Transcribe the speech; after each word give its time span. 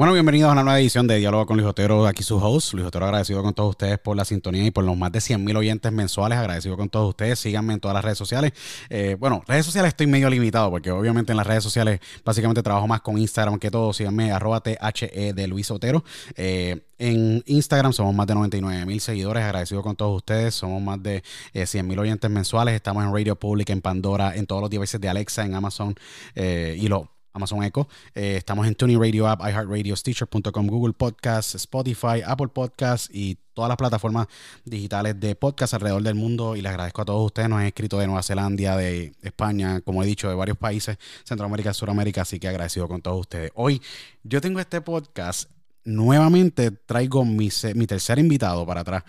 Bueno, 0.00 0.14
bienvenidos 0.14 0.48
a 0.48 0.52
una 0.52 0.62
nueva 0.62 0.80
edición 0.80 1.06
de 1.06 1.18
Diálogo 1.18 1.44
con 1.44 1.58
Luis 1.58 1.68
Otero, 1.68 2.06
aquí 2.06 2.22
su 2.22 2.38
host, 2.38 2.72
Luis 2.72 2.86
Otero, 2.86 3.04
agradecido 3.04 3.42
con 3.42 3.52
todos 3.52 3.68
ustedes 3.68 3.98
por 3.98 4.16
la 4.16 4.24
sintonía 4.24 4.64
y 4.64 4.70
por 4.70 4.82
los 4.82 4.96
más 4.96 5.12
de 5.12 5.20
100 5.20 5.44
mil 5.44 5.54
oyentes 5.58 5.92
mensuales, 5.92 6.38
agradecido 6.38 6.78
con 6.78 6.88
todos 6.88 7.10
ustedes, 7.10 7.38
síganme 7.38 7.74
en 7.74 7.80
todas 7.80 7.94
las 7.96 8.02
redes 8.02 8.16
sociales. 8.16 8.52
Eh, 8.88 9.18
bueno, 9.20 9.42
redes 9.46 9.66
sociales 9.66 9.90
estoy 9.90 10.06
medio 10.06 10.30
limitado 10.30 10.70
porque 10.70 10.90
obviamente 10.90 11.32
en 11.32 11.36
las 11.36 11.46
redes 11.46 11.62
sociales 11.62 12.00
básicamente 12.24 12.62
trabajo 12.62 12.88
más 12.88 13.02
con 13.02 13.18
Instagram 13.18 13.58
que 13.58 13.70
todo, 13.70 13.92
síganme 13.92 14.32
arroba 14.32 14.62
THE 14.62 15.34
de 15.34 15.46
Luis 15.46 15.70
Otero. 15.70 16.02
Eh, 16.34 16.80
en 16.96 17.42
Instagram 17.44 17.92
somos 17.92 18.14
más 18.14 18.26
de 18.26 18.36
99 18.36 18.86
mil 18.86 19.02
seguidores, 19.02 19.44
agradecido 19.44 19.82
con 19.82 19.96
todos 19.96 20.16
ustedes, 20.16 20.54
somos 20.54 20.80
más 20.80 21.02
de 21.02 21.22
100 21.52 21.84
eh, 21.84 21.86
mil 21.86 21.98
oyentes 21.98 22.30
mensuales, 22.30 22.74
estamos 22.74 23.04
en 23.04 23.12
Radio 23.12 23.36
Public, 23.36 23.68
en 23.68 23.82
Pandora, 23.82 24.34
en 24.34 24.46
todos 24.46 24.62
los 24.62 24.70
devices 24.70 24.98
de 24.98 25.10
Alexa, 25.10 25.44
en 25.44 25.54
Amazon 25.54 25.94
y 26.34 26.88
lo 26.88 27.19
Amazon 27.32 27.62
Echo. 27.62 27.88
Eh, 28.14 28.36
estamos 28.36 28.66
en 28.66 28.74
Tuning 28.74 29.00
Radio 29.00 29.28
App, 29.28 29.40
iHeartRadio, 29.40 29.96
Stitcher.com, 29.96 30.66
Google 30.66 30.92
Podcasts, 30.92 31.54
Spotify, 31.54 32.22
Apple 32.24 32.48
Podcasts 32.48 33.08
y 33.12 33.38
todas 33.54 33.68
las 33.68 33.76
plataformas 33.76 34.26
digitales 34.64 35.18
de 35.20 35.34
podcast 35.34 35.74
alrededor 35.74 36.02
del 36.02 36.14
mundo. 36.14 36.56
Y 36.56 36.62
les 36.62 36.70
agradezco 36.70 37.02
a 37.02 37.04
todos 37.04 37.26
ustedes. 37.26 37.48
Nos 37.48 37.60
han 37.60 37.66
escrito 37.66 37.98
de 37.98 38.06
Nueva 38.06 38.22
Zelanda, 38.22 38.76
de 38.76 39.12
España, 39.22 39.80
como 39.80 40.02
he 40.02 40.06
dicho, 40.06 40.28
de 40.28 40.34
varios 40.34 40.56
países, 40.56 40.98
Centroamérica, 41.24 41.72
Suramérica. 41.72 42.22
Así 42.22 42.38
que 42.38 42.48
agradecido 42.48 42.88
con 42.88 43.02
todos 43.02 43.20
ustedes. 43.20 43.50
Hoy 43.54 43.80
yo 44.22 44.40
tengo 44.40 44.60
este 44.60 44.80
podcast. 44.80 45.50
Nuevamente 45.82 46.70
traigo 46.70 47.24
mi, 47.24 47.48
mi 47.74 47.86
tercer 47.86 48.18
invitado 48.18 48.66
para 48.66 48.82
atrás. 48.82 49.04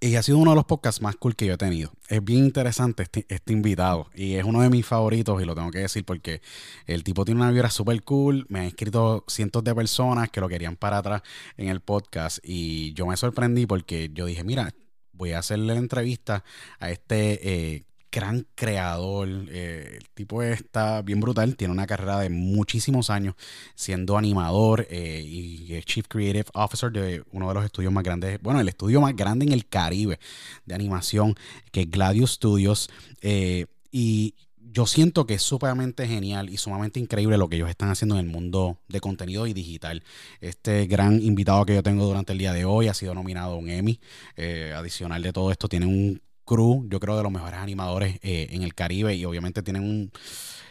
Y 0.00 0.14
ha 0.14 0.22
sido 0.22 0.38
uno 0.38 0.52
de 0.52 0.56
los 0.56 0.64
podcasts 0.64 1.02
más 1.02 1.16
cool 1.16 1.34
que 1.34 1.46
yo 1.46 1.54
he 1.54 1.58
tenido. 1.58 1.92
Es 2.08 2.22
bien 2.22 2.44
interesante 2.44 3.02
este, 3.02 3.26
este, 3.28 3.52
invitado. 3.52 4.08
Y 4.14 4.34
es 4.34 4.44
uno 4.44 4.60
de 4.60 4.70
mis 4.70 4.86
favoritos, 4.86 5.42
y 5.42 5.44
lo 5.44 5.54
tengo 5.54 5.70
que 5.70 5.80
decir 5.80 6.04
porque 6.04 6.40
el 6.86 7.02
tipo 7.02 7.24
tiene 7.24 7.40
una 7.40 7.50
vibra 7.50 7.70
súper 7.70 8.02
cool. 8.04 8.46
Me 8.48 8.60
han 8.60 8.66
escrito 8.66 9.24
cientos 9.26 9.64
de 9.64 9.74
personas 9.74 10.30
que 10.30 10.40
lo 10.40 10.48
querían 10.48 10.76
para 10.76 10.98
atrás 10.98 11.22
en 11.56 11.68
el 11.68 11.80
podcast. 11.80 12.38
Y 12.44 12.92
yo 12.92 13.06
me 13.06 13.16
sorprendí 13.16 13.66
porque 13.66 14.10
yo 14.12 14.26
dije, 14.26 14.44
mira, 14.44 14.72
voy 15.12 15.32
a 15.32 15.40
hacerle 15.40 15.74
la 15.74 15.80
entrevista 15.80 16.44
a 16.78 16.90
este 16.90 17.74
eh, 17.74 17.87
gran 18.18 18.46
creador. 18.56 19.28
Eh, 19.48 19.98
el 19.98 20.08
tipo 20.10 20.42
está 20.42 21.02
bien 21.02 21.20
brutal. 21.20 21.54
Tiene 21.54 21.72
una 21.72 21.86
carrera 21.86 22.18
de 22.18 22.30
muchísimos 22.30 23.10
años 23.10 23.36
siendo 23.76 24.18
animador 24.18 24.88
eh, 24.90 25.22
y 25.24 25.80
Chief 25.84 26.06
Creative 26.08 26.46
Officer 26.54 26.90
de 26.90 27.22
uno 27.30 27.48
de 27.48 27.54
los 27.54 27.64
estudios 27.64 27.92
más 27.92 28.02
grandes, 28.02 28.40
bueno, 28.42 28.60
el 28.60 28.68
estudio 28.68 29.00
más 29.00 29.14
grande 29.14 29.46
en 29.46 29.52
el 29.52 29.68
Caribe 29.68 30.18
de 30.66 30.74
animación, 30.74 31.36
que 31.70 31.82
es 31.82 31.90
Gladius 31.90 32.32
Studios. 32.32 32.90
Eh, 33.22 33.66
y 33.92 34.34
yo 34.58 34.86
siento 34.86 35.24
que 35.24 35.34
es 35.34 35.42
sumamente 35.42 36.08
genial 36.08 36.50
y 36.50 36.56
sumamente 36.56 36.98
increíble 36.98 37.38
lo 37.38 37.48
que 37.48 37.56
ellos 37.56 37.70
están 37.70 37.90
haciendo 37.90 38.16
en 38.16 38.26
el 38.26 38.32
mundo 38.32 38.78
de 38.88 39.00
contenido 39.00 39.46
y 39.46 39.52
digital. 39.52 40.02
Este 40.40 40.86
gran 40.88 41.22
invitado 41.22 41.64
que 41.64 41.74
yo 41.76 41.84
tengo 41.84 42.04
durante 42.04 42.32
el 42.32 42.38
día 42.38 42.52
de 42.52 42.64
hoy 42.64 42.88
ha 42.88 42.94
sido 42.94 43.14
nominado 43.14 43.52
a 43.52 43.56
un 43.56 43.70
Emmy. 43.70 44.00
adicional 44.76 45.22
de 45.22 45.32
todo 45.32 45.52
esto, 45.52 45.68
tiene 45.68 45.86
un 45.86 46.20
crew, 46.48 46.88
yo 46.88 46.98
creo, 46.98 47.16
de 47.16 47.22
los 47.22 47.30
mejores 47.30 47.60
animadores 47.60 48.18
eh, 48.22 48.48
en 48.50 48.62
el 48.62 48.74
Caribe. 48.74 49.14
Y 49.14 49.24
obviamente 49.24 49.62
tienen 49.62 49.84
un... 49.84 50.10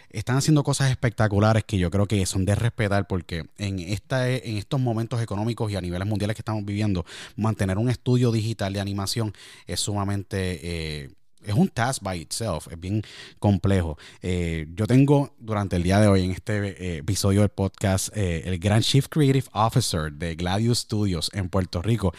Están 0.09 0.37
haciendo 0.37 0.63
cosas 0.63 0.89
espectaculares 0.89 1.63
que 1.65 1.77
yo 1.77 1.91
creo 1.91 2.07
que 2.07 2.25
son 2.25 2.45
de 2.45 2.55
respetar 2.55 3.07
porque 3.07 3.45
en, 3.57 3.79
esta, 3.79 4.29
en 4.29 4.57
estos 4.57 4.79
momentos 4.79 5.21
económicos 5.21 5.71
y 5.71 5.75
a 5.75 5.81
niveles 5.81 6.07
mundiales 6.07 6.35
que 6.35 6.41
estamos 6.41 6.65
viviendo, 6.65 7.05
mantener 7.35 7.77
un 7.77 7.89
estudio 7.89 8.31
digital 8.31 8.73
de 8.73 8.81
animación 8.81 9.33
es 9.67 9.79
sumamente... 9.79 10.59
Eh, 10.63 11.09
es 11.47 11.55
un 11.55 11.69
task 11.69 12.03
by 12.03 12.19
itself, 12.19 12.67
es 12.69 12.79
bien 12.79 13.01
complejo. 13.39 13.97
Eh, 14.21 14.67
yo 14.75 14.85
tengo 14.85 15.33
durante 15.39 15.77
el 15.77 15.83
día 15.83 15.99
de 15.99 16.07
hoy 16.07 16.25
en 16.25 16.31
este 16.31 16.67
eh, 16.67 16.97
episodio 16.97 17.41
del 17.41 17.49
podcast 17.49 18.09
eh, 18.15 18.43
el 18.45 18.59
gran 18.59 18.81
Chief 18.81 19.07
Creative 19.07 19.45
Officer 19.53 20.11
de 20.11 20.35
Gladius 20.35 20.79
Studios 20.79 21.31
en 21.33 21.49
Puerto 21.49 21.81
Rico, 21.81 22.13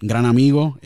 gran 0.00 0.26
amigo, 0.26 0.78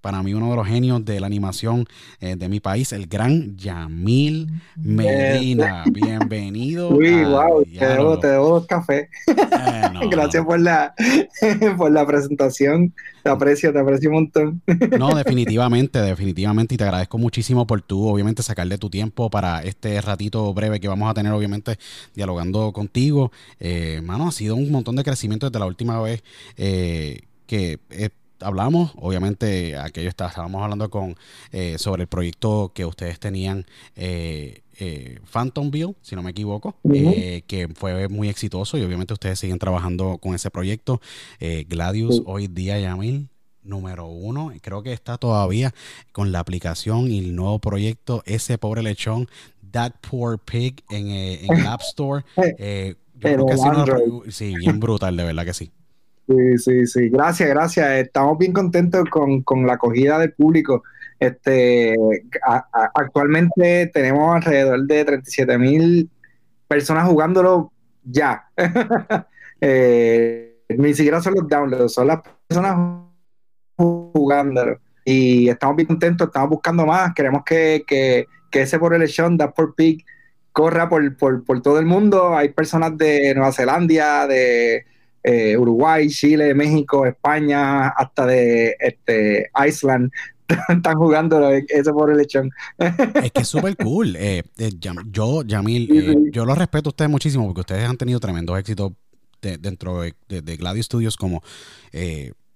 para 0.00 0.22
mí 0.22 0.32
uno 0.34 0.50
de 0.50 0.56
los 0.56 0.66
genios 0.66 1.04
de 1.04 1.20
la 1.20 1.26
animación 1.26 1.86
de 2.20 2.48
mi 2.48 2.60
país, 2.60 2.92
el 2.92 3.06
gran 3.06 3.56
Yamil 3.56 4.48
Medina. 4.76 5.84
Bienvenido. 5.90 6.88
Uy, 6.96 7.24
wow, 7.24 7.64
te 7.64 7.86
debo, 7.86 8.18
te 8.18 8.28
debo 8.28 8.66
café. 8.66 9.08
Gracias 10.10 10.44
por 10.44 10.60
la, 10.60 10.94
por 11.76 11.90
la 11.90 12.06
presentación. 12.06 12.94
Te 13.26 13.32
aprecio, 13.32 13.72
te 13.72 13.80
aprecio 13.80 14.08
un 14.08 14.14
montón. 14.14 14.62
no, 15.00 15.08
definitivamente, 15.16 16.00
definitivamente. 16.00 16.76
Y 16.76 16.78
te 16.78 16.84
agradezco 16.84 17.18
muchísimo 17.18 17.66
por 17.66 17.82
tú, 17.82 18.06
obviamente, 18.06 18.40
sacarle 18.44 18.78
tu 18.78 18.88
tiempo 18.88 19.28
para 19.30 19.64
este 19.64 20.00
ratito 20.00 20.54
breve 20.54 20.78
que 20.78 20.86
vamos 20.86 21.10
a 21.10 21.14
tener, 21.14 21.32
obviamente, 21.32 21.76
dialogando 22.14 22.72
contigo. 22.72 23.32
Eh, 23.58 24.00
mano, 24.04 24.28
ha 24.28 24.30
sido 24.30 24.54
un 24.54 24.70
montón 24.70 24.94
de 24.94 25.02
crecimiento 25.02 25.46
desde 25.46 25.58
la 25.58 25.66
última 25.66 26.00
vez 26.00 26.22
eh, 26.56 27.22
que 27.48 27.80
eh, 27.90 28.10
hablamos, 28.40 28.92
obviamente 28.96 29.76
aquello 29.76 30.08
está, 30.08 30.28
estábamos 30.28 30.62
hablando 30.62 30.90
con 30.90 31.16
sobre 31.76 32.02
el 32.02 32.08
proyecto 32.08 32.72
que 32.74 32.84
ustedes 32.84 33.18
tenían 33.18 33.66
eh, 33.94 34.62
eh, 34.78 35.20
Phantomville, 35.24 35.94
si 36.02 36.14
no 36.16 36.22
me 36.22 36.32
equivoco, 36.32 36.76
eh, 36.92 37.42
que 37.46 37.68
fue 37.68 38.08
muy 38.08 38.28
exitoso 38.28 38.76
y 38.76 38.82
obviamente 38.82 39.14
ustedes 39.14 39.38
siguen 39.38 39.58
trabajando 39.58 40.18
con 40.18 40.34
ese 40.34 40.50
proyecto. 40.50 41.00
Eh, 41.40 41.64
Gladius 41.66 42.22
hoy 42.26 42.46
día, 42.46 42.78
Yamil, 42.78 43.28
número 43.62 44.06
uno, 44.06 44.52
creo 44.60 44.82
que 44.82 44.92
está 44.92 45.16
todavía 45.16 45.72
con 46.12 46.30
la 46.30 46.40
aplicación 46.40 47.10
y 47.10 47.20
el 47.20 47.34
nuevo 47.34 47.58
proyecto, 47.58 48.22
ese 48.26 48.58
pobre 48.58 48.82
lechón, 48.82 49.28
That 49.70 49.92
Poor 50.10 50.38
Pig 50.38 50.82
en, 50.90 51.08
el 51.08 51.66
App 51.66 51.80
Store. 51.80 52.24
yo 52.36 53.46
creo 53.46 53.46
que 54.22 54.30
sí, 54.30 54.54
bien 54.56 54.78
brutal, 54.78 55.16
de 55.16 55.24
verdad 55.24 55.46
que 55.46 55.54
sí. 55.54 55.70
Sí, 56.28 56.58
sí, 56.58 56.86
sí. 56.86 57.08
Gracias, 57.08 57.48
gracias. 57.48 57.88
Estamos 57.98 58.36
bien 58.38 58.52
contentos 58.52 59.04
con, 59.10 59.42
con 59.42 59.66
la 59.66 59.74
acogida 59.74 60.18
del 60.18 60.32
público. 60.32 60.82
Este, 61.18 61.96
actualmente 62.94 63.90
tenemos 63.94 64.36
alrededor 64.36 64.82
de 64.86 65.04
37 65.04 65.58
mil 65.58 66.10
personas 66.68 67.08
jugándolo 67.08 67.72
ya. 68.04 68.48
Eh, 69.58 70.60
ni 70.68 70.92
siquiera 70.92 71.22
son 71.22 71.32
los 71.32 71.48
downloads, 71.48 71.94
son 71.94 72.08
las 72.08 72.20
personas 72.46 73.00
jugándolo. 73.74 74.78
Y 75.02 75.48
estamos 75.48 75.76
bien 75.76 75.86
contentos, 75.86 76.26
estamos 76.26 76.50
buscando 76.50 76.84
más. 76.84 77.14
Queremos 77.14 77.42
que, 77.42 77.82
que, 77.86 78.26
que 78.50 78.60
ese 78.60 78.78
por 78.78 78.92
elección, 78.92 79.38
da 79.38 79.54
por 79.54 79.74
Pig, 79.74 80.04
corra 80.52 80.90
por, 80.90 81.16
por, 81.16 81.42
por, 81.42 81.62
todo 81.62 81.78
el 81.78 81.86
mundo. 81.86 82.36
Hay 82.36 82.50
personas 82.50 82.98
de 82.98 83.34
Nueva 83.34 83.50
Zelanda, 83.50 84.26
de 84.26 84.84
eh, 85.26 85.58
Uruguay, 85.58 86.08
Chile, 86.08 86.54
México, 86.54 87.04
España, 87.04 87.88
hasta 87.88 88.26
de 88.26 88.76
este, 88.78 89.50
Iceland, 89.66 90.12
están 90.68 90.96
jugando 90.96 91.50
ese 91.50 91.92
pobre 91.92 92.14
lechón. 92.14 92.50
Es 92.78 93.32
que 93.32 93.42
es 93.42 93.48
súper 93.48 93.76
cool. 93.76 94.14
Eh, 94.14 94.44
eh, 94.56 94.70
yo, 95.10 95.42
Yamil, 95.42 95.90
eh, 95.90 96.30
yo 96.30 96.44
lo 96.44 96.54
respeto 96.54 96.90
a 96.90 96.92
ustedes 96.92 97.10
muchísimo 97.10 97.44
porque 97.46 97.62
ustedes 97.62 97.88
han 97.88 97.96
tenido 97.96 98.20
tremendos 98.20 98.56
éxitos 98.56 98.92
dentro 99.40 100.02
de, 100.02 100.14
de, 100.28 100.56
Gladius 100.56 100.86
Studios 100.86 101.16
como 101.16 101.42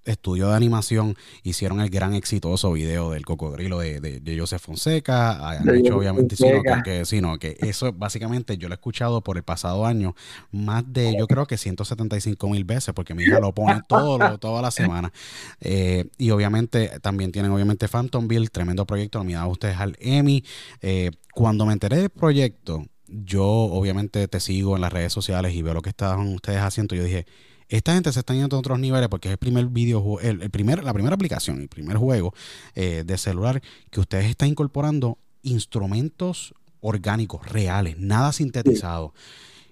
estudio 0.04 0.48
de 0.48 0.56
animación 0.56 1.16
hicieron 1.42 1.80
el 1.80 1.90
gran 1.90 2.14
exitoso 2.14 2.72
video 2.72 3.10
del 3.10 3.24
cocodrilo 3.24 3.78
de, 3.78 4.00
de, 4.00 4.38
Joseph 4.38 4.62
Fonseca. 4.62 5.50
Han 5.50 5.74
hecho, 5.74 5.96
obviamente, 5.96 6.36
sino 6.36 6.62
que, 6.84 7.04
sino 7.04 7.38
que 7.38 7.56
eso 7.60 7.92
básicamente 7.92 8.56
yo 8.56 8.68
lo 8.68 8.74
he 8.74 8.76
escuchado 8.76 9.20
por 9.22 9.36
el 9.36 9.42
pasado 9.42 9.86
año 9.86 10.14
más 10.52 10.84
de, 10.86 11.16
yo 11.18 11.26
creo 11.26 11.46
que 11.46 11.56
175 11.56 12.48
mil 12.48 12.64
veces, 12.64 12.94
porque 12.94 13.14
mi 13.14 13.24
hija 13.24 13.40
lo 13.40 13.52
pone 13.52 13.80
todo, 13.88 14.38
toda 14.38 14.62
la 14.62 14.70
semana. 14.70 15.12
Eh, 15.60 16.06
y 16.18 16.30
obviamente 16.30 17.00
también 17.00 17.32
tienen, 17.32 17.50
obviamente, 17.52 17.88
Phantomville, 17.88 18.48
tremendo 18.48 18.86
proyecto, 18.86 19.18
nominado 19.18 19.48
ustedes 19.48 19.76
al 19.78 19.96
Emmy. 20.00 20.44
Eh, 20.80 21.10
cuando 21.34 21.66
me 21.66 21.72
enteré 21.72 21.98
del 21.98 22.10
proyecto, 22.10 22.84
yo 23.06 23.44
obviamente 23.44 24.26
te 24.28 24.40
sigo 24.40 24.76
en 24.76 24.82
las 24.82 24.92
redes 24.92 25.12
sociales 25.12 25.54
y 25.54 25.62
veo 25.62 25.74
lo 25.74 25.82
que 25.82 25.90
estaban 25.90 26.34
ustedes 26.34 26.60
haciendo. 26.60 26.94
Yo 26.94 27.04
dije, 27.04 27.26
esta 27.70 27.94
gente 27.94 28.12
se 28.12 28.18
está 28.18 28.34
yendo 28.34 28.56
a 28.56 28.58
otros 28.58 28.78
niveles 28.78 29.08
porque 29.08 29.28
es 29.28 29.32
el 29.32 29.38
primer 29.38 29.66
videojuego, 29.66 30.20
el, 30.20 30.50
primer, 30.50 30.82
la 30.82 30.92
primera 30.92 31.14
aplicación, 31.14 31.60
el 31.60 31.68
primer 31.68 31.96
juego 31.96 32.34
eh, 32.74 33.04
de 33.06 33.16
celular 33.16 33.62
que 33.90 34.00
ustedes 34.00 34.26
están 34.26 34.48
incorporando 34.48 35.18
instrumentos 35.42 36.52
orgánicos, 36.80 37.46
reales, 37.46 37.98
nada 37.98 38.32
sintetizado. 38.32 39.14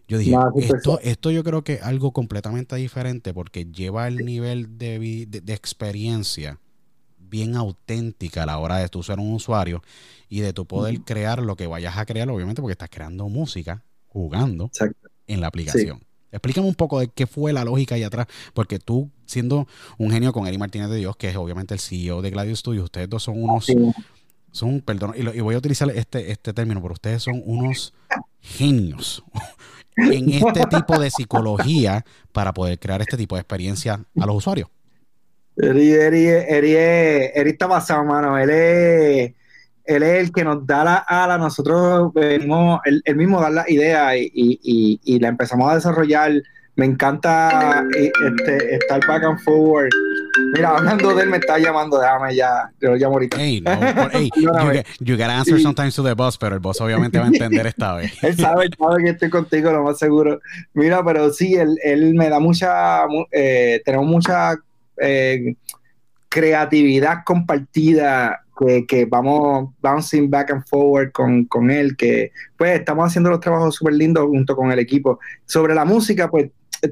Yo 0.06 0.16
dije, 0.16 0.34
esto, 0.56 1.00
esto 1.02 1.30
yo 1.30 1.44
creo 1.44 1.64
que 1.64 1.74
es 1.74 1.82
algo 1.82 2.12
completamente 2.12 2.76
diferente 2.76 3.34
porque 3.34 3.66
lleva 3.66 4.08
el 4.08 4.24
nivel 4.24 4.78
de, 4.78 5.26
de, 5.28 5.52
experiencia 5.52 6.58
bien 7.18 7.56
auténtica 7.56 8.44
a 8.44 8.46
la 8.46 8.58
hora 8.58 8.78
de 8.78 8.88
tú 8.88 9.02
ser 9.02 9.18
un 9.18 9.34
usuario 9.34 9.82
y 10.30 10.40
de 10.40 10.54
tu 10.54 10.66
poder 10.66 11.00
crear 11.02 11.42
lo 11.42 11.56
que 11.56 11.66
vayas 11.66 11.98
a 11.98 12.06
crear, 12.06 12.30
obviamente 12.30 12.62
porque 12.62 12.72
estás 12.72 12.88
creando 12.88 13.28
música 13.28 13.82
jugando 14.06 14.70
en 15.26 15.40
la 15.42 15.48
aplicación. 15.48 16.07
Explícame 16.30 16.66
un 16.66 16.74
poco 16.74 17.00
de 17.00 17.08
qué 17.08 17.26
fue 17.26 17.52
la 17.52 17.64
lógica 17.64 17.94
ahí 17.94 18.02
atrás, 18.02 18.26
porque 18.54 18.78
tú, 18.78 19.10
siendo 19.24 19.66
un 19.96 20.10
genio 20.10 20.32
con 20.32 20.46
Eri 20.46 20.58
Martínez 20.58 20.90
de 20.90 20.96
Dios, 20.96 21.16
que 21.16 21.28
es 21.28 21.36
obviamente 21.36 21.74
el 21.74 21.80
CEO 21.80 22.22
de 22.22 22.30
Gladius 22.30 22.60
Studios, 22.60 22.84
ustedes 22.84 23.08
dos 23.08 23.22
son 23.22 23.42
unos, 23.42 23.66
son, 24.50 24.80
perdón, 24.80 25.14
y, 25.16 25.40
voy 25.40 25.54
a 25.54 25.58
utilizar 25.58 25.90
este, 25.90 26.30
este 26.30 26.52
término, 26.52 26.82
pero 26.82 26.94
ustedes 26.94 27.22
son 27.22 27.42
unos 27.44 27.94
genios 28.40 29.24
en 29.96 30.30
este 30.30 30.64
tipo 30.66 30.98
de 30.98 31.10
psicología 31.10 32.04
para 32.32 32.52
poder 32.52 32.78
crear 32.78 33.00
este 33.00 33.16
tipo 33.16 33.36
de 33.36 33.40
experiencia 33.40 34.04
a 34.18 34.26
los 34.26 34.36
usuarios. 34.36 34.68
Eri, 35.56 35.92
Eri, 35.92 36.26
Eri, 36.26 36.72
Eri 36.76 37.50
está 37.50 37.68
pasado, 37.68 38.04
mano. 38.04 38.38
Él 38.38 38.50
es 38.50 39.34
él 39.88 40.02
es 40.02 40.20
el 40.20 40.32
que 40.32 40.44
nos 40.44 40.66
da 40.66 40.84
la 40.84 40.96
ala, 40.96 41.38
nosotros 41.38 42.12
venimos, 42.12 42.78
él, 42.84 43.16
mismo 43.16 43.40
da 43.40 43.48
la 43.48 43.64
idea 43.68 44.14
y, 44.14 45.18
la 45.18 45.28
empezamos 45.28 45.70
a 45.70 45.76
desarrollar. 45.76 46.32
Me 46.76 46.84
encanta 46.84 47.84
este, 47.96 48.74
estar 48.76 49.04
back 49.08 49.24
and 49.24 49.40
forward. 49.40 49.88
Mira, 50.52 50.76
hablando 50.76 51.12
de 51.14 51.22
él, 51.24 51.30
me 51.30 51.38
está 51.38 51.58
llamando, 51.58 51.98
déjame 51.98 52.36
ya, 52.36 52.70
yo 52.80 52.90
lo 52.90 52.96
llamo 52.96 53.14
ahorita. 53.14 53.36
Hey, 53.38 53.60
no, 53.62 54.08
hey, 54.12 54.30
you, 55.00 55.16
gotta 55.16 55.38
answer 55.38 55.58
sometimes 55.58 55.96
to 55.96 56.04
the 56.04 56.14
boss, 56.14 56.36
pero 56.36 56.54
el 56.54 56.60
boss 56.60 56.80
obviamente 56.80 57.18
va 57.18 57.24
a 57.24 57.28
entender 57.28 57.66
esta 57.66 57.94
vez. 57.96 58.12
él 58.22 58.36
sabe, 58.36 58.68
sabe 58.78 59.02
que 59.02 59.10
estoy 59.10 59.30
contigo, 59.30 59.72
lo 59.72 59.82
más 59.82 59.98
seguro. 59.98 60.38
Mira, 60.74 61.02
pero 61.02 61.32
sí, 61.32 61.54
él, 61.54 61.76
él 61.82 62.14
me 62.14 62.28
da 62.28 62.38
mucha, 62.38 63.06
eh, 63.32 63.80
tenemos 63.84 64.06
mucha 64.06 64.54
eh, 64.98 65.56
creatividad 66.28 67.24
compartida 67.24 68.44
que, 68.58 69.06
vamos 69.08 69.74
bouncing 69.80 70.28
back 70.28 70.50
and 70.50 70.66
forward 70.66 71.12
con, 71.12 71.44
con, 71.44 71.70
él, 71.70 71.96
que 71.96 72.32
pues 72.56 72.78
estamos 72.78 73.06
haciendo 73.06 73.30
los 73.30 73.40
trabajos 73.40 73.76
súper 73.76 73.94
lindos 73.94 74.26
junto 74.26 74.56
con 74.56 74.72
el 74.72 74.78
equipo. 74.78 75.20
Sobre 75.46 75.74
la 75.74 75.84
música, 75.84 76.30
pues 76.30 76.50
eh, 76.82 76.90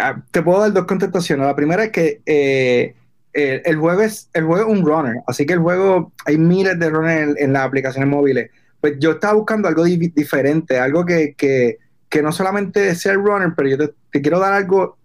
ah, 0.00 0.22
te 0.30 0.42
puedo 0.42 0.60
dar 0.60 0.72
dos 0.72 0.84
contestaciones. 0.84 1.46
La 1.46 1.56
primera 1.56 1.84
es 1.84 1.90
que 1.90 2.20
eh, 2.26 2.94
el, 3.32 3.76
juego 3.76 4.02
es 4.02 4.28
el 4.34 4.44
juego 4.44 4.70
un 4.70 4.84
runner, 4.84 5.16
así 5.26 5.46
que 5.46 5.54
el 5.54 5.60
juego, 5.60 6.12
hay 6.26 6.38
miles 6.38 6.78
de 6.78 6.90
runners 6.90 7.34
en, 7.38 7.52
las 7.52 7.62
aplicaciones 7.64 8.08
móviles. 8.08 8.50
Pues 8.80 8.94
yo 8.98 9.12
estaba 9.12 9.34
buscando 9.34 9.68
algo 9.68 9.84
diferente, 9.84 10.78
algo 10.78 11.04
que, 11.04 11.34
que, 11.34 11.78
que, 12.08 12.22
no 12.22 12.30
solamente 12.30 12.94
sea 12.94 13.12
el 13.12 13.18
runner, 13.18 13.52
pero 13.56 13.68
yo 13.68 13.78
te, 13.78 13.94
te 14.12 14.22
quiero 14.22 14.38
dar 14.38 14.52
algo, 14.52 14.98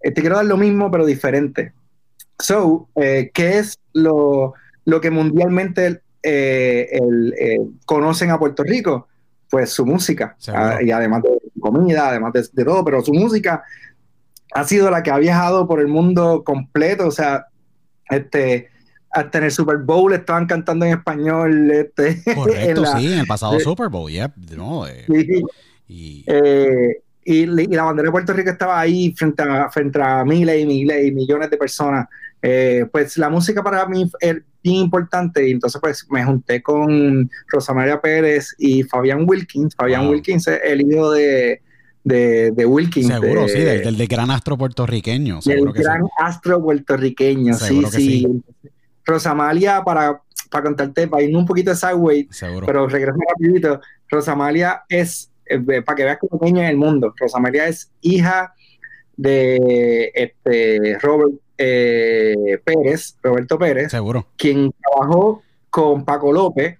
eh, 0.00 0.10
te 0.10 0.20
quiero 0.20 0.36
dar 0.36 0.44
lo 0.44 0.56
mismo, 0.56 0.90
pero 0.90 1.06
diferente. 1.06 1.72
So, 2.42 2.88
eh, 2.96 3.30
¿qué 3.32 3.58
es 3.58 3.78
lo, 3.92 4.54
lo 4.84 5.00
que 5.00 5.12
mundialmente 5.12 6.02
eh, 6.24 6.88
el, 6.90 7.34
eh, 7.38 7.60
conocen 7.86 8.30
a 8.30 8.38
Puerto 8.38 8.64
Rico, 8.64 9.06
pues 9.48 9.70
su 9.70 9.86
música, 9.86 10.36
ah, 10.48 10.78
y 10.82 10.90
además 10.90 11.22
de 11.22 11.38
comida, 11.60 12.08
además 12.08 12.32
de, 12.32 12.64
todo, 12.64 12.84
pero 12.84 13.00
su 13.00 13.14
música 13.14 13.62
ha 14.54 14.64
sido 14.64 14.90
la 14.90 15.04
que 15.04 15.12
ha 15.12 15.18
viajado 15.18 15.68
por 15.68 15.78
el 15.78 15.86
mundo 15.86 16.42
completo, 16.42 17.06
o 17.06 17.10
sea, 17.12 17.46
este, 18.10 18.70
hasta 19.10 19.38
en 19.38 19.44
el 19.44 19.50
Super 19.52 19.76
Bowl 19.76 20.12
estaban 20.12 20.46
cantando 20.46 20.84
en 20.84 20.98
español. 20.98 21.70
Este, 21.70 22.22
Correcto, 22.34 22.86
sí, 22.98 23.12
en 23.12 23.20
el 23.20 23.26
pasado 23.26 23.60
Super 23.60 23.88
Bowl, 23.88 24.10
no, 24.56 24.88
eh, 24.88 25.06
y, 25.86 26.24
y, 27.24 27.46
la 27.46 27.84
bandera 27.84 28.08
de 28.08 28.12
Puerto 28.12 28.32
Rico 28.32 28.50
estaba 28.50 28.80
ahí 28.80 29.14
frente 29.16 29.44
a, 29.44 29.70
frente 29.70 30.02
a 30.02 30.24
miles 30.24 30.60
y 30.60 30.66
miles 30.66 31.06
y 31.06 31.12
millones 31.12 31.50
de 31.50 31.56
personas. 31.56 32.08
Pues 32.90 33.16
la 33.16 33.28
música 33.28 33.62
para 33.62 33.86
mí 33.86 34.10
es 34.20 34.36
bien 34.62 34.76
importante 34.76 35.46
y 35.46 35.52
entonces 35.52 35.80
pues 35.80 36.06
me 36.10 36.24
junté 36.24 36.62
con 36.62 37.30
Rosa 37.48 37.72
María 37.72 38.00
Pérez 38.00 38.54
y 38.58 38.82
Fabián 38.82 39.24
Wilkins. 39.28 39.74
Fabián 39.74 40.08
Wilkins 40.08 40.48
es 40.48 40.60
el 40.64 40.80
hijo 40.80 41.10
de, 41.12 41.62
de, 42.04 42.66
Wilkins. 42.66 43.08
Seguro, 43.08 43.48
sí, 43.48 43.60
del, 43.60 43.96
del, 43.96 44.08
gran 44.08 44.30
astro 44.30 44.56
puertorriqueño. 44.56 45.40
El 45.46 45.72
gran 45.72 46.02
astro 46.18 46.62
puertorriqueño, 46.62 47.54
sí, 47.54 47.82
sí. 47.90 48.42
Rosamalia, 49.04 49.82
para, 49.84 50.22
para 50.50 50.64
contarte, 50.64 51.08
para 51.08 51.22
irme 51.22 51.38
un 51.38 51.46
poquito 51.46 51.70
de 51.70 51.76
sideway, 51.76 52.28
pero 52.66 52.86
regreso 52.86 53.18
rapidito. 53.28 53.80
Rosamalia 54.08 54.82
es, 54.88 55.30
eh, 55.46 55.82
para 55.82 55.96
que 55.96 56.04
veas 56.04 56.18
que 56.20 56.28
pequeña 56.28 56.64
en 56.64 56.68
el 56.70 56.76
mundo, 56.76 57.12
Rosamalia 57.16 57.66
es 57.66 57.90
hija 58.00 58.54
de 59.16 60.10
este, 60.14 60.98
Robert 61.00 61.32
eh, 61.58 62.58
Pérez, 62.64 63.16
Roberto 63.22 63.58
Pérez, 63.58 63.90
Seguro. 63.90 64.26
quien 64.36 64.72
trabajó 64.72 65.42
con 65.70 66.04
Paco 66.04 66.32
López 66.32 66.78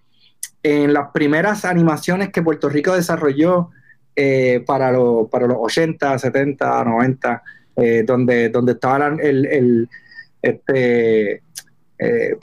en 0.63 0.93
las 0.93 1.11
primeras 1.13 1.65
animaciones 1.65 2.31
que 2.31 2.43
Puerto 2.43 2.69
Rico 2.69 2.95
desarrolló 2.95 3.71
eh, 4.15 4.63
para, 4.67 4.93
para 5.31 5.47
los 5.47 5.57
80, 5.61 6.19
70, 6.19 6.85
90, 6.85 7.43
donde, 8.05 8.51
donde 8.51 8.73
estaba 8.73 9.09
el, 9.09 9.47
el 9.47 9.89
este, 10.43 11.43
eh, 12.05 12.37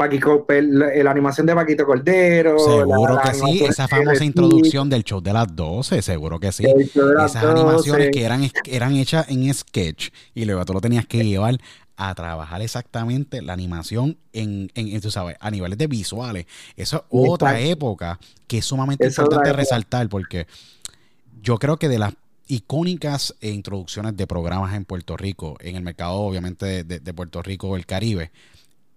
la, 1.03 1.11
animación 1.11 1.45
de 1.45 1.53
Paquito 1.53 1.85
Cordero. 1.85 2.57
Seguro 2.59 3.19
que 3.21 3.33
sí, 3.33 3.63
esa 3.65 3.87
famosa 3.87 4.23
introducción 4.23 4.89
del 4.89 5.03
show 5.03 5.21
de 5.21 5.33
las 5.33 5.53
12, 5.53 6.01
seguro 6.01 6.39
que 6.39 6.51
sí. 6.51 6.65
Esas 6.65 7.43
animaciones 7.43 8.09
que 8.11 8.23
eran, 8.23 8.49
eran 8.65 8.95
hechas 8.95 9.29
en 9.29 9.53
sketch 9.53 10.09
y 10.33 10.45
luego 10.45 10.63
tú 10.63 10.73
lo 10.73 10.81
tenías 10.81 11.05
que 11.05 11.25
llevar 11.25 11.57
a 12.01 12.15
trabajar 12.15 12.61
exactamente 12.61 13.41
la 13.41 13.51
animación 13.51 14.17
en, 14.31 14.71
en, 14.73 15.01
tú 15.01 15.11
sabes, 15.11 15.35
a 15.41 15.51
niveles 15.51 15.77
de 15.77 15.87
visuales. 15.87 16.45
Eso 16.77 16.97
es 16.97 17.03
otra 17.09 17.59
época 17.59 18.17
que 18.47 18.59
es 18.59 18.65
sumamente 18.65 19.05
importante 19.05 19.51
resaltar 19.51 20.07
porque 20.07 20.47
yo 21.41 21.57
creo 21.57 21.77
que 21.77 21.89
de 21.89 21.99
las 21.99 22.13
icónicas 22.47 23.35
introducciones 23.41 24.15
de 24.15 24.27
programas 24.27 24.73
en 24.75 24.85
Puerto 24.85 25.17
Rico, 25.17 25.57
en 25.59 25.75
el 25.75 25.83
mercado 25.83 26.13
obviamente 26.13 26.85
de, 26.85 26.99
de 27.01 27.13
Puerto 27.13 27.41
Rico 27.41 27.67
o 27.67 27.75
el 27.75 27.85
Caribe, 27.85 28.31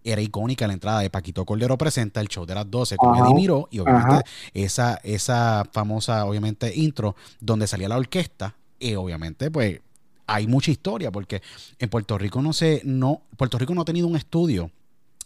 era 0.04 0.20
icónica 0.20 0.68
la 0.68 0.74
entrada 0.74 1.00
de 1.00 1.10
Paquito 1.10 1.44
Cordero 1.44 1.76
presenta 1.76 2.20
el 2.20 2.28
show 2.28 2.46
de 2.46 2.54
las 2.54 2.70
12 2.70 2.96
con 2.98 3.16
Eddie 3.16 3.34
Miró 3.34 3.68
y 3.72 3.80
obviamente 3.80 4.22
esa, 4.54 5.00
esa 5.02 5.64
famosa 5.72 6.24
obviamente 6.24 6.72
intro 6.72 7.16
donde 7.40 7.66
salía 7.66 7.88
la 7.88 7.96
orquesta 7.96 8.54
y 8.78 8.94
obviamente 8.94 9.50
pues 9.50 9.80
hay 10.26 10.46
mucha 10.46 10.70
historia 10.70 11.10
porque 11.10 11.42
en 11.78 11.88
Puerto 11.88 12.18
Rico 12.18 12.42
no 12.42 12.52
sé, 12.52 12.82
no, 12.84 13.22
Puerto 13.36 13.58
Rico 13.58 13.74
no 13.74 13.82
ha 13.82 13.84
tenido 13.84 14.06
un 14.06 14.16
estudio 14.16 14.70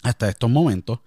hasta 0.02 0.28
estos 0.28 0.50
momentos 0.50 1.00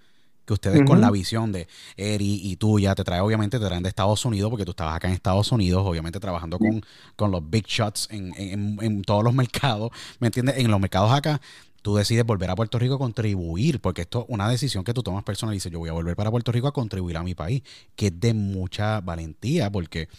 que 0.50 0.54
ustedes 0.54 0.82
con 0.84 1.00
la 1.00 1.12
visión 1.12 1.52
de 1.52 1.68
Eri 1.96 2.42
y 2.44 2.56
tuya 2.56 2.96
te 2.96 3.04
trae, 3.04 3.22
obviamente 3.22 3.60
te 3.60 3.66
traen 3.68 3.84
de 3.84 3.90
Estados 3.90 4.26
Unidos, 4.26 4.50
porque 4.50 4.66
tú 4.66 4.72
estabas 4.72 4.96
acá 4.96 5.08
en 5.08 5.14
Estados 5.14 5.52
Unidos, 5.52 5.84
obviamente 5.86 6.20
trabajando 6.20 6.58
con, 6.58 6.84
con 7.16 7.30
los 7.30 7.48
big 7.48 7.68
shots 7.68 8.08
en, 8.10 8.34
en, 8.36 8.80
en, 8.82 9.04
todos 9.04 9.24
los 9.24 9.32
mercados, 9.36 9.92
¿me 10.20 10.26
entiendes? 10.26 10.58
En 10.58 10.72
los 10.72 10.80
mercados 10.80 11.12
acá, 11.12 11.40
tú 11.84 11.96
decides 11.96 12.26
volver 12.26 12.50
a 12.50 12.56
Puerto 12.56 12.80
Rico 12.80 12.96
a 12.96 12.98
contribuir, 12.98 13.80
porque 13.80 14.02
esto 14.02 14.22
es 14.22 14.26
una 14.30 14.50
decisión 14.50 14.84
que 14.84 14.92
tú 14.92 15.04
tomas 15.04 15.24
personal 15.24 15.54
y 15.54 15.58
dices, 15.58 15.72
yo 15.72 15.78
voy 15.78 15.90
a 15.90 15.94
volver 15.94 16.16
para 16.16 16.32
Puerto 16.32 16.52
Rico 16.52 16.68
a 16.68 16.74
contribuir 16.74 17.18
a 17.18 17.22
mi 17.22 17.36
país, 17.36 17.62
que 17.96 18.08
es 18.08 18.20
de 18.20 18.34
mucha 18.34 19.02
valentía, 19.02 19.72
porque 19.72 20.10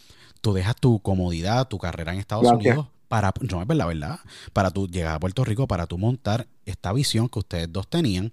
tú 0.40 0.52
dejas 0.52 0.76
tu 0.76 1.00
comodidad, 1.00 1.66
tu 1.66 1.78
carrera 1.78 2.12
en 2.12 2.20
Estados 2.20 2.46
Unidos 2.52 2.86
para, 3.10 3.32
no 3.50 3.60
es 3.60 3.66
verdad, 3.66 3.88
verdad, 3.88 4.20
para 4.52 4.70
tú 4.70 4.86
llegar 4.86 5.16
a 5.16 5.18
Puerto 5.18 5.44
Rico, 5.44 5.66
para 5.66 5.88
tú 5.88 5.98
montar 5.98 6.46
esta 6.64 6.92
visión 6.92 7.28
que 7.28 7.40
ustedes 7.40 7.72
dos 7.72 7.88
tenían 7.88 8.30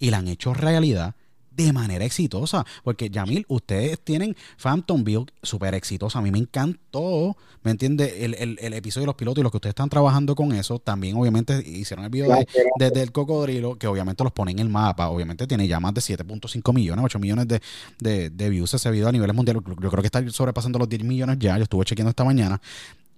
y 0.00 0.10
la 0.10 0.18
han 0.18 0.26
hecho 0.26 0.54
realidad 0.54 1.14
de 1.52 1.72
manera 1.72 2.04
exitosa. 2.04 2.64
Porque, 2.82 3.10
Yamil, 3.10 3.44
ustedes 3.48 4.00
tienen 4.00 4.36
Phantom 4.60 5.04
Build 5.04 5.30
súper 5.42 5.74
exitosa. 5.74 6.18
A 6.18 6.22
mí 6.22 6.32
me 6.32 6.38
encantó, 6.38 7.36
¿me 7.62 7.70
entiende? 7.70 8.24
El, 8.24 8.58
el, 8.58 8.72
episodio 8.74 9.02
de 9.02 9.06
los 9.06 9.14
pilotos 9.14 9.40
y 9.40 9.42
los 9.42 9.52
que 9.52 9.58
ustedes 9.58 9.72
están 9.72 9.88
trabajando 9.88 10.34
con 10.34 10.52
eso. 10.52 10.80
También, 10.80 11.16
obviamente, 11.16 11.62
hicieron 11.64 12.04
el 12.04 12.10
video 12.10 12.36
de, 12.76 12.90
del 12.90 13.12
cocodrilo, 13.12 13.76
que 13.76 13.86
obviamente 13.86 14.24
los 14.24 14.32
ponen 14.32 14.58
en 14.58 14.66
el 14.66 14.72
mapa. 14.72 15.10
Obviamente 15.10 15.46
tiene 15.46 15.68
ya 15.68 15.78
más 15.78 15.94
de 15.94 16.00
7.5 16.00 16.74
millones, 16.74 17.04
8 17.04 17.18
millones 17.20 17.46
de, 17.46 18.30
de, 18.30 18.50
views 18.50 18.74
ese 18.74 18.90
video 18.90 19.08
a 19.08 19.12
niveles 19.12 19.34
mundiales. 19.34 19.62
Yo 19.64 19.90
creo 19.90 20.02
que 20.02 20.06
está 20.06 20.28
sobrepasando 20.30 20.78
los 20.78 20.88
10 20.88 21.04
millones 21.04 21.38
ya. 21.40 21.56
Yo 21.56 21.64
estuve 21.64 21.84
chequeando 21.84 22.10
esta 22.10 22.24
mañana. 22.24 22.60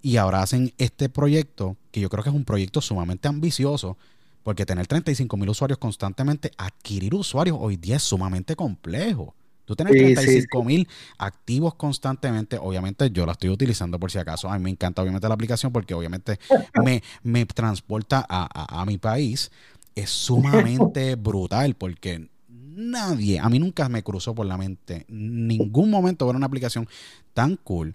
Y 0.03 0.17
ahora 0.17 0.43
hacen 0.43 0.73
este 0.79 1.09
proyecto, 1.09 1.77
que 1.91 2.01
yo 2.01 2.09
creo 2.09 2.23
que 2.23 2.31
es 2.31 2.37
un 2.37 2.45
proyecto 2.45 2.81
sumamente 2.81 3.29
ambicioso 3.29 3.97
porque 4.43 4.65
tener 4.65 4.87
35 4.87 5.37
mil 5.37 5.51
usuarios 5.51 5.79
constantemente, 5.79 6.51
adquirir 6.57 7.15
usuarios 7.15 7.59
hoy 7.61 7.77
día 7.77 7.97
es 7.97 8.03
sumamente 8.03 8.57
complejo. 8.57 9.35
Tú 9.65 9.77
tienes 9.77 9.95
35 9.95 10.65
mil 10.65 10.89
activos 11.19 11.75
constantemente. 11.75 12.59
Obviamente 12.59 13.11
yo 13.11 13.25
la 13.25 13.33
estoy 13.33 13.51
utilizando 13.51 14.01
por 14.01 14.11
si 14.11 14.19
acaso. 14.19 14.49
A 14.49 14.59
mí 14.59 14.65
me 14.65 14.71
encanta 14.71 15.01
obviamente 15.03 15.29
la 15.29 15.35
aplicación 15.35 15.71
porque 15.71 15.95
obviamente 15.95 16.41
me, 16.83 17.03
me 17.23 17.47
transporta 17.47 18.25
a, 18.29 18.81
a, 18.81 18.85
mi 18.85 18.99
país. 18.99 19.53
Es 19.95 20.11
sumamente 20.11 21.15
brutal 21.17 21.77
porque 21.77 22.29
nadie, 22.49 23.39
a 23.39 23.49
mí 23.49 23.61
nunca 23.61 23.89
me 23.89 24.03
cruzó 24.03 24.35
por 24.35 24.47
la 24.47 24.57
mente 24.57 25.05
ningún 25.09 25.91
momento 25.91 26.27
ver 26.27 26.35
una 26.35 26.47
aplicación 26.47 26.89
tan 27.33 27.55
cool 27.57 27.95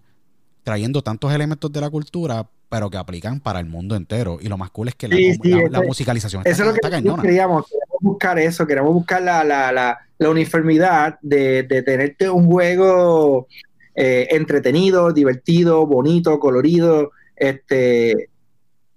trayendo 0.65 1.03
tantos 1.03 1.31
elementos 1.31 1.71
de 1.71 1.79
la 1.79 1.89
cultura 1.89 2.45
pero 2.67 2.89
que 2.89 2.97
aplican 2.97 3.39
para 3.39 3.59
el 3.59 3.67
mundo 3.67 3.95
entero. 3.95 4.39
Y 4.41 4.49
lo 4.49 4.57
más 4.57 4.71
cool 4.71 4.89
es 4.89 4.95
que 4.95 5.07
la, 5.07 5.81
musicalización 5.81 6.41
está, 6.41 6.49
eso 6.49 6.63
es 6.63 6.67
lo 6.67 6.73
que 6.73 6.81
Queríamos, 6.81 7.21
queremos 7.21 7.65
buscar 8.01 8.39
eso, 8.39 8.67
queremos 8.67 8.93
buscar 8.93 9.21
la, 9.21 9.99
uniformidad 10.19 11.17
de, 11.21 11.63
tenerte 11.85 12.29
un 12.29 12.47
juego 12.47 13.47
eh, 13.93 14.27
entretenido, 14.31 15.13
divertido, 15.13 15.85
bonito, 15.85 16.39
colorido, 16.39 17.11
este 17.35 18.29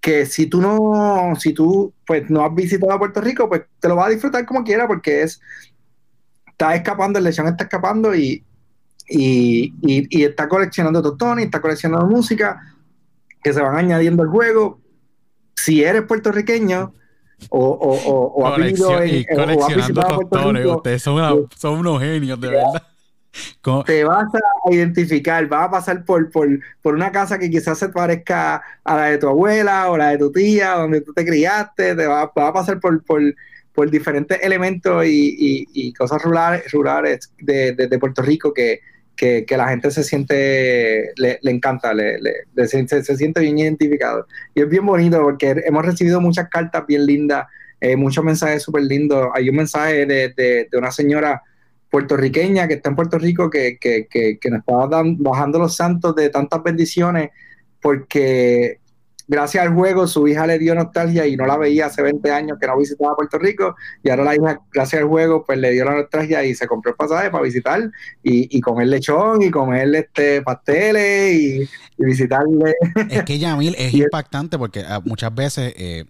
que 0.00 0.26
si 0.26 0.46
tú 0.46 0.60
no, 0.60 1.34
si 1.38 1.52
tú 1.52 1.92
pues 2.06 2.30
no 2.30 2.44
has 2.44 2.54
visitado 2.54 2.98
Puerto 2.98 3.20
Rico, 3.20 3.48
pues 3.48 3.62
te 3.78 3.88
lo 3.88 3.96
vas 3.96 4.06
a 4.06 4.10
disfrutar 4.10 4.46
como 4.46 4.64
quiera 4.64 4.87
porque 4.87 5.22
es, 5.22 5.40
está 6.46 6.75
escapando, 6.75 7.18
el 7.18 7.25
lechón 7.25 7.48
está 7.48 7.64
escapando 7.64 8.14
y, 8.14 8.44
y, 9.08 9.74
y, 9.82 10.24
está 10.24 10.48
coleccionando 10.48 11.02
totones, 11.02 11.46
está 11.46 11.60
coleccionando 11.60 12.06
música, 12.06 12.60
que 13.42 13.52
se 13.52 13.62
van 13.62 13.76
añadiendo 13.76 14.22
al 14.22 14.28
juego. 14.28 14.80
Si 15.56 15.82
eres 15.82 16.02
puertorriqueño 16.02 16.92
o, 17.50 17.58
o, 17.58 17.94
o, 17.94 18.46
o 18.46 18.56
vivido 18.56 19.02
en, 19.02 19.24
coleccionando 19.34 20.76
ustedes 20.76 21.02
son, 21.02 21.48
son, 21.56 21.78
unos 21.78 22.00
genios, 22.00 22.40
de 22.40 22.48
verdad. 22.48 22.82
Te 23.86 24.04
vas 24.04 24.26
a 24.34 24.72
identificar, 24.72 25.46
vas 25.46 25.68
a 25.68 25.70
pasar 25.70 26.04
por, 26.04 26.30
por, 26.30 26.48
por, 26.82 26.94
una 26.94 27.12
casa 27.12 27.38
que 27.38 27.50
quizás 27.50 27.78
se 27.78 27.90
parezca 27.90 28.62
a 28.82 28.96
la 28.96 29.04
de 29.04 29.18
tu 29.18 29.28
abuela 29.28 29.90
o 29.90 29.96
la 29.96 30.08
de 30.08 30.18
tu 30.18 30.32
tía, 30.32 30.72
donde 30.72 31.02
tú 31.02 31.12
te 31.12 31.24
criaste, 31.24 31.94
te 31.94 32.06
vas, 32.06 32.30
a 32.34 32.52
pasar 32.52 32.80
por, 32.80 33.04
por, 33.04 33.22
por 33.72 33.90
diferentes 33.90 34.42
elementos 34.42 35.04
y, 35.04 35.36
y, 35.38 35.68
y 35.72 35.92
cosas 35.92 36.20
rurales, 36.22 36.72
rurales 36.72 37.32
de, 37.38 37.74
de, 37.74 37.86
de 37.86 37.98
Puerto 37.98 38.22
Rico 38.22 38.52
que, 38.52 38.80
que, 39.18 39.44
la 39.56 39.68
gente 39.68 39.90
se 39.90 40.04
siente, 40.04 41.12
le, 41.16 41.40
encanta, 41.42 41.92
le, 41.92 42.20
se, 42.68 43.16
siente 43.16 43.40
bien 43.40 43.58
identificado. 43.58 44.26
Y 44.54 44.60
es 44.62 44.68
bien 44.68 44.87
bonito 44.87 45.20
porque 45.20 45.56
hemos 45.66 45.84
recibido 45.84 46.20
muchas 46.20 46.48
cartas 46.48 46.87
bien 46.87 47.04
lindas, 47.04 47.46
eh, 47.80 47.96
muchos 47.96 48.25
mensajes 48.25 48.62
súper 48.62 48.84
lindos. 48.84 49.28
Hay 49.34 49.50
un 49.50 49.56
mensaje 49.56 50.06
de, 50.06 50.28
de, 50.28 50.68
una 50.78 50.92
señora 50.92 51.42
puertorriqueña 51.90 52.68
que 52.68 52.75
está 52.75 52.90
en 52.90 52.96
Puerto 52.96 53.18
Rico 53.18 53.50
que, 53.50 53.76
que, 53.80 54.06
que 54.08 54.50
nos 54.50 54.60
estaba 54.60 55.02
bajando 55.18 55.58
los 55.58 55.75
santos 55.75 56.14
de 56.14 56.28
tantas 56.28 56.62
bendiciones 56.62 57.30
porque 57.80 58.78
gracias 59.28 59.64
al 59.64 59.75
juego 59.75 60.06
su 60.06 60.26
hija 60.26 60.47
le 60.47 60.58
dio 60.58 60.75
nostalgia 60.75 61.26
y 61.26 61.37
no 61.37 61.47
la 61.47 61.56
veía 61.56 61.87
hace 61.87 62.02
20 62.02 62.30
años 62.32 62.58
que 62.61 62.66
no 62.66 62.78
visitaba 62.78 63.14
Puerto 63.14 63.38
Rico 63.38 63.76
y 64.02 64.11
ahora 64.11 64.25
la 64.25 64.35
hija 64.35 64.61
gracias 64.73 65.02
al 65.02 65.08
juego 65.08 65.44
pues 65.44 65.58
le 65.58 65.70
dio 65.70 65.85
la 65.85 65.94
nostalgia 65.94 66.42
y 66.44 66.54
se 66.54 66.66
compró 66.66 66.90
el 66.90 66.97
pasaje 66.97 67.30
para 67.30 67.44
visitar 67.44 67.80
y, 68.23 68.56
y 68.56 68.61
comer 68.61 68.88
lechón 68.88 69.42
y 69.42 69.50
comer 69.50 69.94
este 69.94 70.42
pasteles 70.42 71.35
y, 71.35 71.68
visitarle. 72.00 72.75
Es 73.11 73.25
que 73.25 73.38
Yamil 73.38 73.75
es 73.78 73.92
impactante 73.92 74.58
porque 74.58 74.85
ah, 74.87 75.00
muchas 75.04 75.35
veces... 75.35 75.75
Eh, 75.76 76.04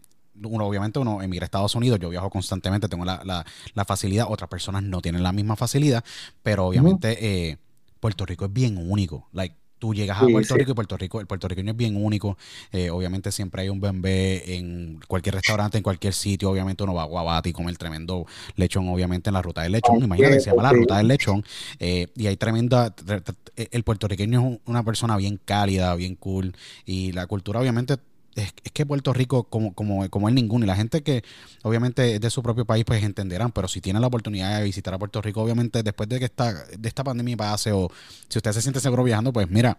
uno, 0.44 0.66
obviamente 0.66 1.00
uno 1.00 1.20
emigra 1.20 1.44
a 1.44 1.46
Estados 1.46 1.74
Unidos, 1.74 1.98
yo 1.98 2.10
viajo 2.10 2.30
constantemente, 2.30 2.88
tengo 2.88 3.04
la, 3.04 3.20
la, 3.24 3.44
la 3.74 3.84
facilidad, 3.84 4.26
otras 4.28 4.48
personas 4.48 4.84
no 4.84 5.00
tienen 5.00 5.24
la 5.24 5.32
misma 5.32 5.56
facilidad, 5.56 6.04
pero 6.44 6.66
obviamente 6.66 7.16
eh, 7.20 7.58
Puerto 7.98 8.24
Rico 8.24 8.44
es 8.44 8.52
bien 8.52 8.76
único. 8.76 9.28
Like, 9.32 9.56
tú 9.78 9.94
llegas 9.94 10.20
a 10.22 10.26
Sí, 10.26 10.32
Puerto 10.32 10.54
sí. 10.54 10.58
Rico 10.60 10.70
y 10.72 10.74
Puerto 10.74 10.96
Rico, 10.96 11.20
el 11.20 11.26
puertorriqueño 11.26 11.70
es 11.72 11.76
bien 11.76 11.96
único. 12.02 12.36
Eh, 12.72 12.90
obviamente 12.90 13.32
siempre 13.32 13.62
hay 13.62 13.68
un 13.68 13.80
bembé 13.80 14.56
en 14.56 15.00
cualquier 15.06 15.34
restaurante, 15.36 15.76
en 15.78 15.82
cualquier 15.82 16.12
sitio. 16.14 16.50
Obviamente 16.50 16.82
uno 16.84 16.94
va 16.94 17.02
a 17.02 17.06
Guabate 17.06 17.48
y 17.50 17.52
come 17.52 17.70
el 17.70 17.78
tremendo 17.78 18.26
lechón, 18.56 18.88
obviamente 18.88 19.30
en 19.30 19.34
la 19.34 19.42
ruta 19.42 19.62
del 19.62 19.72
lechón. 19.72 19.96
Así 19.96 20.04
Imagínate, 20.04 20.40
se 20.40 20.50
llama 20.50 20.62
la 20.64 20.72
ruta 20.72 20.96
del 20.98 21.08
lechón. 21.08 21.44
Eh, 21.78 22.08
y 22.16 22.26
hay 22.26 22.36
tremenda. 22.36 22.94
tre- 22.94 23.22
tre- 23.22 23.68
El 23.72 23.82
puertorriqueño 23.82 24.38
es 24.40 24.44
un- 24.46 24.60
una 24.66 24.82
persona 24.84 25.16
bien 25.16 25.40
cálida, 25.44 25.94
bien 25.96 26.14
cool. 26.14 26.54
Y 26.86 27.12
la 27.12 27.26
cultura, 27.26 27.60
obviamente. 27.60 27.96
Es, 28.38 28.52
es 28.64 28.72
que 28.72 28.86
Puerto 28.86 29.12
Rico, 29.12 29.44
como, 29.44 29.74
como, 29.74 30.08
como 30.10 30.28
es 30.28 30.34
ninguno, 30.34 30.64
y 30.64 30.68
la 30.68 30.76
gente 30.76 31.02
que 31.02 31.24
obviamente 31.62 32.14
es 32.14 32.20
de 32.20 32.30
su 32.30 32.42
propio 32.42 32.64
país, 32.64 32.84
pues 32.84 33.02
entenderán, 33.02 33.52
pero 33.52 33.68
si 33.68 33.80
tienen 33.80 34.00
la 34.00 34.08
oportunidad 34.08 34.58
de 34.58 34.64
visitar 34.64 34.94
a 34.94 34.98
Puerto 34.98 35.20
Rico, 35.20 35.42
obviamente 35.42 35.82
después 35.82 36.08
de 36.08 36.18
que 36.18 36.26
esta, 36.26 36.52
de 36.52 36.88
esta 36.88 37.04
pandemia 37.04 37.36
pase, 37.36 37.72
o 37.72 37.90
si 38.28 38.38
usted 38.38 38.52
se 38.52 38.62
siente 38.62 38.80
seguro 38.80 39.04
viajando, 39.04 39.32
pues 39.32 39.50
mira, 39.50 39.78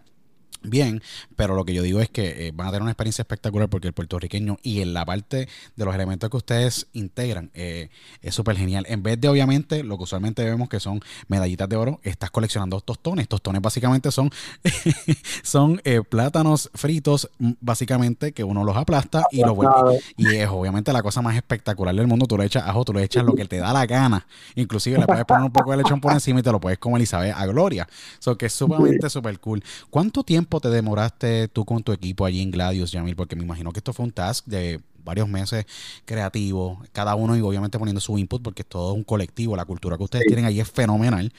bien, 0.62 1.02
pero 1.36 1.54
lo 1.54 1.64
que 1.64 1.74
yo 1.74 1.82
digo 1.82 2.00
es 2.00 2.08
que 2.08 2.48
eh, 2.48 2.52
van 2.54 2.68
a 2.68 2.70
tener 2.70 2.82
una 2.82 2.90
experiencia 2.92 3.22
espectacular 3.22 3.68
porque 3.68 3.88
el 3.88 3.94
puertorriqueño 3.94 4.58
y 4.62 4.80
en 4.80 4.94
la 4.94 5.04
parte 5.04 5.48
de 5.76 5.84
los 5.84 5.94
elementos 5.94 6.30
que 6.30 6.36
ustedes 6.36 6.86
integran 6.92 7.50
eh, 7.54 7.90
es 8.22 8.34
súper 8.34 8.56
genial. 8.56 8.84
En 8.88 9.02
vez 9.02 9.20
de 9.20 9.28
obviamente 9.28 9.82
lo 9.82 9.96
que 9.96 10.04
usualmente 10.04 10.44
vemos 10.44 10.68
que 10.68 10.80
son 10.80 11.00
medallitas 11.28 11.68
de 11.68 11.76
oro, 11.76 12.00
estás 12.02 12.30
coleccionando 12.30 12.80
tostones. 12.80 13.28
Tostones 13.28 13.62
básicamente 13.62 14.10
son, 14.10 14.30
son 15.42 15.80
eh, 15.84 16.00
plátanos 16.08 16.70
fritos, 16.74 17.30
mm, 17.38 17.52
básicamente 17.60 18.32
que 18.32 18.44
uno 18.44 18.64
los 18.64 18.76
aplasta 18.76 19.24
y 19.30 19.40
los 19.40 19.54
vuelve. 19.54 20.00
Y 20.16 20.34
es 20.34 20.48
obviamente 20.48 20.92
la 20.92 21.02
cosa 21.02 21.22
más 21.22 21.36
espectacular 21.36 21.94
del 21.94 22.06
mundo. 22.06 22.26
Tú 22.26 22.36
le 22.36 22.44
echas 22.44 22.64
ajo, 22.66 22.84
tú 22.84 22.92
le 22.92 23.02
echas 23.02 23.24
lo 23.24 23.34
que 23.34 23.44
te 23.44 23.58
da 23.58 23.72
la 23.72 23.86
gana. 23.86 24.26
Inclusive 24.54 24.98
le 24.98 25.06
puedes 25.06 25.24
poner 25.24 25.44
un 25.44 25.52
poco 25.52 25.70
de 25.70 25.78
lechón 25.78 26.00
por 26.00 26.12
encima 26.12 26.40
y 26.40 26.42
te 26.42 26.52
lo 26.52 26.60
puedes 26.60 26.78
comer 26.78 27.02
y 27.02 27.06
sabe 27.06 27.32
a 27.32 27.46
gloria. 27.46 27.88
So 28.18 28.36
que 28.36 28.46
es 28.46 28.52
sumamente 28.52 29.08
súper 29.10 29.38
cool. 29.40 29.62
¿Cuánto 29.90 30.22
tiempo 30.24 30.49
te 30.58 30.70
demoraste 30.70 31.46
tú 31.48 31.64
con 31.64 31.84
tu 31.84 31.92
equipo 31.92 32.24
allí 32.24 32.42
en 32.42 32.50
Gladius, 32.50 32.90
Yamil? 32.90 33.14
Porque 33.14 33.36
me 33.36 33.44
imagino 33.44 33.70
que 33.72 33.78
esto 33.78 33.92
fue 33.92 34.06
un 34.06 34.10
task 34.12 34.46
de 34.46 34.80
varios 35.04 35.28
meses 35.28 35.64
creativo, 36.04 36.82
cada 36.92 37.14
uno 37.14 37.36
y 37.36 37.40
obviamente 37.40 37.78
poniendo 37.78 38.00
su 38.00 38.18
input 38.18 38.42
porque 38.42 38.62
es 38.62 38.68
todo 38.68 38.92
un 38.94 39.04
colectivo. 39.04 39.54
La 39.54 39.64
cultura 39.64 39.96
que 39.96 40.02
ustedes 40.02 40.24
Sí. 40.24 40.28
tienen 40.28 40.46
ahí 40.46 40.58
es 40.60 40.68
fenomenal. 40.70 41.32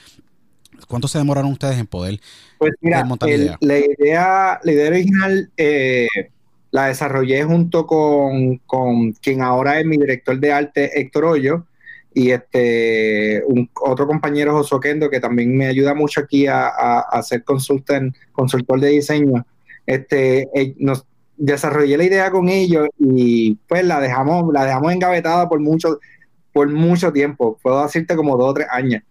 ¿Cuánto 0.88 1.08
se 1.08 1.18
demoraron 1.18 1.51
ustedes 1.51 1.77
en 1.77 1.88
poder? 1.88 2.20
Pues 2.58 2.74
mira, 2.82 3.03
montar 3.03 3.27
la 3.30 3.36
el- 3.36 3.41
idea. 3.41 3.58
la 3.60 3.77
idea, 3.77 4.60
la 4.63 4.72
idea 4.72 4.88
original 4.89 5.51
eh, 5.58 6.08
la 6.72 6.88
desarrollé 6.88 7.44
junto 7.44 7.86
con, 7.86 8.58
con 8.65 9.12
quien 9.13 9.41
ahora 9.41 9.80
es 9.80 9.86
mi 9.86 9.98
director 9.98 10.39
de 10.39 10.51
arte, 10.53 11.00
Héctor 11.00 11.25
Hoyo, 11.25 11.65
y 12.13 12.32
este 12.32 13.44
otro 13.82 14.08
compañero, 14.08 14.53
Josué 14.53 14.80
Kendo, 14.82 15.10
que 15.10 15.20
también 15.20 15.56
me 15.56 15.68
ayuda 15.68 15.94
mucho 15.94 16.22
aquí 16.22 16.48
a, 16.48 16.68
a, 16.68 17.00
a 17.00 17.24
ser 17.24 17.44
consultor 17.44 18.80
de 18.80 18.89
diseño. 18.89 19.46
Este, 19.86 20.48
eh, 20.53 20.75
nos 20.77 21.06
desarrollé 21.38 21.98
la 21.98 22.03
idea 22.03 22.32
con 22.32 22.50
ellos 22.50 22.88
y 23.00 23.56
pues 23.68 23.84
la 23.84 24.00
dejamos, 24.00 24.53
la 24.53 24.65
dejamos 24.65 24.94
engavetada 24.94 25.50
por 25.50 25.60
mucho, 25.60 26.00
por 26.53 26.70
mucho 26.70 27.12
tiempo. 27.12 27.58
Puedo 27.62 27.82
decirte 27.84 28.15
como 28.15 28.38
dos 28.38 28.51
o 28.51 28.53
tres 28.53 28.68
años. 28.72 29.03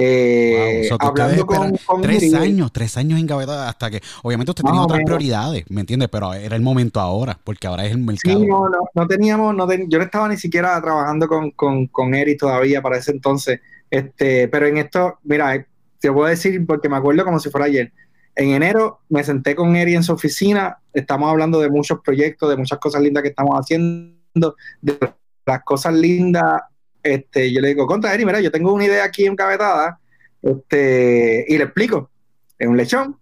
Eh, 0.00 0.88
Wow, 0.90 0.98
hablando 1.00 1.44
con, 1.44 1.76
con 1.84 2.02
tres 2.02 2.32
años, 2.34 2.72
tres 2.72 2.96
años 2.96 3.18
engavetadas 3.18 3.68
hasta 3.68 3.90
que, 3.90 4.00
obviamente 4.22 4.52
usted 4.52 4.62
tenía 4.64 4.80
otras 4.80 4.98
menos. 4.98 5.06
prioridades, 5.08 5.64
¿me 5.70 5.80
entiendes? 5.80 6.08
Pero 6.08 6.32
era 6.34 6.54
el 6.54 6.62
momento 6.62 7.00
ahora, 7.00 7.38
porque 7.42 7.66
ahora 7.66 7.84
es 7.84 7.92
el 7.92 7.98
mercado. 7.98 8.38
Sí, 8.38 8.46
no, 8.46 8.68
no, 8.68 8.78
no 8.94 9.06
teníamos, 9.08 9.54
no 9.56 9.66
ten- 9.66 9.90
yo 9.90 9.98
no 9.98 10.04
estaba 10.04 10.28
ni 10.28 10.36
siquiera 10.36 10.80
trabajando 10.80 11.26
con, 11.26 11.50
con, 11.50 11.88
con 11.88 12.14
Eric 12.14 12.38
todavía 12.38 12.80
para 12.80 12.96
ese 12.98 13.10
entonces. 13.10 13.60
Este, 13.90 14.46
pero 14.48 14.66
en 14.66 14.78
esto, 14.78 15.18
mira, 15.24 15.54
eh, 15.56 15.66
te 15.98 16.12
puedo 16.12 16.28
decir 16.28 16.64
porque 16.66 16.88
me 16.88 16.96
acuerdo 16.96 17.24
como 17.24 17.40
si 17.40 17.50
fuera 17.50 17.66
ayer. 17.66 17.92
En 18.36 18.50
enero 18.50 19.00
me 19.08 19.24
senté 19.24 19.56
con 19.56 19.74
Eric 19.74 19.96
en 19.96 20.04
su 20.04 20.12
oficina, 20.12 20.78
estamos 20.92 21.28
hablando 21.28 21.58
de 21.60 21.70
muchos 21.70 21.98
proyectos, 22.04 22.48
de 22.48 22.56
muchas 22.56 22.78
cosas 22.78 23.02
lindas 23.02 23.22
que 23.24 23.30
estamos 23.30 23.56
haciendo, 23.58 24.54
de 24.80 24.96
las 25.44 25.64
cosas 25.64 25.94
lindas. 25.94 26.62
Este, 27.02 27.52
yo 27.52 27.60
le 27.60 27.68
digo, 27.68 27.86
contra 27.86 28.12
Eric, 28.12 28.26
mira, 28.26 28.40
yo 28.40 28.50
tengo 28.50 28.72
una 28.72 28.84
idea 28.84 29.04
aquí 29.04 29.26
encabetada, 29.26 29.98
este, 30.42 31.44
y 31.48 31.56
le 31.56 31.64
explico. 31.64 32.10
Es 32.58 32.68
un 32.68 32.76
lechón, 32.76 33.16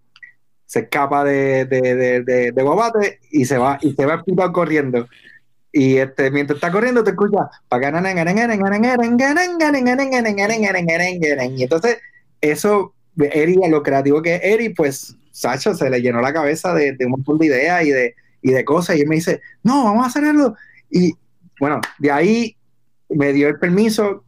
se 0.64 0.80
escapa 0.80 1.24
de, 1.24 1.64
de, 1.66 1.94
de, 1.94 2.22
de, 2.22 2.52
de 2.52 2.62
Guabate 2.62 3.20
y 3.30 3.44
se 3.44 3.58
va, 3.58 3.78
y 3.82 3.92
se 3.92 4.06
va 4.06 4.22
a 4.44 4.52
corriendo. 4.52 5.08
Y 5.72 5.98
este, 5.98 6.30
mientras 6.30 6.56
está 6.56 6.72
corriendo, 6.72 7.04
te 7.04 7.10
escucha. 7.10 7.50
Y 11.54 11.62
entonces, 11.62 11.98
eso, 12.40 12.94
Eri, 13.18 13.58
lo 13.68 13.82
creativo 13.82 14.22
que 14.22 14.36
es 14.36 14.40
Eri, 14.42 14.70
pues, 14.70 15.16
Sacho 15.30 15.74
se 15.74 15.90
le 15.90 16.00
llenó 16.00 16.22
la 16.22 16.32
cabeza 16.32 16.72
de, 16.72 16.92
de 16.92 17.04
un 17.04 17.10
montón 17.10 17.36
de 17.36 17.46
ideas 17.46 17.84
y 17.84 17.90
de, 17.90 18.14
y 18.40 18.52
de 18.52 18.64
cosas. 18.64 18.96
Y 18.96 19.02
él 19.02 19.08
me 19.08 19.16
dice, 19.16 19.42
no, 19.62 19.84
vamos 19.84 20.04
a 20.04 20.08
hacerlo. 20.08 20.54
Y 20.90 21.14
bueno, 21.60 21.80
de 21.98 22.10
ahí 22.10 22.55
me 23.08 23.32
dio 23.32 23.48
el 23.48 23.58
permiso. 23.58 24.24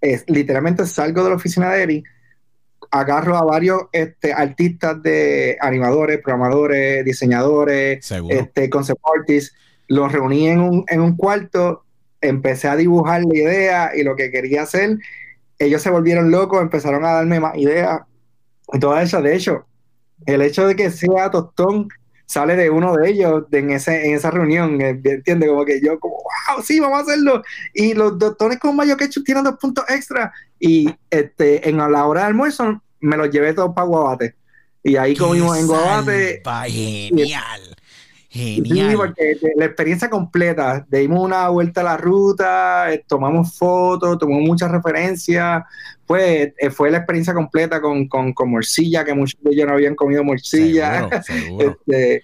Es, 0.00 0.24
literalmente 0.26 0.84
salgo 0.86 1.22
de 1.22 1.30
la 1.30 1.36
oficina 1.36 1.70
de 1.70 1.82
Eri, 1.82 2.04
agarro 2.90 3.36
a 3.36 3.44
varios 3.44 3.82
este, 3.92 4.32
artistas 4.32 5.02
de 5.02 5.56
animadores, 5.60 6.20
programadores, 6.20 7.04
diseñadores, 7.04 8.04
Seguro. 8.04 8.36
este, 8.36 8.68
concept 8.68 9.00
artists, 9.16 9.54
los 9.88 10.10
reuní 10.10 10.48
en 10.48 10.60
un, 10.60 10.84
en 10.88 11.00
un 11.00 11.16
cuarto, 11.16 11.84
empecé 12.20 12.68
a 12.68 12.76
dibujar 12.76 13.22
la 13.24 13.36
idea 13.36 13.92
y 13.94 14.02
lo 14.02 14.16
que 14.16 14.30
quería 14.30 14.62
hacer, 14.62 14.98
ellos 15.58 15.82
se 15.82 15.90
volvieron 15.90 16.30
locos, 16.30 16.60
empezaron 16.60 17.04
a 17.04 17.12
darme 17.12 17.40
más 17.40 17.56
ideas 17.56 18.00
y 18.72 18.78
todo 18.78 18.98
eso. 18.98 19.22
De 19.22 19.34
hecho, 19.34 19.66
el 20.26 20.42
hecho 20.42 20.66
de 20.66 20.76
que 20.76 20.90
sea 20.90 21.30
Tostón 21.30 21.88
sale 22.32 22.56
de 22.56 22.70
uno 22.70 22.96
de 22.96 23.10
ellos 23.10 23.44
de 23.50 23.58
en, 23.58 23.70
ese, 23.72 24.06
en 24.06 24.14
esa 24.14 24.30
reunión, 24.30 24.80
¿entiendes? 24.80 25.48
Como 25.50 25.66
que 25.66 25.82
yo, 25.84 26.00
como, 26.00 26.14
wow, 26.14 26.62
sí, 26.64 26.80
vamos 26.80 27.00
a 27.00 27.02
hacerlo. 27.02 27.42
Y 27.74 27.92
los 27.92 28.18
tostones 28.18 28.58
con 28.58 28.74
mayo 28.74 28.96
ketchup 28.96 29.24
tienen 29.24 29.44
dos 29.44 29.58
puntos 29.60 29.84
extra. 29.88 30.32
Y 30.58 30.88
este, 31.10 31.68
en 31.68 31.76
la 31.76 32.06
hora 32.06 32.22
de 32.22 32.26
almuerzo 32.28 32.82
me 33.00 33.18
los 33.18 33.30
llevé 33.30 33.52
todos 33.52 33.74
para 33.74 33.86
Guabate. 33.86 34.34
Y 34.82 34.96
ahí 34.96 35.14
comimos 35.14 35.58
en 35.58 35.66
Guabate. 35.66 36.40
salva, 36.42 36.64
Genial. 36.64 37.76
Sí, 38.32 38.62
Genial. 38.64 38.94
porque 38.96 39.22
de- 39.40 39.52
la 39.56 39.66
experiencia 39.66 40.08
completa, 40.08 40.86
dimos 40.90 41.22
una 41.22 41.48
vuelta 41.50 41.82
a 41.82 41.84
la 41.84 41.96
ruta, 41.98 42.92
eh, 42.92 43.04
tomamos 43.06 43.56
fotos, 43.58 44.18
tomamos 44.18 44.42
muchas 44.48 44.70
referencias, 44.70 45.62
pues 46.06 46.52
eh, 46.58 46.70
fue 46.70 46.90
la 46.90 46.98
experiencia 46.98 47.34
completa 47.34 47.80
con, 47.82 48.08
con, 48.08 48.32
con 48.32 48.50
morcilla, 48.50 49.04
que 49.04 49.12
muchos 49.14 49.38
de 49.42 49.50
ellos 49.50 49.66
no 49.66 49.74
habían 49.74 49.94
comido 49.94 50.24
morcilla, 50.24 51.00
Seguro, 51.00 51.22
seguro. 51.26 51.70
este, 51.86 52.22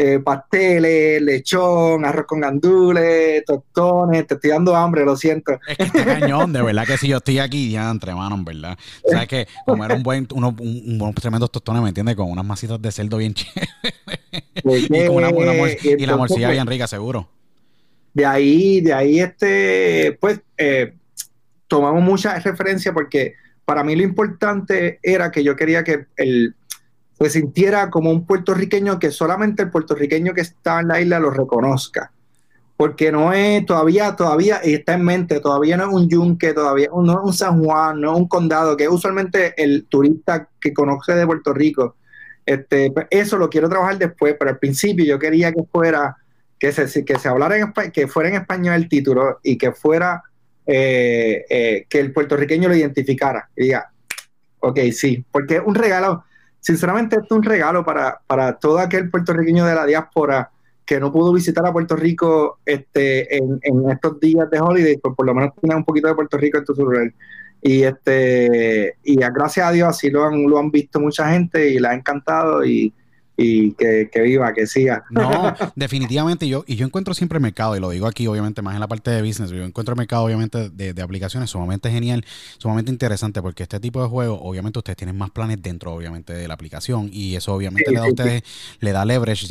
eh, 0.00 0.20
pasteles, 0.20 1.20
lechón, 1.22 2.04
arroz 2.04 2.26
con 2.26 2.40
gandules, 2.40 3.44
tostones, 3.44 4.28
te 4.28 4.34
estoy 4.34 4.50
dando 4.50 4.76
hambre, 4.76 5.04
lo 5.04 5.16
siento. 5.16 5.58
Es 5.66 5.76
que 5.76 5.82
está 5.82 6.04
cañón, 6.04 6.52
de 6.52 6.62
verdad 6.62 6.86
que 6.86 6.96
si 6.96 7.08
yo 7.08 7.16
estoy 7.16 7.40
aquí 7.40 7.72
ya 7.72 7.90
entre 7.90 8.14
manos, 8.14 8.44
¿verdad? 8.44 8.78
O 9.02 9.08
sea, 9.10 9.26
que 9.26 9.48
comer 9.66 9.90
un 9.90 10.04
buen, 10.04 10.28
uno, 10.32 10.54
un, 10.60 10.82
un 10.86 10.98
buen 10.98 11.12
tremendo 11.14 11.48
tostones, 11.48 11.82
¿me 11.82 11.88
entiendes? 11.88 12.14
Con 12.14 12.30
unas 12.30 12.44
masitas 12.44 12.80
de 12.80 12.92
cerdo 12.92 13.16
bien 13.16 13.34
chéveres. 13.34 14.17
y, 14.56 15.06
con 15.06 15.16
una, 15.16 15.28
una 15.30 15.52
mor- 15.52 15.70
y 15.82 16.06
la 16.06 16.16
morcilla 16.16 16.48
pues, 16.48 16.56
bien 16.56 16.66
rica, 16.66 16.86
seguro. 16.86 17.28
de 18.14 18.26
ahí, 18.26 18.80
de 18.80 18.92
ahí 18.92 19.20
este, 19.20 20.16
pues, 20.20 20.40
eh, 20.56 20.94
tomamos 21.66 22.02
mucha 22.02 22.38
referencia 22.38 22.92
porque 22.92 23.34
para 23.64 23.84
mí 23.84 23.94
lo 23.94 24.02
importante 24.02 24.98
era 25.02 25.30
que 25.30 25.44
yo 25.44 25.54
quería 25.56 25.84
que 25.84 26.06
el 26.16 26.54
se 27.20 27.30
sintiera 27.30 27.90
como 27.90 28.10
un 28.10 28.24
puertorriqueño 28.24 28.98
que 28.98 29.10
solamente 29.10 29.64
el 29.64 29.70
puertorriqueño 29.70 30.32
que 30.34 30.42
está 30.42 30.80
en 30.80 30.88
la 30.88 31.00
isla 31.00 31.18
lo 31.18 31.30
reconozca. 31.30 32.12
Porque 32.76 33.10
no 33.10 33.32
es 33.32 33.66
todavía, 33.66 34.14
todavía 34.14 34.60
y 34.62 34.74
está 34.74 34.94
en 34.94 35.02
mente, 35.02 35.40
todavía 35.40 35.76
no 35.76 35.88
es 35.88 35.92
un 35.92 36.08
yunque, 36.08 36.54
todavía 36.54 36.88
no 36.94 37.12
es 37.12 37.18
un 37.24 37.32
San 37.32 37.60
Juan, 37.60 38.00
no 38.00 38.12
es 38.12 38.18
un 38.18 38.28
condado, 38.28 38.76
que 38.76 38.84
es 38.84 38.90
usualmente 38.90 39.60
el 39.60 39.86
turista 39.86 40.48
que 40.60 40.72
conoce 40.72 41.14
de 41.14 41.26
Puerto 41.26 41.52
Rico. 41.52 41.96
Este, 42.48 42.90
pues, 42.90 43.06
eso 43.10 43.36
lo 43.36 43.50
quiero 43.50 43.68
trabajar 43.68 43.98
después, 43.98 44.34
pero 44.38 44.50
al 44.50 44.58
principio 44.58 45.04
yo 45.04 45.18
quería 45.18 45.52
que 45.52 45.64
fuera 45.70 46.16
que 46.58 46.72
se, 46.72 47.04
que 47.04 47.18
se 47.18 47.28
hablara 47.28 47.58
en 47.58 47.92
que 47.92 48.08
fuera 48.08 48.30
en 48.30 48.36
español 48.36 48.74
el 48.74 48.88
título 48.88 49.38
y 49.42 49.58
que 49.58 49.72
fuera 49.72 50.22
eh, 50.64 51.44
eh, 51.50 51.86
que 51.90 52.00
el 52.00 52.10
puertorriqueño 52.10 52.70
lo 52.70 52.74
identificara 52.74 53.50
y 53.54 53.64
diga, 53.64 53.92
ok, 54.60 54.78
sí, 54.92 55.22
porque 55.30 55.56
es 55.56 55.62
un 55.62 55.74
regalo, 55.74 56.24
sinceramente 56.58 57.18
es 57.22 57.30
un 57.30 57.42
regalo 57.42 57.84
para, 57.84 58.18
para 58.26 58.54
todo 58.54 58.78
aquel 58.78 59.10
puertorriqueño 59.10 59.66
de 59.66 59.74
la 59.74 59.84
diáspora 59.84 60.50
que 60.86 60.98
no 60.98 61.12
pudo 61.12 61.34
visitar 61.34 61.66
a 61.66 61.72
Puerto 61.72 61.96
Rico 61.96 62.60
este, 62.64 63.36
en, 63.36 63.60
en 63.60 63.90
estos 63.90 64.18
días 64.20 64.48
de 64.50 64.58
holiday, 64.58 64.96
pues 64.96 65.14
por 65.14 65.26
lo 65.26 65.34
menos 65.34 65.52
tiene 65.60 65.76
un 65.76 65.84
poquito 65.84 66.08
de 66.08 66.14
Puerto 66.14 66.38
Rico 66.38 66.56
en 66.56 66.64
tu 66.64 66.74
celular. 66.74 67.12
Y 67.62 67.82
este 67.82 68.94
y 69.02 69.16
gracias 69.16 69.66
a 69.66 69.72
Dios 69.72 69.88
así 69.88 70.10
lo 70.10 70.24
han, 70.24 70.44
lo 70.48 70.58
han 70.58 70.70
visto 70.70 71.00
mucha 71.00 71.30
gente 71.30 71.70
y 71.70 71.78
le 71.78 71.88
ha 71.88 71.94
encantado 71.94 72.64
y, 72.64 72.94
y 73.40 73.72
que, 73.74 74.10
que, 74.12 74.20
viva, 74.20 74.52
que 74.52 74.66
siga. 74.66 75.04
No, 75.10 75.54
definitivamente 75.76 76.48
yo, 76.48 76.64
y 76.66 76.74
yo 76.74 76.84
encuentro 76.84 77.14
siempre 77.14 77.36
el 77.38 77.42
mercado, 77.42 77.76
y 77.76 77.80
lo 77.80 77.88
digo 77.90 78.08
aquí 78.08 78.26
obviamente 78.26 78.62
más 78.62 78.74
en 78.74 78.80
la 78.80 78.88
parte 78.88 79.12
de 79.12 79.22
business, 79.22 79.50
yo 79.50 79.62
encuentro 79.64 79.92
el 79.92 79.98
mercado 79.98 80.24
obviamente 80.24 80.70
de, 80.70 80.92
de 80.92 81.02
aplicaciones 81.02 81.48
sumamente 81.48 81.88
genial, 81.88 82.24
sumamente 82.58 82.90
interesante, 82.90 83.40
porque 83.40 83.62
este 83.62 83.78
tipo 83.78 84.02
de 84.02 84.08
juegos, 84.08 84.40
obviamente 84.42 84.80
ustedes 84.80 84.96
tienen 84.96 85.16
más 85.16 85.30
planes 85.30 85.62
dentro 85.62 85.94
obviamente 85.94 86.32
de 86.32 86.48
la 86.48 86.54
aplicación, 86.54 87.10
y 87.12 87.36
eso 87.36 87.54
obviamente 87.54 87.92
le 87.92 87.98
da 87.98 88.06
a 88.06 88.08
ustedes, 88.08 88.42
le 88.80 88.90
da 88.90 89.04
leverage 89.04 89.46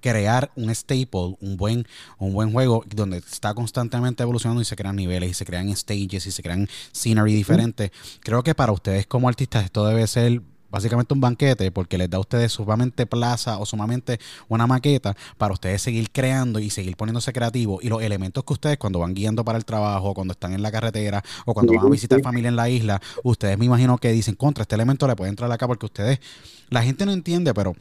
crear 0.00 0.50
un 0.56 0.74
staple, 0.74 1.36
un 1.40 1.56
buen, 1.56 1.86
un 2.18 2.32
buen 2.32 2.52
juego 2.52 2.84
donde 2.94 3.18
está 3.18 3.54
constantemente 3.54 4.22
evolucionando 4.22 4.62
y 4.62 4.64
se 4.64 4.76
crean 4.76 4.96
niveles 4.96 5.30
y 5.30 5.34
se 5.34 5.44
crean 5.44 5.74
stages 5.76 6.26
y 6.26 6.30
se 6.30 6.42
crean 6.42 6.68
scenery 6.92 7.34
diferentes. 7.34 7.90
Creo 8.20 8.42
que 8.42 8.54
para 8.54 8.72
ustedes 8.72 9.06
como 9.06 9.28
artistas 9.28 9.64
esto 9.64 9.86
debe 9.86 10.06
ser 10.06 10.42
básicamente 10.70 11.14
un 11.14 11.20
banquete 11.20 11.70
porque 11.70 11.98
les 11.98 12.10
da 12.10 12.18
a 12.18 12.20
ustedes 12.20 12.52
sumamente 12.52 13.06
plaza 13.06 13.58
o 13.58 13.66
sumamente 13.66 14.18
una 14.48 14.66
maqueta 14.66 15.16
para 15.36 15.54
ustedes 15.54 15.82
seguir 15.82 16.10
creando 16.10 16.58
y 16.58 16.70
seguir 16.70 16.96
poniéndose 16.96 17.32
creativos 17.32 17.82
y 17.82 17.88
los 17.88 18.02
elementos 18.02 18.44
que 18.44 18.52
ustedes 18.52 18.78
cuando 18.78 18.98
van 18.98 19.14
guiando 19.14 19.44
para 19.44 19.58
el 19.58 19.64
trabajo, 19.64 20.14
cuando 20.14 20.32
están 20.32 20.52
en 20.52 20.62
la 20.62 20.70
carretera 20.70 21.22
o 21.46 21.54
cuando 21.54 21.72
van 21.74 21.86
a 21.86 21.90
visitar 21.90 22.20
familia 22.20 22.48
en 22.48 22.56
la 22.56 22.68
isla, 22.68 23.00
ustedes 23.22 23.58
me 23.58 23.64
imagino 23.64 23.98
que 23.98 24.12
dicen 24.12 24.34
contra 24.34 24.62
este 24.62 24.74
elemento 24.74 25.06
le 25.06 25.16
puede 25.16 25.30
entrar 25.30 25.50
acá 25.50 25.66
porque 25.66 25.86
ustedes, 25.86 26.20
la 26.68 26.82
gente 26.82 27.06
no 27.06 27.12
entiende, 27.12 27.54
pero 27.54 27.74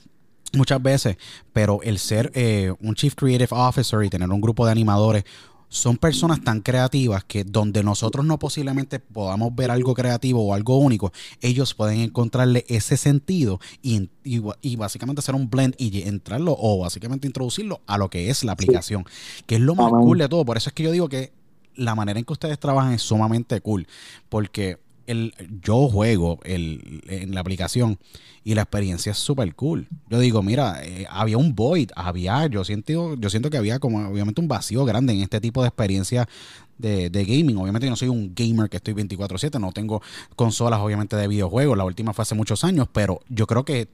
muchas 0.53 0.81
veces, 0.81 1.17
pero 1.53 1.81
el 1.83 1.99
ser 1.99 2.31
eh, 2.35 2.73
un 2.81 2.95
Chief 2.95 3.13
Creative 3.15 3.49
Officer 3.51 4.03
y 4.03 4.09
tener 4.09 4.29
un 4.29 4.41
grupo 4.41 4.65
de 4.65 4.71
animadores 4.71 5.23
son 5.69 5.97
personas 5.97 6.41
tan 6.41 6.61
creativas 6.61 7.23
que 7.25 7.43
donde 7.43 7.83
nosotros 7.83 8.25
no 8.25 8.39
posiblemente 8.39 8.99
podamos 8.99 9.53
ver 9.53 9.69
algo 9.69 9.93
creativo 9.93 10.45
o 10.45 10.53
algo 10.53 10.77
único, 10.77 11.11
ellos 11.41 11.73
pueden 11.73 11.99
encontrarle 11.99 12.65
ese 12.69 12.95
sentido 12.95 13.59
y, 13.81 14.09
y, 14.23 14.75
básicamente 14.77 15.19
hacer 15.19 15.35
un 15.35 15.49
blend 15.49 15.75
y 15.77 16.03
entrarlo 16.03 16.55
o 16.57 16.79
básicamente 16.79 17.27
introducirlo 17.27 17.81
a 17.85 17.97
lo 17.97 18.09
que 18.09 18.29
es 18.29 18.43
la 18.43 18.53
aplicación, 18.53 19.05
que 19.45 19.55
es 19.55 19.61
lo 19.61 19.75
más 19.75 19.91
cool 19.91 20.19
de 20.19 20.29
todo. 20.29 20.45
Por 20.45 20.57
eso 20.57 20.69
es 20.69 20.73
que 20.73 20.83
yo 20.83 20.91
digo 20.91 21.09
que 21.09 21.33
la 21.75 21.95
manera 21.95 22.17
en 22.17 22.25
que 22.25 22.33
ustedes 22.33 22.59
trabajan 22.59 22.93
es 22.93 23.01
sumamente 23.01 23.59
cool, 23.61 23.87
porque 24.29 24.79
el, 25.07 25.33
yo 25.61 25.87
juego 25.89 26.39
el, 26.43 27.01
en 27.07 27.33
la 27.33 27.41
aplicación 27.41 27.97
y 28.43 28.55
la 28.55 28.61
experiencia 28.61 29.11
es 29.11 29.17
súper 29.17 29.55
cool. 29.55 29.87
Yo 30.09 30.19
digo, 30.19 30.41
mira, 30.41 30.81
eh, 30.83 31.05
había 31.09 31.37
un 31.37 31.55
void, 31.55 31.89
había, 31.95 32.47
yo 32.47 32.63
siento, 32.63 33.15
yo 33.15 33.29
siento 33.29 33.49
que 33.49 33.57
había 33.57 33.79
como 33.79 34.07
obviamente 34.07 34.39
un 34.39 34.47
vacío 34.47 34.85
grande 34.85 35.13
en 35.13 35.21
este 35.21 35.41
tipo 35.41 35.61
de 35.61 35.67
experiencia 35.67 36.29
de, 36.77 37.09
de 37.09 37.25
gaming. 37.25 37.57
Obviamente 37.57 37.87
yo 37.87 37.89
no 37.89 37.95
soy 37.97 38.09
un 38.09 38.33
gamer 38.35 38.69
que 38.69 38.77
estoy 38.77 38.93
24/7, 38.93 39.59
no 39.59 39.71
tengo 39.71 40.01
consolas 40.35 40.79
obviamente 40.79 41.15
de 41.15 41.27
videojuegos, 41.27 41.77
la 41.77 41.83
última 41.83 42.13
fue 42.13 42.23
hace 42.23 42.35
muchos 42.35 42.63
años, 42.63 42.87
pero 42.91 43.19
yo 43.27 43.47
creo 43.47 43.65
que 43.65 43.87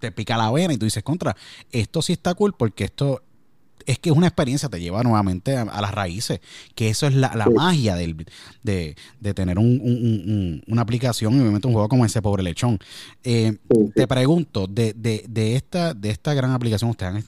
te 0.00 0.12
pica 0.12 0.36
la 0.36 0.50
vena 0.50 0.74
y 0.74 0.76
tú 0.76 0.84
dices, 0.84 1.02
contra, 1.02 1.36
esto 1.72 2.02
sí 2.02 2.12
está 2.12 2.34
cool 2.34 2.54
porque 2.54 2.84
esto 2.84 3.22
es 3.88 3.98
que 3.98 4.10
es 4.10 4.16
una 4.16 4.26
experiencia, 4.26 4.68
te 4.68 4.78
lleva 4.78 5.02
nuevamente 5.02 5.56
a, 5.56 5.80
las 5.80 5.94
raíces, 5.94 6.40
que 6.74 6.90
eso 6.90 7.06
es 7.06 7.14
la, 7.14 7.30
magia 7.54 7.96
del, 7.96 8.26
de, 8.62 8.94
tener 9.34 9.58
una 9.58 10.82
aplicación 10.82 11.34
y 11.34 11.40
obviamente 11.40 11.66
un 11.66 11.72
juego 11.72 11.88
como 11.88 12.04
ese 12.04 12.20
pobre 12.20 12.42
lechón. 12.42 12.78
Eh, 13.24 13.56
te 13.94 14.06
pregunto, 14.06 14.66
de, 14.66 14.92
de, 14.92 15.56
esta, 15.56 15.94
de 15.94 16.10
esta 16.10 16.34
gran 16.34 16.50
aplicación, 16.50 16.90
ustedes 16.90 17.24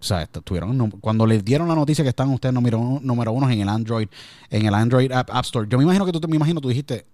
o 0.00 0.02
sea, 0.02 0.26
tuvieron, 0.26 0.90
cuando 0.92 1.26
les 1.26 1.44
dieron 1.44 1.68
la 1.68 1.74
noticia 1.76 2.02
que 2.02 2.08
están 2.08 2.30
ustedes 2.30 2.54
número, 2.54 2.98
número 3.02 3.32
uno 3.32 3.48
en 3.48 3.60
el 3.60 3.68
Android, 3.68 4.08
en 4.48 4.66
el 4.66 4.74
Android 4.74 5.12
App, 5.12 5.30
Store, 5.44 5.68
yo 5.70 5.78
me 5.78 5.84
imagino 5.84 6.06
que 6.06 6.12
tú, 6.12 6.26
me 6.26 6.36
imagino, 6.36 6.60
tú 6.60 6.70
dijiste, 6.70 7.06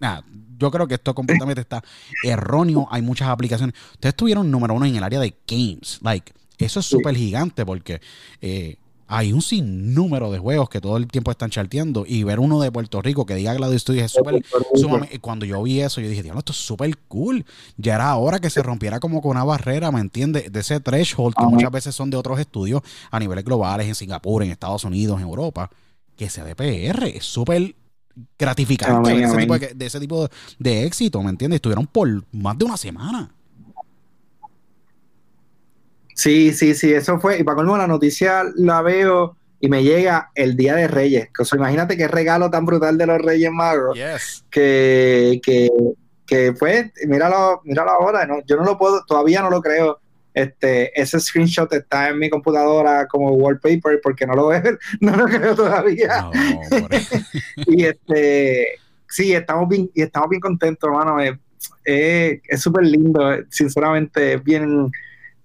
nada, 0.00 0.24
yo 0.56 0.70
creo 0.70 0.86
que 0.88 0.94
esto 0.94 1.14
completamente 1.14 1.60
está 1.62 1.82
erróneo. 2.22 2.86
Hay 2.90 3.02
muchas 3.02 3.28
aplicaciones. 3.28 3.74
Ustedes 3.92 4.14
tuvieron 4.14 4.50
número 4.50 4.72
uno 4.72 4.86
en 4.86 4.96
el 4.96 5.02
área 5.02 5.20
de 5.20 5.34
games. 5.46 5.98
Like, 6.00 6.32
eso 6.58 6.80
es 6.80 6.86
súper 6.86 7.16
gigante 7.16 7.64
porque 7.64 8.00
eh, 8.40 8.76
hay 9.10 9.32
un 9.32 9.40
sinnúmero 9.40 10.30
de 10.30 10.38
juegos 10.38 10.68
que 10.68 10.82
todo 10.82 10.98
el 10.98 11.08
tiempo 11.08 11.30
están 11.30 11.48
charteando 11.48 12.04
y 12.06 12.24
ver 12.24 12.38
uno 12.38 12.60
de 12.60 12.70
Puerto 12.70 13.00
Rico 13.00 13.24
que 13.24 13.34
diga 13.34 13.54
Gladius 13.54 13.82
Studios 13.82 14.04
es 14.04 14.12
súper... 14.12 14.44
Cuando 15.22 15.46
yo 15.46 15.62
vi 15.62 15.80
eso, 15.80 16.02
yo 16.02 16.10
dije, 16.10 16.22
diablo, 16.22 16.40
esto 16.40 16.52
es 16.52 16.58
súper 16.58 16.96
cool. 17.08 17.44
Ya 17.78 17.94
era 17.94 18.14
hora 18.16 18.38
que 18.38 18.50
se 18.50 18.62
rompiera 18.62 19.00
como 19.00 19.22
con 19.22 19.30
una 19.30 19.44
barrera, 19.44 19.90
¿me 19.90 20.00
entiendes? 20.00 20.52
De 20.52 20.60
ese 20.60 20.78
threshold 20.80 21.34
que 21.34 21.46
muchas 21.46 21.70
veces 21.70 21.94
son 21.94 22.10
de 22.10 22.18
otros 22.18 22.38
estudios 22.38 22.82
a 23.10 23.18
niveles 23.18 23.44
globales, 23.44 23.88
en 23.88 23.94
Singapur, 23.94 24.42
en 24.42 24.50
Estados 24.50 24.84
Unidos, 24.84 25.18
en 25.18 25.26
Europa, 25.26 25.70
que 26.14 26.28
sea 26.28 26.44
de 26.44 26.54
PR. 26.54 27.04
Es 27.04 27.24
súper 27.24 27.74
gratificante 28.38 29.14
de, 29.14 29.22
ese 29.22 29.38
tipo 29.38 29.58
de, 29.58 29.74
de, 29.74 29.86
ese 29.86 30.00
tipo 30.00 30.28
de 30.58 30.84
éxito, 30.84 31.22
¿me 31.22 31.30
entiendes? 31.30 31.56
Estuvieron 31.56 31.86
por 31.86 32.24
más 32.32 32.58
de 32.58 32.64
una 32.66 32.76
semana. 32.76 33.30
Sí, 36.18 36.52
sí, 36.52 36.74
sí, 36.74 36.92
eso 36.92 37.20
fue. 37.20 37.38
Y 37.38 37.44
para 37.44 37.54
colmo, 37.54 37.78
la 37.78 37.86
noticia 37.86 38.42
la 38.56 38.82
veo 38.82 39.36
y 39.60 39.68
me 39.68 39.84
llega 39.84 40.32
el 40.34 40.56
Día 40.56 40.74
de 40.74 40.88
Reyes. 40.88 41.28
O 41.38 41.44
sea, 41.44 41.58
imagínate 41.58 41.96
qué 41.96 42.08
regalo 42.08 42.50
tan 42.50 42.66
brutal 42.66 42.98
de 42.98 43.06
los 43.06 43.22
Reyes 43.22 43.52
Magos. 43.52 43.96
Que, 44.50 45.40
que, 45.40 45.68
que 46.26 46.54
fue, 46.58 46.92
míralo, 47.06 47.60
míralo 47.62 47.92
ahora. 47.92 48.26
¿no? 48.26 48.40
Yo 48.48 48.56
no 48.56 48.64
lo 48.64 48.76
puedo, 48.76 49.04
todavía 49.06 49.42
no 49.42 49.50
lo 49.50 49.62
creo. 49.62 50.00
Este, 50.34 51.00
ese 51.00 51.20
screenshot 51.20 51.72
está 51.72 52.08
en 52.08 52.18
mi 52.18 52.28
computadora 52.28 53.06
como 53.06 53.30
wallpaper 53.34 54.00
porque 54.02 54.26
no 54.26 54.34
lo 54.34 54.48
veo, 54.48 54.76
no 55.00 55.14
lo 55.14 55.24
creo 55.26 55.54
todavía. 55.54 56.30
y 57.58 57.84
este, 57.84 58.66
sí, 59.08 59.34
estamos 59.34 59.68
bien, 59.68 59.88
y 59.94 60.02
estamos 60.02 60.30
bien 60.30 60.40
contentos, 60.40 60.90
hermano. 60.90 61.18
es 61.84 62.60
súper 62.60 62.86
lindo, 62.86 63.20
sinceramente, 63.50 64.36
bien 64.38 64.90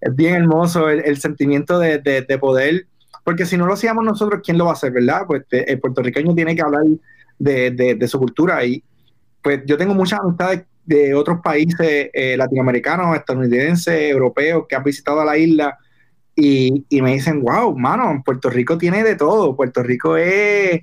es 0.03 0.15
bien 0.15 0.35
hermoso 0.35 0.89
el, 0.89 1.17
sentimiento 1.17 1.79
de, 1.79 2.37
poder, 2.39 2.87
porque 3.23 3.45
si 3.45 3.55
no 3.55 3.65
lo 3.65 3.73
hacíamos 3.73 4.03
nosotros, 4.03 4.41
¿quién 4.43 4.57
lo 4.57 4.65
va 4.65 4.71
a 4.71 4.73
hacer, 4.73 4.91
verdad? 4.91 5.21
Pues 5.25 5.43
el 5.49 5.79
puertorriqueño 5.79 6.35
tiene 6.35 6.55
que 6.55 6.61
hablar 6.61 6.83
de, 7.39 8.05
su 8.07 8.19
cultura 8.19 8.65
y 8.65 8.83
pues 9.41 9.61
yo 9.65 9.77
tengo 9.77 9.93
muchas 9.93 10.19
amistades 10.19 10.63
de 10.85 11.13
otros 11.13 11.39
países 11.41 12.09
eh, 12.13 12.35
latinoamericanos, 12.37 13.15
estadounidenses, 13.15 14.11
europeos 14.11 14.65
que 14.67 14.75
han 14.75 14.83
visitado 14.83 15.23
la 15.23 15.37
isla 15.37 15.77
y, 16.35 16.83
me 17.01 17.13
dicen, 17.13 17.41
wow, 17.41 17.77
mano, 17.77 18.21
Puerto 18.25 18.49
Rico 18.49 18.77
tiene 18.77 19.03
de 19.03 19.15
todo, 19.15 19.55
Puerto 19.55 19.83
Rico 19.83 20.17
es, 20.17 20.81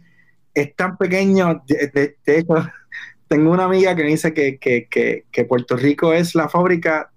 es 0.55 0.77
tan 0.77 0.97
pequeño, 0.97 1.63
de, 1.67 2.17
hecho, 2.25 2.55
tengo 3.29 3.51
una 3.51 3.65
amiga 3.65 3.95
que 3.95 4.03
me 4.03 4.11
dice 4.11 4.33
que, 4.33 4.59
que 4.59 5.45
Puerto 5.45 5.77
Rico 5.77 6.15
es 6.15 6.35
la 6.35 6.49
fábrica 6.49 7.10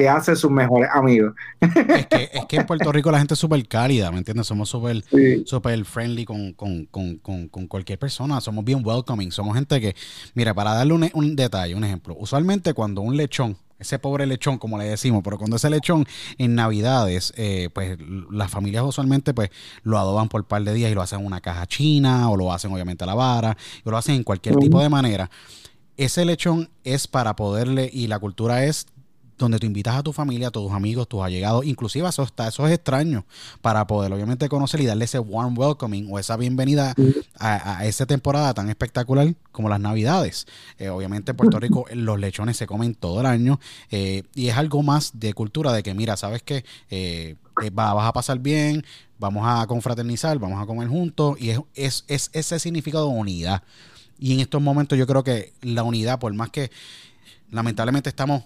que 0.00 0.08
hace 0.08 0.34
sus 0.36 0.50
mejores 0.50 0.88
amigos. 0.92 1.34
Es 1.60 2.06
que, 2.06 2.30
es 2.32 2.44
que 2.46 2.56
en 2.56 2.66
Puerto 2.66 2.90
Rico 2.90 3.10
la 3.10 3.18
gente 3.18 3.34
es 3.34 3.40
súper 3.40 3.66
cálida, 3.68 4.10
¿me 4.10 4.18
entiendes? 4.18 4.46
Somos 4.46 4.68
súper 4.68 5.04
super 5.44 5.84
friendly 5.84 6.24
con, 6.24 6.52
con, 6.54 6.86
con, 6.86 7.18
con, 7.18 7.66
cualquier 7.66 7.98
persona, 7.98 8.40
somos 8.40 8.64
bien 8.64 8.80
welcoming, 8.84 9.30
somos 9.30 9.54
gente 9.54 9.80
que, 9.80 9.94
mira, 10.34 10.54
para 10.54 10.72
darle 10.74 10.94
un, 10.94 11.10
un, 11.12 11.36
detalle, 11.36 11.74
un 11.74 11.84
ejemplo, 11.84 12.16
usualmente 12.18 12.72
cuando 12.72 13.02
un 13.02 13.16
lechón, 13.16 13.56
ese 13.78 13.98
pobre 13.98 14.26
lechón, 14.26 14.58
como 14.58 14.78
le 14.78 14.84
decimos, 14.84 15.22
pero 15.22 15.38
cuando 15.38 15.56
ese 15.56 15.68
lechón 15.68 16.06
en 16.38 16.54
Navidades, 16.54 17.32
eh, 17.36 17.68
pues 17.72 17.98
las 18.30 18.50
familias 18.50 18.84
usualmente 18.84 19.34
pues 19.34 19.50
lo 19.82 19.98
adoban 19.98 20.28
por 20.28 20.42
un 20.42 20.46
par 20.46 20.62
de 20.62 20.72
días 20.72 20.90
y 20.90 20.94
lo 20.94 21.02
hacen 21.02 21.20
en 21.20 21.26
una 21.26 21.40
caja 21.40 21.66
china 21.66 22.30
o 22.30 22.36
lo 22.36 22.52
hacen 22.52 22.72
obviamente 22.72 23.04
a 23.04 23.06
la 23.06 23.14
vara, 23.14 23.56
o 23.84 23.90
lo 23.90 23.96
hacen 23.96 24.16
en 24.16 24.24
cualquier 24.24 24.56
tipo 24.56 24.80
de 24.80 24.88
manera. 24.88 25.30
Ese 25.96 26.24
lechón 26.24 26.70
es 26.84 27.06
para 27.06 27.36
poderle, 27.36 27.90
y 27.92 28.06
la 28.06 28.18
cultura 28.18 28.64
es 28.64 28.86
donde 29.44 29.58
tú 29.58 29.66
invitas 29.66 29.96
a 29.96 30.02
tu 30.02 30.12
familia, 30.12 30.48
a 30.48 30.50
tus 30.50 30.70
amigos, 30.72 31.08
tus 31.08 31.22
allegados, 31.22 31.64
inclusive 31.64 32.06
a 32.06 32.10
esos, 32.10 32.32
esos 32.46 32.70
extraños, 32.70 33.24
para 33.60 33.86
poder 33.86 34.12
obviamente 34.12 34.48
conocer 34.48 34.80
y 34.80 34.86
darle 34.86 35.06
ese 35.06 35.18
warm 35.18 35.58
welcoming 35.58 36.08
o 36.10 36.18
esa 36.18 36.36
bienvenida 36.36 36.94
a, 37.38 37.84
esa 37.86 38.06
temporada 38.06 38.54
tan 38.54 38.68
espectacular 38.68 39.34
como 39.52 39.68
las 39.68 39.80
Navidades. 39.80 40.46
Eh, 40.78 40.88
obviamente 40.88 41.30
en 41.32 41.36
Puerto 41.36 41.58
Rico 41.58 41.86
los 41.92 42.18
lechones 42.18 42.56
se 42.56 42.66
comen 42.66 42.94
todo 42.94 43.20
el 43.20 43.26
año 43.26 43.58
eh, 43.90 44.24
y 44.34 44.48
es 44.48 44.56
algo 44.56 44.82
más 44.82 45.18
de 45.18 45.32
cultura 45.32 45.72
de 45.72 45.82
que, 45.82 45.94
mira, 45.94 46.16
sabes 46.16 46.42
que 46.42 46.64
eh, 46.90 47.36
vas 47.72 48.06
a 48.06 48.12
pasar 48.12 48.38
bien, 48.38 48.84
vamos 49.18 49.44
a 49.46 49.66
confraternizar, 49.66 50.38
vamos 50.38 50.62
a 50.62 50.66
comer 50.66 50.88
juntos 50.88 51.40
y 51.40 51.50
es, 51.50 51.60
es, 51.74 52.04
es 52.08 52.30
ese 52.32 52.58
significado 52.58 53.08
de 53.08 53.14
unidad. 53.14 53.62
Y 54.18 54.34
en 54.34 54.40
estos 54.40 54.60
momentos 54.60 54.98
yo 54.98 55.06
creo 55.06 55.24
que 55.24 55.54
la 55.62 55.82
unidad, 55.82 56.18
por 56.18 56.32
más 56.34 56.50
que 56.50 56.70
lamentablemente 57.50 58.10
estamos 58.10 58.44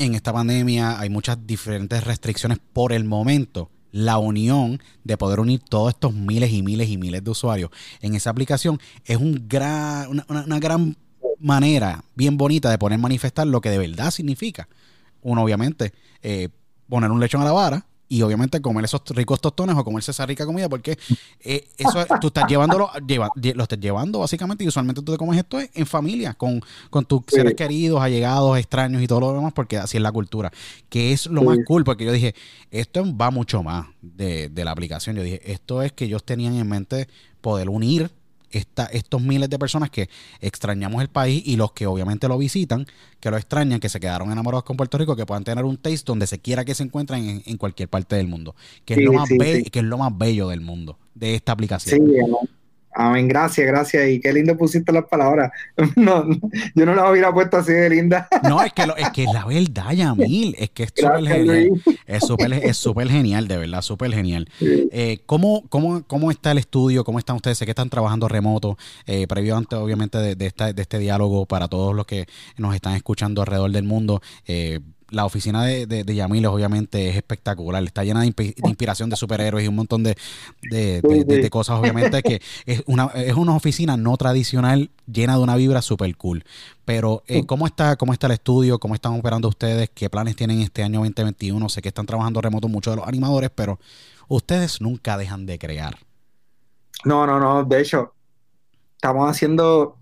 en 0.00 0.14
esta 0.14 0.32
pandemia 0.32 0.98
hay 0.98 1.10
muchas 1.10 1.46
diferentes 1.46 2.02
restricciones 2.04 2.58
por 2.72 2.94
el 2.94 3.04
momento. 3.04 3.70
La 3.92 4.16
unión 4.16 4.80
de 5.04 5.18
poder 5.18 5.40
unir 5.40 5.60
todos 5.60 5.90
estos 5.90 6.14
miles 6.14 6.52
y 6.52 6.62
miles 6.62 6.88
y 6.88 6.96
miles 6.96 7.22
de 7.22 7.30
usuarios 7.30 7.70
en 8.00 8.14
esa 8.14 8.30
aplicación 8.30 8.80
es 9.04 9.18
un 9.18 9.46
gran, 9.46 10.24
una, 10.28 10.58
gran 10.58 10.96
manera 11.38 12.02
bien 12.14 12.38
bonita 12.38 12.70
de 12.70 12.78
poner 12.78 12.98
manifestar 12.98 13.46
lo 13.46 13.60
que 13.60 13.68
de 13.68 13.76
verdad 13.76 14.10
significa. 14.10 14.68
Uno, 15.20 15.42
obviamente, 15.42 15.92
eh, 16.22 16.48
poner 16.88 17.10
un 17.10 17.20
lechón 17.20 17.42
a 17.42 17.44
la 17.44 17.52
vara 17.52 17.86
y 18.10 18.22
obviamente 18.22 18.60
comer 18.60 18.84
esos 18.84 19.02
ricos 19.10 19.40
tostones 19.40 19.76
o 19.76 19.84
comerse 19.84 20.10
esa 20.10 20.26
rica 20.26 20.44
comida 20.44 20.68
porque 20.68 20.98
eh, 21.40 21.68
eso 21.78 22.04
tú 22.20 22.26
estás 22.26 22.48
llevándolo, 22.48 22.90
lleva, 23.06 23.30
lo 23.36 23.62
estás 23.62 23.78
llevando 23.78 24.18
básicamente 24.18 24.64
y 24.64 24.68
usualmente 24.68 25.00
tú 25.00 25.12
te 25.12 25.18
comes 25.18 25.38
esto 25.38 25.58
en 25.60 25.86
familia, 25.86 26.34
con, 26.34 26.60
con 26.90 27.04
tus 27.04 27.22
seres 27.28 27.54
queridos, 27.54 28.02
allegados, 28.02 28.58
extraños 28.58 29.00
y 29.00 29.06
todo 29.06 29.20
lo 29.20 29.32
demás 29.32 29.52
porque 29.52 29.78
así 29.78 29.96
es 29.96 30.02
la 30.02 30.10
cultura, 30.10 30.50
que 30.88 31.12
es 31.12 31.26
lo 31.26 31.42
más 31.42 31.58
cool 31.64 31.84
porque 31.84 32.04
yo 32.04 32.10
dije, 32.10 32.34
esto 32.72 33.04
va 33.16 33.30
mucho 33.30 33.62
más 33.62 33.86
de, 34.02 34.48
de 34.48 34.64
la 34.64 34.72
aplicación, 34.72 35.14
yo 35.14 35.22
dije, 35.22 35.40
esto 35.52 35.80
es 35.80 35.92
que 35.92 36.06
ellos 36.06 36.24
tenían 36.24 36.54
en 36.54 36.68
mente 36.68 37.08
poder 37.40 37.68
unir 37.68 38.10
estos 38.50 39.22
miles 39.22 39.48
de 39.48 39.58
personas 39.58 39.90
que 39.90 40.08
extrañamos 40.40 41.02
el 41.02 41.08
país 41.08 41.42
y 41.46 41.56
los 41.56 41.72
que 41.72 41.86
obviamente 41.86 42.28
lo 42.28 42.38
visitan, 42.38 42.86
que 43.20 43.30
lo 43.30 43.36
extrañan, 43.36 43.80
que 43.80 43.88
se 43.88 44.00
quedaron 44.00 44.32
enamorados 44.32 44.64
con 44.64 44.76
Puerto 44.76 44.98
Rico, 44.98 45.16
que 45.16 45.26
puedan 45.26 45.44
tener 45.44 45.64
un 45.64 45.76
taste 45.76 46.04
donde 46.06 46.26
se 46.26 46.38
quiera 46.38 46.64
que 46.64 46.74
se 46.74 46.82
encuentren 46.82 47.42
en, 47.44 47.56
cualquier 47.56 47.88
parte 47.88 48.16
del 48.16 48.28
mundo, 48.28 48.54
que, 48.84 48.94
es 48.94 49.00
lo 49.00 49.12
más 49.12 49.28
que 49.28 49.70
es 49.72 49.84
lo 49.84 49.98
más 49.98 50.16
bello 50.16 50.48
del 50.48 50.60
mundo, 50.60 50.98
de 51.14 51.34
esta 51.34 51.52
aplicación. 51.52 52.00
Amén, 53.00 53.28
gracias, 53.28 53.66
gracias. 53.66 54.10
Y 54.10 54.20
qué 54.20 54.30
lindo 54.30 54.54
pusiste 54.58 54.92
las 54.92 55.06
palabras. 55.06 55.50
No, 55.96 56.24
yo 56.74 56.86
no 56.86 56.94
las 56.94 57.10
hubiera 57.10 57.32
puesto 57.32 57.56
así 57.56 57.72
de 57.72 57.90
linda. 57.90 58.28
No, 58.42 58.62
es 58.62 58.72
que, 58.72 58.82
es 58.96 59.10
que 59.10 59.24
la 59.24 59.44
verdad, 59.44 59.92
Yamil, 59.92 60.54
es 60.58 60.70
que 60.70 60.84
es 60.84 60.92
súper 60.94 61.26
genial. 61.26 61.82
Es 62.06 62.26
súper 62.26 62.52
es 62.52 62.76
super 62.76 63.08
genial, 63.08 63.48
de 63.48 63.56
verdad, 63.56 63.82
súper 63.82 64.12
genial. 64.12 64.48
Eh, 64.60 65.20
¿cómo, 65.26 65.64
cómo, 65.68 66.04
cómo, 66.06 66.30
está 66.30 66.52
el 66.52 66.58
estudio? 66.58 67.04
¿Cómo 67.04 67.18
están 67.18 67.36
ustedes? 67.36 67.58
Sé 67.58 67.64
que 67.64 67.72
están 67.72 67.90
trabajando 67.90 68.28
remoto, 68.28 68.76
eh, 69.06 69.26
previo 69.26 69.56
antes, 69.56 69.78
obviamente, 69.78 70.18
de, 70.18 70.34
de, 70.36 70.46
esta, 70.46 70.72
de 70.72 70.82
este 70.82 70.98
diálogo 70.98 71.46
para 71.46 71.68
todos 71.68 71.94
los 71.94 72.06
que 72.06 72.26
nos 72.56 72.74
están 72.74 72.94
escuchando 72.94 73.40
alrededor 73.40 73.70
del 73.72 73.84
mundo. 73.84 74.20
Eh, 74.46 74.80
la 75.10 75.24
oficina 75.24 75.64
de, 75.64 75.86
de, 75.86 76.04
de 76.04 76.46
obviamente 76.46 77.08
es 77.08 77.16
espectacular, 77.16 77.82
está 77.82 78.04
llena 78.04 78.20
de, 78.22 78.54
inspiración 78.64 79.10
de 79.10 79.16
superhéroes 79.16 79.64
y 79.64 79.68
un 79.68 79.76
montón 79.76 80.02
de, 80.02 80.16
cosas, 81.50 81.78
obviamente, 81.78 82.22
que 82.22 82.40
es 82.66 82.82
una, 82.86 83.06
es 83.14 83.34
una 83.34 83.54
oficina 83.54 83.96
no 83.96 84.16
tradicional 84.16 84.90
llena 85.06 85.36
de 85.36 85.42
una 85.42 85.56
vibra 85.56 85.82
super 85.82 86.14
cool. 86.16 86.44
Pero, 86.84 87.22
eh, 87.26 87.44
¿cómo, 87.46 87.66
está, 87.66 87.96
¿cómo 87.96 88.12
está 88.12 88.26
el 88.26 88.34
estudio? 88.34 88.78
¿Cómo 88.78 88.94
están 88.94 89.18
operando 89.18 89.48
ustedes? 89.48 89.90
¿Qué 89.90 90.08
planes 90.08 90.36
tienen 90.36 90.60
este 90.60 90.82
año 90.82 91.00
2021? 91.00 91.68
Sé 91.68 91.82
que 91.82 91.88
están 91.88 92.06
trabajando 92.06 92.40
remoto 92.40 92.68
muchos 92.68 92.92
de 92.92 92.96
los 92.98 93.08
animadores, 93.08 93.50
pero 93.54 93.78
ustedes 94.28 94.80
nunca 94.80 95.16
dejan 95.16 95.46
de 95.46 95.58
crear. 95.58 95.98
No, 97.04 97.26
no, 97.26 97.40
no, 97.40 97.64
de 97.64 97.80
hecho, 97.80 98.14
estamos 98.94 99.28
haciendo, 99.28 99.96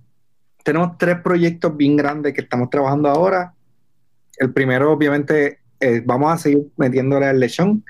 tenemos 0.65 0.99
tres 0.99 1.21
proyectos 1.23 1.77
bien 1.77 1.97
grandes 1.97 2.35
que 2.35 2.41
estamos 2.41 2.71
trabajando 2.71 3.09
ahora 3.09 3.55
el 4.39 4.53
primero, 4.53 4.93
obviamente, 4.93 5.59
eh, 5.81 6.03
vamos 6.05 6.33
a 6.33 6.39
seguir 6.39 6.67
metiéndole 6.77 7.27
al 7.27 7.41
lechón. 7.41 7.85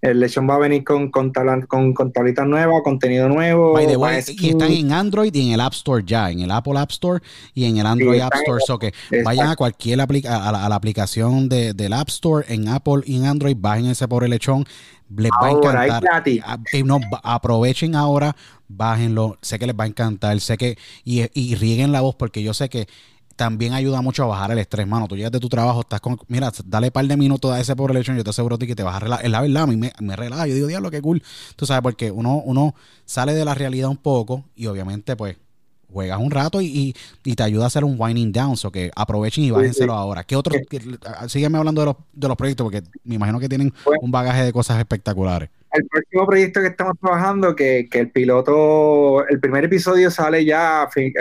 El 0.00 0.20
lechón 0.20 0.48
va 0.48 0.54
a 0.54 0.58
venir 0.58 0.84
con, 0.84 1.10
con, 1.10 1.32
con, 1.68 1.94
con 1.94 2.12
tablitas 2.12 2.46
nuevas, 2.46 2.82
contenido 2.82 3.28
nuevo. 3.28 3.78
y 3.80 4.48
están 4.50 4.70
en 4.70 4.92
Android 4.92 5.34
y 5.34 5.48
en 5.48 5.54
el 5.54 5.60
App 5.60 5.72
Store 5.72 6.02
ya, 6.04 6.30
en 6.30 6.40
el 6.40 6.50
Apple 6.50 6.78
App 6.78 6.90
Store 6.90 7.20
y 7.54 7.64
en 7.64 7.78
el 7.78 7.86
Android 7.86 8.20
App 8.20 8.34
Store. 8.34 8.60
So 8.64 8.78
que 8.78 8.92
vayan 9.24 9.48
a 9.48 9.56
cualquier 9.56 10.00
aplica 10.00 10.48
a, 10.48 10.68
la, 10.68 10.74
aplicación 10.74 11.48
de, 11.48 11.72
del 11.72 11.92
App 11.92 12.08
Store 12.08 12.44
en 12.48 12.68
Apple 12.68 13.02
y 13.06 13.16
en 13.16 13.26
Android, 13.26 13.56
bajen 13.58 13.86
ese 13.86 14.06
por 14.08 14.24
el 14.24 14.30
lechón. 14.30 14.64
Les 15.16 15.30
va 15.30 15.48
a 15.48 15.50
encantar. 15.50 16.02
Ah, 16.44 16.58
no, 16.84 17.00
aprovechen 17.22 17.94
ahora, 17.94 18.34
bájenlo. 18.68 19.36
Sé 19.42 19.58
que 19.58 19.66
les 19.66 19.76
va 19.76 19.84
a 19.84 19.88
encantar. 19.88 20.38
Sé 20.40 20.56
que. 20.56 20.78
Y, 21.04 21.28
y 21.34 21.54
rieguen 21.54 21.92
la 21.92 22.00
voz 22.00 22.14
porque 22.16 22.42
yo 22.42 22.54
sé 22.54 22.68
que 22.68 22.88
también 23.36 23.72
ayuda 23.72 24.00
mucho 24.02 24.24
a 24.24 24.26
bajar 24.26 24.52
el 24.52 24.58
estrés, 24.58 24.86
mano. 24.86 25.08
Tú 25.08 25.16
llegas 25.16 25.32
de 25.32 25.40
tu 25.40 25.48
trabajo, 25.48 25.80
estás 25.80 26.00
con. 26.00 26.18
Mira, 26.28 26.52
dale 26.64 26.88
un 26.88 26.92
par 26.92 27.04
de 27.06 27.16
minutos 27.16 27.52
a 27.52 27.60
ese 27.60 27.74
pobre 27.76 27.94
lechón, 27.94 28.16
yo 28.16 28.24
te 28.24 28.30
aseguro 28.30 28.58
que 28.58 28.74
te 28.74 28.82
vas 28.82 28.96
a 28.96 29.00
relajar. 29.00 29.24
Es 29.24 29.30
la 29.30 29.40
verdad, 29.40 29.62
a 29.64 29.66
mí 29.66 29.76
me, 29.76 29.92
me 30.00 30.16
relaja. 30.16 30.46
Yo 30.46 30.54
digo, 30.54 30.66
diablo, 30.66 30.90
qué 30.90 31.00
cool. 31.00 31.22
Tú 31.56 31.66
sabes, 31.66 31.82
porque 31.82 32.10
uno, 32.10 32.42
uno 32.44 32.74
sale 33.04 33.34
de 33.34 33.44
la 33.44 33.54
realidad 33.54 33.88
un 33.88 33.96
poco 33.96 34.44
y 34.54 34.66
obviamente, 34.66 35.16
pues, 35.16 35.36
juegas 35.92 36.18
un 36.18 36.30
rato 36.30 36.60
y, 36.60 36.94
te 37.22 37.42
ayuda 37.42 37.64
a 37.64 37.66
hacer 37.66 37.84
un 37.84 37.96
winding 37.98 38.32
down. 38.32 38.56
O 38.62 38.70
que 38.70 38.90
aprovechen 38.94 39.44
y 39.44 39.50
bájenselo 39.50 39.92
ahora. 39.92 40.24
¿Qué 40.24 40.36
otros? 40.36 40.56
sígueme 41.28 41.58
hablando 41.58 41.82
de 41.82 41.86
los, 41.86 41.96
de 42.12 42.28
los 42.28 42.36
proyectos, 42.36 42.64
porque 42.64 42.82
me 43.04 43.16
imagino 43.16 43.38
que 43.38 43.48
tienen 43.48 43.72
un 44.00 44.10
bagaje 44.10 44.44
de 44.44 44.52
cosas 44.52 44.78
espectaculares. 44.78 45.50
El 45.72 45.86
próximo 45.86 46.26
proyecto 46.26 46.60
que 46.60 46.66
estamos 46.66 46.98
trabajando, 47.00 47.56
que, 47.56 47.88
que 47.90 48.00
el 48.00 48.10
piloto, 48.10 49.26
el 49.26 49.40
primer 49.40 49.64
episodio 49.64 50.10
sale 50.10 50.44
ya 50.44 50.86
eh, 50.96 51.12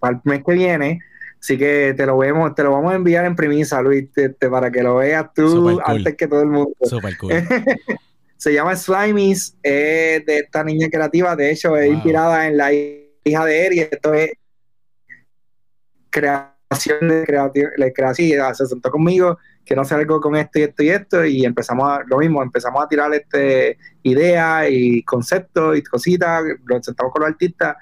para 0.00 0.16
el 0.16 0.20
mes 0.24 0.42
que 0.44 0.54
viene 0.54 1.00
Así 1.46 1.56
que 1.56 1.94
te 1.96 2.04
lo 2.04 2.18
vemos, 2.18 2.56
te 2.56 2.64
lo 2.64 2.72
vamos 2.72 2.90
a 2.90 2.96
enviar 2.96 3.24
en 3.24 3.36
premisa, 3.36 3.80
Luis, 3.80 4.08
para 4.50 4.68
que 4.68 4.82
lo 4.82 4.96
veas 4.96 5.32
tú 5.32 5.80
antes 5.84 6.16
que 6.16 6.26
todo 6.26 6.40
el 6.40 6.48
mundo. 6.48 6.72
Super 6.82 7.16
cool. 7.18 7.34
Se 8.36 8.52
llama 8.52 8.74
Slimies, 8.74 9.56
es 9.62 10.26
de 10.26 10.38
esta 10.38 10.64
niña 10.64 10.88
creativa, 10.90 11.36
de 11.36 11.52
hecho 11.52 11.76
es 11.76 11.88
inspirada 11.88 12.48
en 12.48 12.56
la 12.56 12.72
hija 12.72 13.44
de 13.44 13.64
Eri, 13.64 13.78
esto 13.78 14.12
es 14.12 14.32
creación 16.10 17.06
de 17.06 17.92
creación, 17.94 18.54
se 18.56 18.66
sentó 18.66 18.90
conmigo, 18.90 19.38
que 19.64 19.76
no 19.76 19.84
sé 19.84 19.94
algo 19.94 20.20
con 20.20 20.34
esto 20.34 20.58
y 20.58 20.62
esto 20.62 20.82
y 20.82 20.88
esto, 20.88 21.24
y 21.24 21.44
empezamos 21.44 21.88
a, 21.88 22.02
lo 22.08 22.18
mismo, 22.18 22.42
empezamos 22.42 22.82
a 22.82 22.88
tirar 22.88 23.14
este 23.14 23.78
ideas 24.02 24.66
y 24.68 25.04
conceptos 25.04 25.78
y 25.78 25.82
cositas, 25.84 26.42
lo 26.64 26.82
sentamos 26.82 27.12
con 27.12 27.22
los 27.22 27.30
artistas 27.30 27.76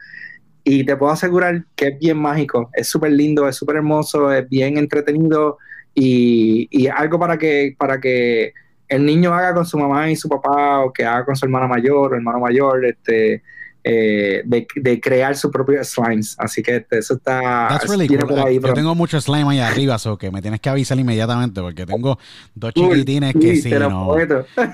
y 0.65 0.85
te 0.85 0.97
puedo 0.97 1.13
asegurar 1.13 1.65
que 1.77 1.89
es 1.89 1.99
bien 1.99 2.17
mágico, 2.17 2.71
es 2.73 2.89
súper 2.89 3.13
lindo, 3.13 3.47
es 3.47 3.57
súper 3.57 3.77
hermoso, 3.77 4.33
es 4.33 4.49
bien 4.49 4.79
entretenido 4.79 5.59
y, 5.95 6.67
y, 6.71 6.89
algo 6.89 7.21
para 7.21 7.39
que, 7.39 7.77
para 7.79 8.01
que 8.01 8.55
el 8.89 9.05
niño 9.05 9.33
haga 9.35 9.55
con 9.55 9.67
su 9.67 9.79
mamá 9.79 10.11
y 10.11 10.17
su 10.17 10.29
papá 10.29 10.81
o 10.81 10.93
que 10.93 11.05
haga 11.05 11.27
con 11.27 11.37
su 11.37 11.45
hermana 11.45 11.67
mayor 11.69 12.13
o 12.13 12.17
hermano 12.17 12.41
mayor, 12.41 12.85
este, 12.85 13.43
eh, 13.87 14.43
de, 14.47 15.01
crear 15.01 15.37
su 15.37 15.51
propio 15.51 15.85
slimes. 15.85 16.35
Así 16.39 16.63
que 16.63 16.77
este, 16.77 16.99
eso 16.99 17.15
está. 17.15 17.79
Yo 17.87 18.75
tengo 18.75 18.95
mucho 18.95 19.21
slime 19.21 19.51
ahí 19.51 19.59
arriba, 19.61 19.99
so 19.99 20.17
que 20.17 20.31
me 20.31 20.41
tienes 20.41 20.61
que 20.61 20.71
avisar 20.71 20.99
inmediatamente 20.99 21.61
porque 21.61 21.85
tengo 21.85 22.19
dos 22.55 22.73
chiquitines 22.73 23.35
que 23.35 23.57
sí, 23.57 23.71
no, 23.71 24.17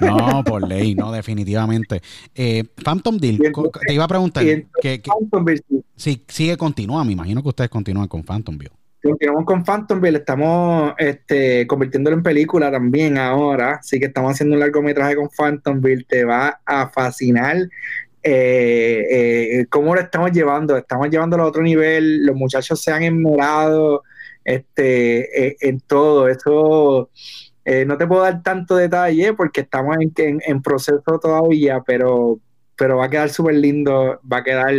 no, 0.01 0.45
por 0.45 0.67
ley, 0.67 0.95
no, 0.95 1.11
definitivamente. 1.11 2.01
Eh, 2.35 2.65
Phantom 2.85 3.19
Deal, 3.19 3.39
te 3.87 3.95
iba 3.95 4.05
a 4.05 4.09
preguntar. 4.09 4.45
Que, 4.45 5.03
sí. 5.97 6.25
sigue, 6.29 6.57
continúa. 6.57 7.05
Me 7.05 7.13
imagino 7.13 7.43
que 7.43 7.49
ustedes 7.49 7.71
continúan 7.71 8.07
con 8.07 8.23
Phantom 8.23 8.57
Deal. 8.57 8.73
Continuamos 9.03 9.47
con 9.47 9.65
Phantomville, 9.65 10.19
estamos 10.19 10.93
este, 10.99 11.67
convirtiéndolo 11.67 12.17
en 12.19 12.23
película 12.23 12.71
también 12.71 13.17
ahora, 13.17 13.77
así 13.77 13.99
que 13.99 14.07
estamos 14.07 14.33
haciendo 14.33 14.57
un 14.57 14.61
largometraje 14.61 15.17
con 15.17 15.31
Phantomville, 15.31 16.05
te 16.05 16.25
va 16.25 16.61
a 16.67 16.91
fascinar 16.91 17.57
eh, 18.23 19.07
eh, 19.61 19.67
cómo 19.71 19.95
lo 19.95 20.01
estamos 20.01 20.31
llevando, 20.33 20.77
estamos 20.77 21.09
llevándolo 21.09 21.45
a 21.45 21.47
otro 21.47 21.63
nivel, 21.63 22.27
los 22.27 22.37
muchachos 22.37 22.83
se 22.83 22.93
han 22.93 23.03
enmorado 23.03 24.03
este, 24.45 25.49
eh, 25.49 25.57
en 25.61 25.81
todo, 25.81 26.29
eso 26.29 27.11
eh, 27.65 27.85
no 27.87 27.97
te 27.97 28.07
puedo 28.07 28.23
dar 28.23 28.43
tanto 28.43 28.77
detalle 28.77 29.33
porque 29.33 29.63
estamos 29.63 29.97
en, 30.01 30.63
proceso 30.63 31.19
todavía, 31.21 31.83
pero, 31.87 32.39
pero 32.77 32.99
va 32.99 33.07
a 33.07 33.11
quedar 33.11 33.31
súper 33.31 33.55
lindo, 33.55 34.21
va 34.31 34.39
a 34.39 34.45
quedar 34.45 34.75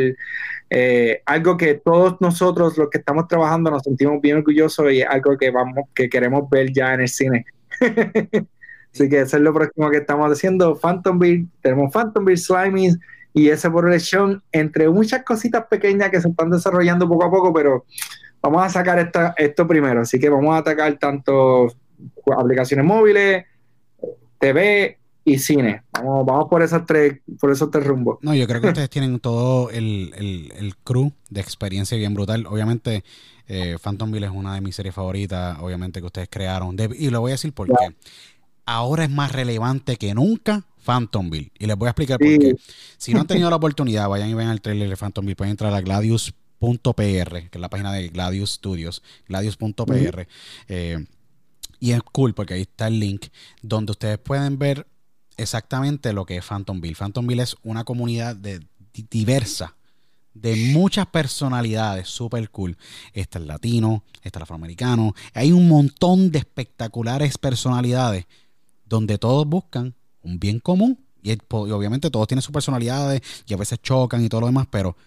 algo 1.26 1.58
que 1.58 1.74
todos 1.76 2.22
nosotros 2.22 2.78
los 2.78 2.90
que 2.90 3.00
estamos 3.00 3.28
trabajando 3.28 3.72
nos 3.72 3.84
sentimos 3.84 4.22
bien 4.22 4.38
orgullosos 4.38 4.92
y 4.94 5.02
algo 5.02 5.38
que 5.38 5.50
vamos, 5.50 5.86
que 5.96 6.10
queremos 6.10 6.50
ver 6.50 6.72
ya 6.72 6.94
en 6.94 7.02
el 7.02 7.10
cine. 7.10 7.46
Así 8.94 9.08
que 9.08 9.22
eso 9.22 9.38
es 9.38 9.44
lo 9.44 9.54
próximo 9.54 9.90
que 9.90 9.98
estamos 9.98 10.30
haciendo. 10.32 10.76
Phantomville, 10.76 11.48
tenemos 11.62 11.94
Phantomville 11.94 12.38
Slimies 12.38 12.98
y 13.34 13.50
ese 13.50 13.70
por 13.70 13.88
elección, 13.88 14.44
entre 14.52 14.90
muchas 14.90 15.24
cositas 15.24 15.66
pequeñas 15.70 16.10
que 16.10 16.22
se 16.22 16.30
están 16.30 16.50
desarrollando 16.50 17.08
poco 17.08 17.26
a 17.26 17.32
poco, 17.32 17.54
pero 17.54 17.86
vamos 18.42 18.64
a 18.64 18.70
sacar 18.70 19.00
esta, 19.00 19.34
esto 19.38 19.68
primero. 19.68 20.02
Así 20.02 20.20
que 20.20 20.30
vamos 20.30 20.54
a 20.54 20.60
atacar 20.60 20.98
tanto 20.98 21.68
aplicaciones 22.38 22.86
móviles, 22.86 23.46
TV 24.40 24.98
y 25.24 25.38
cine. 25.38 25.84
Vamos, 25.94 26.26
vamos 26.26 26.48
por 26.50 26.62
esas 26.62 26.86
tres, 26.86 27.20
por 27.40 27.52
esos 27.52 27.70
tres 27.72 27.86
rumbos. 27.86 28.18
No, 28.22 28.34
yo 28.34 28.48
creo 28.48 28.60
que 28.60 28.68
ustedes 28.68 28.90
tienen 28.90 29.20
todo 29.20 29.70
el, 29.70 30.14
el, 30.18 30.76
crew 30.84 31.14
de 31.30 31.42
experiencia 31.42 31.98
bien 31.98 32.14
brutal. 32.14 32.46
Obviamente, 32.48 33.04
eh, 33.48 33.78
Phantomville 33.82 34.26
es 34.26 34.32
una 34.32 34.56
de 34.56 34.62
mis 34.62 34.76
series 34.76 34.96
favoritas, 34.96 35.58
obviamente, 35.60 36.00
que 36.00 36.08
ustedes 36.08 36.28
crearon. 36.30 36.76
y 36.98 37.10
lo 37.10 37.22
voy 37.22 37.32
a 37.32 37.34
decir 37.34 37.54
porque 37.54 37.96
ahora 38.66 39.04
es 39.04 39.10
más 39.10 39.32
relevante 39.32 39.98
que 39.98 40.14
nunca 40.14 40.66
Phantomville. 40.84 41.52
Y 41.60 41.66
les 41.66 41.78
voy 41.78 41.88
a 41.88 41.92
explicar 41.92 42.18
por 42.20 42.28
qué. 42.28 42.56
Si 42.98 43.14
no 43.14 43.22
han 43.22 43.28
tenido 43.28 43.50
la 43.50 43.56
oportunidad, 43.56 44.10
vayan 44.10 44.30
y 44.30 44.34
ven 44.34 44.50
el 44.50 44.62
trailer 44.62 44.90
de 44.90 44.96
Phantomville. 44.96 45.36
Pueden 45.36 45.52
entrar 45.52 45.74
a 45.74 45.82
gladius.pr, 45.82 46.96
que 46.96 47.50
es 47.52 47.60
la 47.62 47.70
página 47.70 47.92
de 47.94 48.10
Gladius 48.10 48.52
Studios, 48.52 49.04
gladius.pr. 49.28 50.28
Eh, 50.68 51.06
y 51.80 51.92
es 51.92 52.04
cool 52.04 52.34
porque 52.34 52.56
ahí 52.56 52.62
está 52.62 52.88
el 52.88 53.00
link 53.00 53.28
donde 53.62 53.92
ustedes 53.92 54.18
pueden 54.20 54.60
ver 54.60 54.88
exactamente 55.38 56.14
lo 56.14 56.26
que 56.26 56.38
es 56.38 56.46
Phantomville. 56.46 56.96
Phantomville 56.96 57.42
es 57.42 57.56
una 57.64 57.84
comunidad 57.84 58.36
de, 58.36 58.62
diversa 59.10 59.76
de 60.34 60.56
muchas 60.74 61.08
personalidades, 61.08 62.08
súper 62.08 62.50
cool. 62.52 62.78
Está 63.14 63.40
el 63.40 63.48
latino, 63.48 64.04
está 64.22 64.40
el 64.40 64.44
afroamericano. 64.44 65.14
Hay 65.34 65.52
un 65.52 65.68
montón 65.68 66.32
de 66.32 66.40
espectaculares 66.40 67.38
personalidades 67.38 68.26
donde 68.92 69.18
todos 69.18 69.48
buscan 69.48 69.96
un 70.22 70.38
bien 70.38 70.60
común. 70.60 71.00
Y, 71.24 71.38
obviamente 71.50 72.10
todos 72.10 72.28
tienen 72.28 72.42
sus 72.42 72.52
personalidades 72.52 73.22
y 73.48 73.54
a 73.54 73.58
veces 73.58 73.82
chocan 73.82 74.24
y 74.24 74.30
todo 74.30 74.42
lo 74.42 74.48
demás, 74.48 74.68
pero 74.70 74.98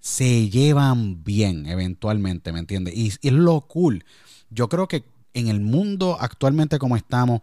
se 0.00 0.48
llevan 0.50 1.24
bien 1.24 1.66
eventualmente, 1.66 2.52
¿me 2.52 2.58
entiendes? 2.58 2.94
Y, 2.94 3.12
y 3.22 3.28
es 3.28 3.32
lo 3.32 3.62
cool. 3.62 4.04
Yo 4.50 4.68
creo 4.68 4.86
que 4.86 5.04
en 5.34 5.48
el 5.48 5.60
mundo 5.60 6.16
actualmente 6.20 6.78
como 6.78 6.96
estamos, 6.96 7.40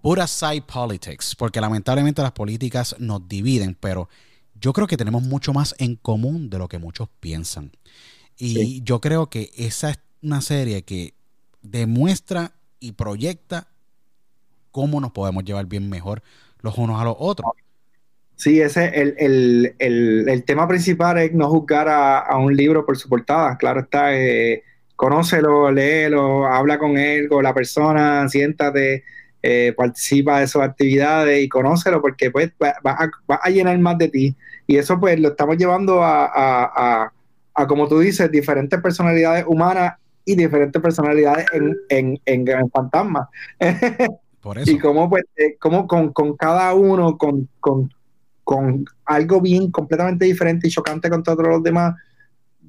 pura 0.00 0.26
side 0.26 0.62
politics, 0.62 1.34
porque 1.36 1.60
lamentablemente 1.60 2.22
las 2.22 2.32
políticas 2.32 2.96
nos 2.98 3.28
dividen, 3.28 3.76
pero 3.78 4.08
yo 4.54 4.72
creo 4.72 4.86
que 4.86 4.96
tenemos 4.96 5.22
mucho 5.22 5.52
más 5.52 5.74
en 5.78 5.96
común 5.96 6.48
de 6.48 6.58
lo 6.58 6.68
que 6.68 6.78
muchos 6.78 7.08
piensan. 7.20 7.72
Y 8.38 8.82
yo 8.82 9.00
creo 9.00 9.28
que 9.28 9.52
esa 9.56 9.90
es 9.90 9.98
una 10.22 10.40
serie 10.40 10.82
que 10.82 11.14
demuestra 11.60 12.54
y 12.80 12.92
proyecta 12.92 13.71
cómo 14.72 15.00
nos 15.00 15.12
podemos 15.12 15.44
llevar 15.44 15.66
bien 15.66 15.88
mejor 15.88 16.22
los 16.62 16.76
unos 16.78 17.00
a 17.00 17.04
los 17.04 17.16
otros. 17.18 17.52
Sí, 18.36 18.60
ese 18.60 18.88
el, 19.00 19.76
el, 19.78 20.44
tema 20.44 20.66
principal 20.66 21.16
es 21.18 21.32
no 21.32 21.48
juzgar 21.48 21.88
a, 21.88 22.36
un 22.38 22.56
libro 22.56 22.84
por 22.84 22.96
su 22.96 23.08
portada. 23.08 23.56
Claro 23.56 23.82
está, 23.82 24.18
eh, 24.18 24.64
conócelo, 24.96 25.70
léelo, 25.70 26.46
habla 26.46 26.78
con 26.78 26.98
él, 26.98 27.28
con 27.28 27.44
la 27.44 27.54
persona, 27.54 28.28
siéntate, 28.28 29.04
eh, 29.44 29.74
participa 29.76 30.40
de 30.40 30.48
sus 30.48 30.62
actividades 30.62 31.40
y 31.40 31.48
conócelo 31.48 32.00
porque 32.02 32.32
pues 32.32 32.52
va, 32.60 33.10
a, 33.28 33.50
llenar 33.50 33.78
más 33.78 33.98
de 33.98 34.08
ti. 34.08 34.36
Y 34.66 34.76
eso 34.76 34.98
pues 34.98 35.20
lo 35.20 35.28
estamos 35.28 35.56
llevando 35.56 36.02
a, 36.02 37.12
a, 37.54 37.66
como 37.68 37.86
tú 37.86 38.00
dices, 38.00 38.30
diferentes 38.30 38.80
personalidades 38.80 39.44
humanas 39.46 39.94
y 40.24 40.34
diferentes 40.34 40.80
personalidades 40.82 41.46
en, 41.52 41.76
en, 41.88 42.20
en, 42.26 42.48
en. 42.48 42.70
Por 44.42 44.58
eso. 44.58 44.70
y 44.70 44.78
cómo 44.78 45.08
pues, 45.08 45.24
eh, 45.36 45.56
con, 45.58 45.86
con, 45.86 46.36
cada 46.36 46.74
uno, 46.74 47.16
con, 47.16 47.48
con, 47.60 47.90
con, 48.42 48.84
algo 49.04 49.40
bien 49.40 49.70
completamente 49.70 50.24
diferente 50.24 50.66
y 50.66 50.70
chocante 50.70 51.08
con 51.08 51.22
todos 51.22 51.46
los 51.46 51.62
demás, 51.62 51.94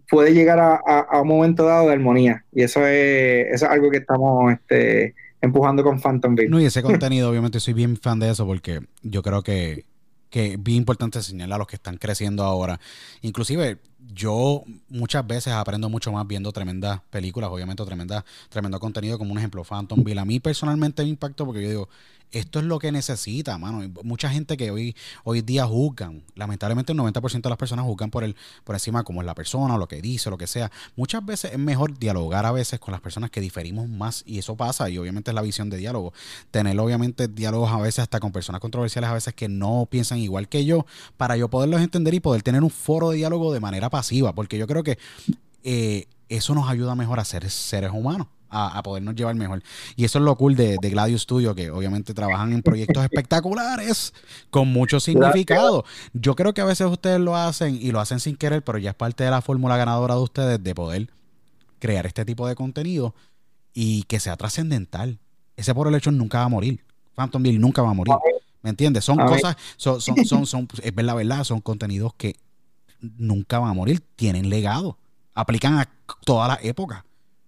puede 0.08 0.34
llegar 0.34 0.60
a, 0.60 0.76
a, 0.76 1.22
un 1.22 1.28
momento 1.28 1.66
dado 1.66 1.88
de 1.88 1.94
armonía. 1.94 2.46
Y 2.52 2.62
eso 2.62 2.86
es, 2.86 3.48
eso 3.54 3.66
es 3.66 3.72
algo 3.72 3.90
que 3.90 3.98
estamos 3.98 4.54
este, 4.54 5.16
empujando 5.42 5.84
con 5.84 6.00
Phantom 6.00 6.36
Beat. 6.36 6.50
No, 6.50 6.62
y 6.62 6.66
ese 6.66 6.84
contenido, 6.84 7.30
obviamente, 7.30 7.60
soy 7.60 7.74
bien 7.74 7.98
fan 7.98 8.20
de 8.20 8.30
eso 8.30 8.46
porque 8.46 8.82
yo 9.02 9.24
creo 9.24 9.42
que, 9.42 9.86
que 10.30 10.54
es 10.54 10.64
bien 10.64 10.78
importante 10.78 11.18
enseñarle 11.18 11.56
a 11.56 11.58
los 11.58 11.68
que 11.68 11.76
están 11.76 11.98
creciendo 11.98 12.44
ahora. 12.44 12.80
Inclusive, 13.22 13.80
yo 14.14 14.64
muchas 14.90 15.26
veces 15.26 15.54
aprendo 15.54 15.90
mucho 15.90 16.12
más 16.12 16.28
viendo 16.28 16.52
tremendas 16.52 17.02
películas, 17.10 17.50
obviamente 17.52 17.84
tremenda, 17.86 18.26
tremendo 18.50 18.80
contenido, 18.80 19.18
como 19.18 19.32
un 19.32 19.38
ejemplo, 19.38 19.64
Phantom 19.64 20.04
Bill. 20.04 20.20
A 20.20 20.26
mí 20.26 20.40
personalmente 20.40 21.04
me 21.04 21.10
impactó 21.10 21.46
porque 21.46 21.64
yo 21.64 21.70
digo, 21.70 21.90
esto 22.34 22.60
es 22.60 22.66
lo 22.66 22.80
que 22.80 22.92
necesita, 22.92 23.58
mano. 23.60 23.88
Mucha 24.04 24.30
gente 24.30 24.58
que 24.58 24.72
hoy, 24.72 24.96
hoy 25.24 25.42
día 25.42 25.66
juzgan, 25.66 26.24
lamentablemente 26.36 26.92
el 26.92 26.98
90% 26.98 27.42
de 27.44 27.50
las 27.50 27.58
personas 27.58 27.86
juzgan 27.86 28.10
por, 28.10 28.24
el, 28.24 28.36
por 28.64 28.76
encima 28.76 29.04
como 29.04 29.22
es 29.22 29.26
la 29.28 29.36
persona, 29.36 29.78
lo 29.78 29.88
que 29.88 30.02
dice, 30.02 30.32
lo 30.32 30.38
que 30.38 30.48
sea. 30.48 30.72
Muchas 30.96 31.24
veces 31.24 31.54
es 31.54 31.60
mejor 31.60 31.98
dialogar 31.98 32.48
a 32.48 32.52
veces 32.52 32.80
con 32.80 32.92
las 32.92 33.02
personas 33.02 33.30
que 33.30 33.40
diferimos 33.40 33.88
más 33.88 34.24
y 34.26 34.40
eso 34.40 34.58
pasa 34.58 34.90
y 34.90 34.98
obviamente 34.98 35.30
es 35.30 35.36
la 35.36 35.44
visión 35.44 35.70
de 35.70 35.78
diálogo. 35.78 36.12
Tener 36.50 36.78
obviamente 36.80 37.28
diálogos 37.28 37.72
a 37.72 37.78
veces 37.78 38.00
hasta 38.00 38.20
con 38.20 38.32
personas 38.32 38.60
controversiales 38.60 39.12
a 39.12 39.14
veces 39.14 39.36
que 39.36 39.48
no 39.48 39.88
piensan 39.90 40.18
igual 40.18 40.50
que 40.50 40.66
yo 40.66 40.88
para 41.18 41.38
yo 41.38 41.50
poderlos 41.50 41.82
entender 41.82 42.16
y 42.16 42.20
poder 42.20 42.42
tener 42.42 42.64
un 42.64 42.72
foro 42.72 43.12
de 43.12 43.18
diálogo 43.18 43.54
de 43.54 43.60
manera 43.60 43.92
pasiva, 43.92 44.34
porque 44.34 44.58
yo 44.58 44.66
creo 44.66 44.84
que 44.84 44.98
eh, 45.64 46.08
eso 46.30 46.56
nos 46.56 46.68
ayuda 46.68 46.96
mejor 46.96 47.20
a 47.20 47.26
ser 47.26 47.48
seres 47.52 47.92
humanos 47.94 48.28
a, 48.54 48.84
podernos 48.84 49.16
llevar 49.16 49.36
mejor. 49.36 49.64
Y 49.96 50.06
eso 50.06 50.20
es 50.20 50.26
lo 50.26 50.36
cool 50.38 50.56
de, 50.56 50.78
de, 50.82 50.90
Gladius 50.90 51.24
Studio, 51.24 51.56
que 51.56 51.72
obviamente 51.72 52.14
trabajan 52.14 52.54
en 52.54 52.62
proyectos 52.62 53.04
espectaculares 53.04 54.14
con 54.50 54.68
mucho 54.68 55.00
significado. 55.00 55.84
Yo 56.14 56.36
creo 56.36 56.54
que 56.54 56.62
a 56.62 56.66
veces 56.66 56.88
ustedes 56.88 57.20
lo 57.20 57.36
hacen 57.36 57.78
y 57.82 57.92
lo 57.92 58.00
hacen 58.00 58.20
sin 58.20 58.36
querer, 58.36 58.64
pero 58.64 58.78
ya 58.78 58.92
es 58.92 58.96
parte 58.96 59.24
de 59.24 59.32
la 59.32 59.42
fórmula 59.42 59.78
ganadora 59.78 60.16
de 60.16 60.22
ustedes 60.22 60.64
de 60.64 60.76
poder 60.76 61.10
crear 61.80 62.06
este 62.06 62.24
tipo 62.26 62.48
de 62.48 62.56
contenido 62.56 63.14
y 63.74 64.04
que 64.04 64.20
sea 64.20 64.38
trascendental. 64.38 65.20
Ese 65.56 65.74
por 65.74 65.88
el 65.88 65.96
hecho 65.96 66.12
nunca 66.12 66.40
va 66.40 66.46
a 66.46 66.50
morir. 66.50 66.84
Phantom 67.16 67.44
Bill 67.44 67.60
nunca 67.60 67.82
va 67.82 67.90
a 67.90 67.94
morir. 67.94 68.14
¿Me 68.62 68.70
entiendes? 68.70 69.04
Son 69.04 69.18
cosas, 69.18 69.58
son, 69.76 70.00
son, 70.00 70.26
son, 70.26 70.46
son, 70.46 70.68
es 70.82 70.96
la 70.96 71.14
verdad, 71.14 71.44
son 71.44 71.60
contenidos 71.60 72.14
que 72.16 72.38
nunca 73.18 73.60
van 73.60 73.72
a 73.72 73.74
morir, 73.74 74.02
tienen 74.16 74.50
legado, 74.50 74.98
aplican 75.34 75.78
a 75.78 75.90
todas 76.26 76.48
las 76.48 76.64
épocas. 76.64 77.04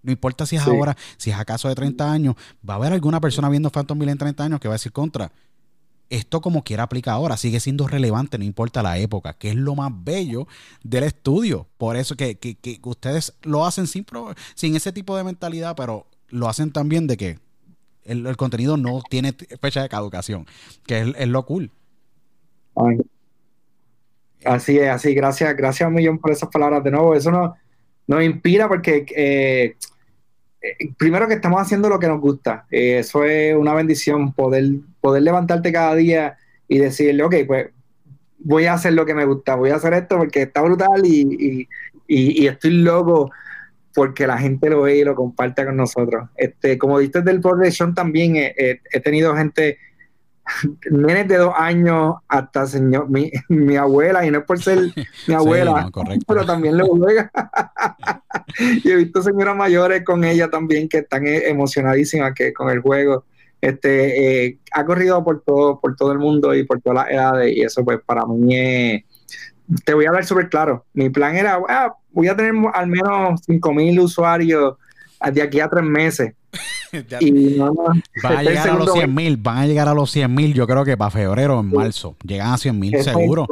No 0.06 0.12
importa 0.12 0.46
si 0.46 0.56
es 0.56 0.62
ahora, 0.62 0.96
si 1.18 1.32
es 1.32 1.36
acaso 1.38 1.68
de 1.68 1.74
30 1.74 2.12
años, 2.12 2.36
va 2.68 2.76
a 2.76 2.78
haber 2.78 2.94
alguna 2.94 3.20
persona 3.20 3.50
viendo 3.50 3.72
Phantom 3.72 3.98
Bill 3.98 4.10
en 4.10 4.18
30 4.20 4.44
años 4.44 4.60
que 4.60 4.68
va 4.68 4.76
a 4.76 4.78
decir 4.78 4.92
contra. 4.92 5.32
Esto 6.12 6.42
como 6.42 6.64
quiera 6.64 6.84
aplica 6.84 7.14
ahora, 7.14 7.36
sigue 7.36 7.60
siendo 7.60 7.88
relevante, 7.88 8.38
no 8.38 8.44
importa 8.44 8.84
la 8.84 9.00
época, 9.00 9.34
que 9.34 9.50
es 9.50 9.56
lo 9.56 9.74
más 9.74 9.92
bello 9.92 10.48
del 10.84 11.06
estudio. 11.06 11.68
Por 11.80 11.96
eso 11.96 12.16
que, 12.16 12.38
ustedes 12.84 13.34
lo 13.42 13.66
hacen 13.66 13.88
sin, 13.88 14.06
sin 14.54 14.76
ese 14.76 14.92
tipo 14.92 15.18
de 15.18 15.24
mentalidad, 15.24 15.76
pero 15.76 16.06
lo 16.30 16.48
hacen 16.48 16.72
también 16.72 17.08
de 17.08 17.18
que 17.18 17.40
el, 18.04 18.38
contenido 18.38 18.78
no 18.78 19.02
tiene 19.10 19.34
fecha 19.60 19.82
de 19.82 19.90
caducación, 19.90 20.46
que 20.86 21.16
es, 21.18 21.28
lo 21.28 21.44
cool. 21.48 21.72
Así 24.46 24.78
es, 24.78 24.90
así. 24.90 25.16
Gracias, 25.16 25.58
gracias 25.58 25.88
un 25.88 25.96
millón 25.96 26.20
por 26.20 26.32
esas 26.32 26.50
palabras 26.50 26.84
de 26.84 26.92
nuevo. 26.92 27.16
Eso 27.16 27.32
nos, 27.32 27.58
nos 28.06 28.24
inspira 28.24 28.68
porque 28.68 29.06
eh, 29.16 29.76
primero 30.98 31.28
que 31.28 31.36
estamos 31.36 31.62
haciendo 31.62 31.90
lo 31.90 32.00
que 32.00 32.08
nos 32.08 32.20
gusta. 32.20 32.66
Eh, 32.72 33.00
eso 33.00 33.24
es 33.24 33.56
una 33.56 33.74
bendición, 33.74 34.34
poder, 34.34 34.66
poder 35.02 35.24
levantarte 35.24 35.72
cada 35.72 35.96
día 35.96 36.38
y 36.68 36.80
decirle, 36.80 37.24
ok, 37.24 37.36
pues 37.48 37.68
voy 38.40 38.66
a 38.66 38.74
hacer 38.74 38.94
lo 38.94 39.06
que 39.06 39.16
me 39.16 39.26
gusta, 39.26 39.56
voy 39.56 39.72
a 39.72 39.76
hacer 39.76 39.94
esto 39.94 40.18
porque 40.18 40.44
está 40.44 40.62
brutal 40.62 41.02
y, 41.06 41.68
estoy 42.08 42.72
loco 42.72 43.32
porque 43.94 44.28
la 44.28 44.38
gente 44.38 44.70
lo 44.70 44.84
ve 44.84 44.98
y 44.98 45.04
lo 45.04 45.16
comparte 45.16 45.66
con 45.66 45.78
nosotros. 45.78 46.30
Este, 46.36 46.78
como 46.78 46.98
viste 46.98 47.22
del 47.22 47.42
progression 47.42 47.96
también 47.96 48.36
he 48.36 49.00
tenido 49.02 49.36
gente 49.36 49.80
nenes 50.92 51.28
de 51.28 51.38
dos 51.38 51.54
años 51.56 52.16
hasta 52.28 52.66
señor, 52.68 53.10
mi, 53.10 53.32
mi, 53.50 53.76
abuela, 53.76 54.26
y 54.26 54.32
no 54.32 54.40
es 54.40 54.46
por 54.46 54.62
ser 54.62 54.80
mi 55.28 55.34
abuela, 55.34 55.90
pero 56.28 56.46
también 56.46 56.78
lo 56.78 56.88
juega. 56.88 57.32
y 58.84 58.90
he 58.90 58.96
visto 58.96 59.22
señoras 59.24 59.56
mayores 59.56 60.04
con 60.04 60.24
ella 60.24 60.50
también 60.50 60.88
que 60.88 61.00
están 61.00 61.26
e, 61.28 61.50
emocionadísimas 61.50 62.34
que, 62.34 62.54
con 62.54 62.70
el 62.70 62.82
juego. 62.82 63.26
Este, 63.62 64.46
eh, 64.46 64.60
ha 64.74 64.86
corrido 64.86 65.24
por 65.24 65.42
todo, 65.42 65.80
por 65.80 65.96
todo 65.96 66.12
el 66.12 66.20
mundo 66.20 66.54
y 66.54 66.66
por 66.66 66.82
todas 66.82 67.06
las 67.06 67.14
edades, 67.14 67.56
y 67.56 67.62
eso 67.62 67.84
pues 67.84 68.00
para 68.06 68.26
mí 68.26 68.56
es, 68.56 69.04
te 69.84 69.94
voy 69.94 70.06
a 70.06 70.10
hablar 70.10 70.26
súper 70.26 70.50
claro. 70.50 70.86
Mi 70.94 71.10
plan 71.10 71.36
era, 71.36 71.60
ah, 71.68 71.96
voy 72.12 72.28
a 72.28 72.36
tener 72.36 72.54
al 72.74 72.88
menos 72.88 73.42
5.000 73.48 74.00
usuarios 74.00 74.76
de 75.32 75.42
aquí 75.42 75.60
a 75.60 75.70
tres 75.70 75.84
meses 75.84 76.34
van 78.24 78.38
a 78.38 78.44
llegar 78.44 78.70
a 78.70 78.74
los 78.76 78.94
100 78.94 79.14
mil, 79.14 79.38
van 79.38 79.58
a 79.58 79.68
llegar 79.68 79.88
a 79.88 79.94
los 79.94 80.12
100 80.12 80.34
mil, 80.34 80.54
yo 80.54 80.68
creo 80.68 80.86
que 80.86 80.98
para 80.98 81.12
febrero 81.12 81.58
o 81.58 81.62
en 81.62 81.72
marzo. 81.72 82.16
Llegan 82.24 82.54
a 82.54 82.58
100 82.58 82.80
mil 82.80 83.04
seguro. 83.04 83.48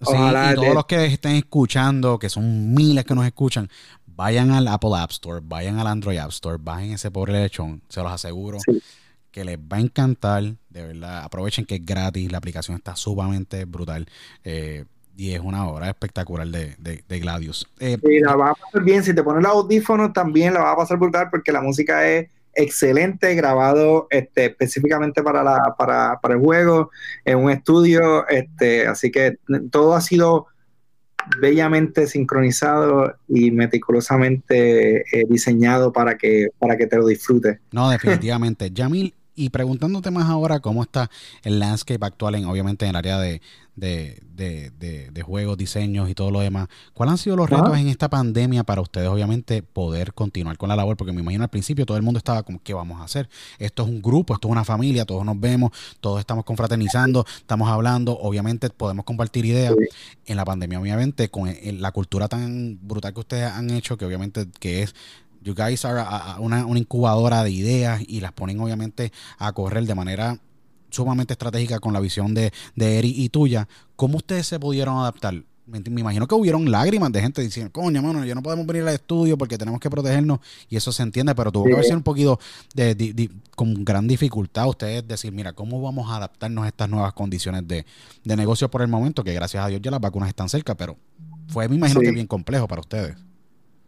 Ojalá, 0.00 0.52
y 0.52 0.54
todos 0.54 0.74
los 0.74 0.86
que 0.86 1.04
estén 1.06 1.36
escuchando, 1.36 2.18
que 2.18 2.28
son 2.28 2.74
miles 2.74 3.04
que 3.04 3.14
nos 3.14 3.26
escuchan, 3.26 3.68
vayan 4.06 4.50
al 4.50 4.68
Apple 4.68 4.90
App 4.96 5.10
Store, 5.10 5.40
vayan 5.42 5.78
al 5.78 5.86
Android 5.86 6.18
App 6.18 6.30
Store, 6.30 6.58
bajen 6.60 6.92
ese 6.92 7.10
pobre 7.10 7.32
lechón, 7.32 7.82
se 7.88 8.02
los 8.02 8.12
aseguro. 8.12 8.58
Que 9.30 9.44
les 9.44 9.58
va 9.58 9.78
a 9.78 9.80
encantar, 9.80 10.44
de 10.70 10.86
verdad. 10.86 11.24
Aprovechen 11.24 11.64
que 11.64 11.76
es 11.76 11.84
gratis, 11.84 12.30
la 12.30 12.38
aplicación 12.38 12.76
está 12.76 12.94
sumamente 12.94 13.64
brutal. 13.64 14.06
Eh, 14.44 14.84
y 15.16 15.32
es 15.32 15.40
una 15.40 15.66
obra 15.66 15.88
espectacular 15.88 16.46
de, 16.46 16.76
de, 16.78 17.20
Gladius. 17.20 17.66
Eh, 17.78 17.98
sí, 18.02 18.20
la 18.20 18.36
va 18.36 18.50
a 18.50 18.54
pasar 18.54 18.82
bien. 18.82 19.02
Si 19.02 19.14
te 19.14 19.22
pones 19.22 19.42
los 19.42 19.52
audífonos, 19.52 20.12
también 20.12 20.54
la 20.54 20.62
va 20.62 20.72
a 20.72 20.76
pasar 20.76 20.98
brutal 20.98 21.28
porque 21.30 21.52
la 21.52 21.60
música 21.60 22.06
es 22.08 22.28
excelente, 22.54 23.34
grabado 23.34 24.06
este, 24.10 24.46
específicamente 24.46 25.22
para, 25.22 25.42
la, 25.42 25.74
para, 25.76 26.18
para 26.20 26.34
el 26.34 26.40
juego, 26.40 26.90
en 27.24 27.38
un 27.38 27.50
estudio. 27.50 28.26
Este, 28.28 28.86
así 28.86 29.10
que 29.10 29.38
todo 29.70 29.94
ha 29.94 30.00
sido 30.00 30.46
bellamente 31.40 32.06
sincronizado 32.06 33.14
y 33.28 33.50
meticulosamente 33.50 35.00
eh, 35.00 35.24
diseñado 35.28 35.92
para 35.92 36.16
que, 36.16 36.48
para 36.58 36.76
que 36.76 36.86
te 36.86 36.96
lo 36.96 37.06
disfrutes. 37.06 37.58
No, 37.72 37.90
definitivamente. 37.90 38.70
Yamil, 38.70 39.14
y 39.34 39.50
preguntándote 39.50 40.10
más 40.10 40.28
ahora 40.28 40.60
cómo 40.60 40.82
está 40.82 41.10
el 41.42 41.58
landscape 41.58 42.04
actual, 42.04 42.36
en, 42.36 42.46
obviamente 42.46 42.84
en 42.84 42.90
el 42.90 42.96
área 42.96 43.18
de, 43.18 43.40
de, 43.76 44.22
de, 44.34 45.10
de, 45.10 45.22
juegos, 45.22 45.56
diseños 45.56 46.08
y 46.08 46.14
todo 46.14 46.30
lo 46.30 46.40
demás. 46.40 46.68
¿Cuáles 46.92 47.12
han 47.12 47.18
sido 47.18 47.36
los 47.36 47.50
retos 47.50 47.76
en 47.76 47.88
esta 47.88 48.08
pandemia 48.08 48.64
para 48.64 48.80
ustedes, 48.80 49.08
obviamente, 49.08 49.62
poder 49.62 50.14
continuar 50.14 50.56
con 50.56 50.68
la 50.68 50.76
labor? 50.76 50.96
Porque 50.96 51.12
me 51.12 51.22
imagino 51.22 51.44
al 51.44 51.50
principio 51.50 51.86
todo 51.86 51.96
el 51.96 52.02
mundo 52.02 52.18
estaba 52.18 52.42
como, 52.42 52.62
¿qué 52.62 52.74
vamos 52.74 53.00
a 53.00 53.04
hacer? 53.04 53.28
Esto 53.58 53.82
es 53.82 53.88
un 53.88 54.02
grupo, 54.02 54.34
esto 54.34 54.48
es 54.48 54.52
una 54.52 54.64
familia, 54.64 55.04
todos 55.04 55.24
nos 55.24 55.38
vemos, 55.38 55.72
todos 56.00 56.20
estamos 56.20 56.44
confraternizando, 56.44 57.24
estamos 57.36 57.68
hablando, 57.68 58.16
obviamente 58.18 58.70
podemos 58.70 59.04
compartir 59.04 59.44
ideas. 59.44 59.74
En 60.26 60.36
la 60.36 60.44
pandemia, 60.44 60.80
obviamente, 60.80 61.28
con 61.28 61.52
la 61.62 61.92
cultura 61.92 62.28
tan 62.28 62.78
brutal 62.82 63.12
que 63.12 63.20
ustedes 63.20 63.50
han 63.50 63.70
hecho, 63.70 63.96
que 63.96 64.06
obviamente 64.06 64.46
que 64.58 64.82
es 64.82 64.94
you 65.44 65.54
guys 65.54 65.84
are 65.84 66.02
una, 66.40 66.66
una, 66.66 66.78
incubadora 66.78 67.44
de 67.44 67.50
ideas 67.50 68.02
y 68.06 68.20
las 68.20 68.32
ponen 68.32 68.58
obviamente 68.60 69.12
a 69.38 69.52
correr 69.52 69.84
de 69.86 69.94
manera 69.94 70.38
sumamente 70.90 71.34
estratégica 71.34 71.78
con 71.80 71.92
la 71.92 72.00
visión 72.00 72.34
de, 72.34 72.52
de 72.76 72.98
Eri 72.98 73.12
y 73.16 73.28
tuya. 73.28 73.68
¿Cómo 73.96 74.16
ustedes 74.18 74.46
se 74.46 74.58
pudieron 74.60 74.96
adaptar? 74.98 75.34
Me, 75.66 75.80
me 75.80 76.02
imagino 76.02 76.28
que 76.28 76.34
hubieron 76.34 76.70
lágrimas 76.70 77.10
de 77.10 77.22
gente 77.22 77.40
diciendo, 77.42 77.72
coño, 77.72 78.02
mano, 78.02 78.22
ya 78.24 78.34
no 78.34 78.42
podemos 78.42 78.66
venir 78.66 78.82
al 78.82 78.94
estudio 78.94 79.38
porque 79.38 79.56
tenemos 79.56 79.80
que 79.80 79.88
protegernos 79.88 80.40
y 80.68 80.76
eso 80.76 80.92
se 80.92 81.02
entiende, 81.02 81.34
pero 81.34 81.50
tuvo 81.50 81.64
que 81.64 81.70
Sí. 81.70 81.74
haber 81.74 81.84
sido 81.86 81.96
un 81.96 82.02
poquito 82.02 82.38
de, 82.74 83.30
con 83.56 83.82
gran 83.84 84.06
dificultad 84.06 84.68
ustedes 84.68 85.08
decir, 85.08 85.32
mira, 85.32 85.52
¿cómo 85.54 85.80
vamos 85.80 86.10
a 86.10 86.16
adaptarnos 86.16 86.64
a 86.64 86.68
estas 86.68 86.88
nuevas 86.90 87.12
condiciones 87.14 87.66
de, 87.66 87.86
de 88.24 88.36
negocio 88.36 88.70
por 88.70 88.82
el 88.82 88.88
momento? 88.88 89.24
Que 89.24 89.32
gracias 89.32 89.64
a 89.64 89.68
Dios 89.68 89.80
ya 89.82 89.90
las 89.90 90.00
vacunas 90.00 90.28
están 90.28 90.48
cerca, 90.50 90.74
pero 90.74 90.96
fue, 91.48 91.66
me 91.68 91.76
imagino 91.76 92.00
Sí. 92.00 92.06
que 92.06 92.12
bien 92.12 92.26
complejo 92.26 92.68
para 92.68 92.80
ustedes. 92.82 93.16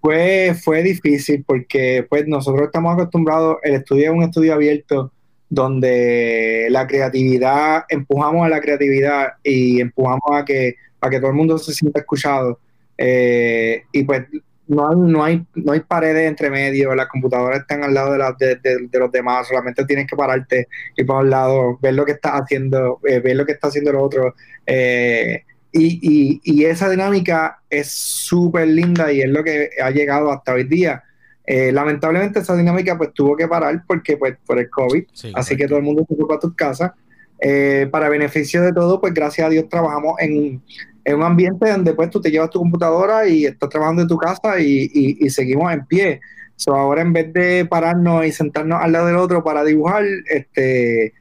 Fue, 0.00 0.54
fue 0.62 0.82
difícil 0.82 1.42
porque 1.46 2.06
pues 2.08 2.26
nosotros 2.28 2.66
estamos 2.66 2.94
acostumbrados, 2.94 3.56
el 3.62 3.74
estudio 3.74 4.04
es 4.06 4.10
un 4.10 4.22
estudio 4.22 4.54
abierto 4.54 5.12
donde 5.48 6.66
la 6.70 6.86
creatividad, 6.86 7.84
empujamos 7.88 8.46
a 8.46 8.48
la 8.48 8.60
creatividad 8.60 9.28
y 9.42 9.80
empujamos 9.80 10.22
a 10.32 10.44
que, 10.44 10.74
a 11.00 11.10
que 11.10 11.18
todo 11.18 11.30
el 11.30 11.36
mundo 11.36 11.58
se 11.58 11.72
sienta 11.72 12.00
escuchado. 12.00 12.60
Eh, 12.98 13.82
y 13.92 14.04
pues 14.04 14.22
no 14.68 14.88
hay, 14.88 14.96
no, 14.96 15.24
hay, 15.24 15.46
no 15.54 15.72
hay 15.72 15.80
paredes 15.80 16.28
entre 16.28 16.50
medio, 16.50 16.94
las 16.94 17.06
computadoras 17.08 17.60
están 17.60 17.82
al 17.84 17.94
lado 17.94 18.12
de, 18.12 18.18
las 18.18 18.38
de, 18.38 18.56
de- 18.56 18.98
los 18.98 19.10
demás, 19.12 19.46
solamente 19.48 19.84
tienes 19.86 20.06
que 20.08 20.16
pararte 20.16 20.68
y 20.96 21.04
para 21.04 21.20
un 21.20 21.30
lado, 21.30 21.78
ver 21.80 21.94
lo 21.94 22.04
que 22.04 22.12
estás 22.12 22.32
haciendo, 22.42 23.00
eh, 23.06 23.20
ver 23.20 23.36
lo 23.36 23.44
que 23.46 23.52
está 23.52 23.68
haciendo 23.68 23.90
el 23.90 23.96
otro. 23.96 24.34
eh, 24.66 25.42
y, 25.76 25.98
y- 26.02 26.40
y 26.44 26.64
esa 26.64 26.88
dinámica 26.88 27.60
es 27.70 27.88
súper 27.90 28.68
linda 28.68 29.12
y 29.12 29.20
es 29.20 29.28
lo 29.28 29.44
que 29.44 29.70
ha 29.82 29.90
llegado 29.90 30.30
hasta 30.32 30.54
hoy 30.54 30.64
día. 30.64 31.02
Eh, 31.46 31.70
lamentablemente 31.70 32.40
esa 32.40 32.56
dinámica 32.56 32.96
pues 32.98 33.12
tuvo 33.12 33.36
que 33.36 33.46
parar 33.46 33.84
porque 33.86 34.16
pues 34.16 34.36
por 34.44 34.58
el 34.58 34.68
COVID, 34.68 35.04
Sí, 35.12 35.32
así 35.34 35.56
que 35.56 35.66
todo 35.68 35.78
el 35.78 35.84
mundo 35.84 36.04
se 36.08 36.16
fue 36.16 36.26
para 36.26 36.40
tus 36.40 36.54
casas. 36.54 36.92
Eh, 37.40 37.86
para 37.92 38.08
beneficio 38.08 38.62
de 38.62 38.72
todo, 38.72 39.00
pues 39.00 39.12
gracias 39.12 39.46
a 39.46 39.50
Dios 39.50 39.68
trabajamos 39.68 40.14
en, 40.20 40.62
en 41.04 41.14
un 41.16 41.22
ambiente 41.22 41.70
donde 41.70 41.92
pues 41.92 42.08
tú 42.10 42.20
te 42.20 42.30
llevas 42.30 42.50
tu 42.50 42.58
computadora 42.58 43.28
y 43.28 43.44
estás 43.44 43.68
trabajando 43.68 44.02
en 44.02 44.08
tu 44.08 44.16
casa 44.16 44.58
y, 44.58 44.90
y- 44.92 45.18
y 45.20 45.30
seguimos 45.30 45.72
en 45.72 45.84
pie. 45.86 46.20
So, 46.56 46.74
ahora 46.74 47.02
en 47.02 47.12
vez 47.12 47.30
de 47.34 47.66
pararnos 47.66 48.24
y 48.26 48.32
sentarnos 48.32 48.82
al 48.82 48.90
lado 48.92 49.06
del 49.06 49.16
otro 49.16 49.44
para 49.44 49.62
dibujar, 49.62 50.04
este, 50.30 51.12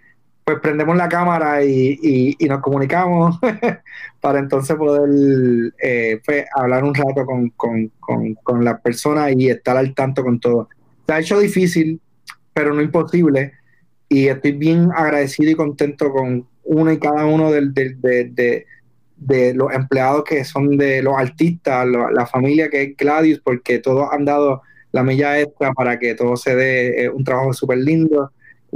pues 0.45 0.59
prendemos 0.59 0.95
la 0.95 1.09
cámara 1.09 1.63
y, 1.65 1.97
y- 2.39 2.45
nos 2.47 2.61
comunicamos 2.61 3.39
para 4.21 4.37
entonces 4.39 4.75
poder 4.75 5.73
eh, 5.81 6.21
pues, 6.23 6.45
hablar 6.55 6.83
un 6.83 6.93
rato 6.93 7.25
con, 7.25 7.49
con, 7.49 7.91
con, 7.99 8.35
con 8.35 8.63
las 8.63 8.79
personas 8.81 9.33
y 9.35 9.49
estar 9.49 9.75
al 9.75 9.95
tanto 9.95 10.23
con 10.23 10.39
todo. 10.39 10.69
Se 11.07 11.13
ha 11.13 11.19
hecho 11.19 11.39
difícil, 11.39 11.99
pero 12.53 12.73
no 12.75 12.81
imposible. 12.81 13.53
Y 14.07 14.27
estoy 14.27 14.51
bien 14.51 14.89
agradecido 14.95 15.49
y 15.51 15.55
contento 15.55 16.11
con 16.11 16.47
uno 16.63 16.91
y 16.91 16.99
cada 16.99 17.25
uno 17.25 17.51
de, 17.51 17.61
de- 17.71 18.65
de 19.17 19.53
los 19.55 19.73
empleados 19.73 20.23
que 20.25 20.43
son 20.43 20.77
de 20.77 21.01
los 21.01 21.17
artistas, 21.17 21.87
la 21.87 22.25
familia 22.27 22.69
que 22.69 22.83
es 22.83 22.97
Gladius, 22.97 23.39
porque 23.39 23.79
todos 23.79 24.09
han 24.11 24.25
dado 24.25 24.61
la 24.91 25.03
milla 25.03 25.39
extra 25.39 25.73
para 25.73 25.97
que 25.97 26.13
todo 26.15 26.35
se 26.35 26.55
dé 26.55 27.05
eh, 27.05 27.09
un 27.09 27.23
trabajo 27.23 27.51
súper 27.53 27.79
lindo. 27.79 28.31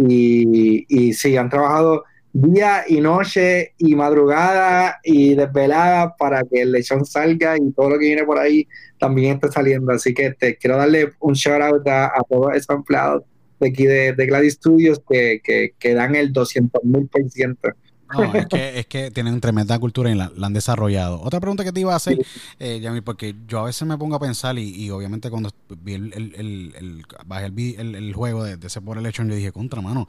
Y, 0.07 0.85
y 0.87 1.13
sí, 1.13 1.35
han 1.35 1.49
trabajado 1.49 2.05
día 2.31 2.83
y 2.87 3.01
noche 3.01 3.73
y 3.77 3.95
madrugada 3.95 4.99
y 5.03 5.35
desvelada 5.35 6.15
para 6.15 6.43
que 6.43 6.61
el 6.61 6.71
lechón 6.71 7.05
salga 7.05 7.57
y 7.57 7.71
todo 7.71 7.89
lo 7.89 7.99
que 7.99 8.05
viene 8.05 8.23
por 8.23 8.39
ahí 8.39 8.67
también 8.97 9.35
esté 9.35 9.51
saliendo. 9.51 9.91
Así 9.91 10.13
que 10.13 10.31
te 10.31 10.55
quiero 10.57 10.77
darle 10.77 11.11
un 11.19 11.33
shout 11.33 11.61
out 11.61 11.87
a, 11.87 12.05
a 12.07 12.21
todos 12.29 12.55
esos 12.55 12.75
empleados 12.75 13.23
de 13.59 13.67
aquí 13.67 13.85
de, 13.85 14.13
de 14.13 14.25
Gladys 14.25 14.53
Studios 14.53 15.01
que, 15.09 15.41
que, 15.43 15.73
que 15.77 15.93
dan 15.93 16.15
el 16.15 16.31
200 16.31 16.83
mil 16.83 17.07
por 17.07 17.29
ciento. 17.29 17.69
No, 18.11 18.33
es 18.33 18.47
que, 18.47 18.79
es 18.79 18.85
que 18.87 19.11
tienen 19.11 19.39
tremenda 19.39 19.77
cultura 19.79 20.09
y 20.11 20.15
la, 20.15 20.31
la 20.35 20.47
han 20.47 20.53
desarrollado. 20.53 21.21
Otra 21.21 21.39
pregunta 21.39 21.63
que 21.63 21.71
te 21.71 21.79
iba 21.81 21.93
a 21.93 21.97
hacer, 21.97 22.25
eh, 22.59 22.79
Yami, 22.79 23.01
porque 23.01 23.35
yo 23.47 23.59
a 23.59 23.63
veces 23.65 23.87
me 23.87 23.97
pongo 23.97 24.15
a 24.15 24.19
pensar 24.19 24.57
y, 24.57 24.69
y 24.69 24.89
obviamente 24.89 25.29
cuando 25.29 25.51
vi 25.81 25.93
el, 25.93 26.13
el, 26.13 26.33
el- 26.35 26.73
el- 26.77 27.05
bajé 27.25 27.45
el, 27.45 28.13
juego 28.13 28.43
de, 28.43 28.57
de 28.57 28.67
ese 28.67 28.81
por 28.81 28.97
election, 28.97 29.29
yo 29.29 29.35
dije, 29.35 29.51
contra 29.51 29.81
mano, 29.81 30.07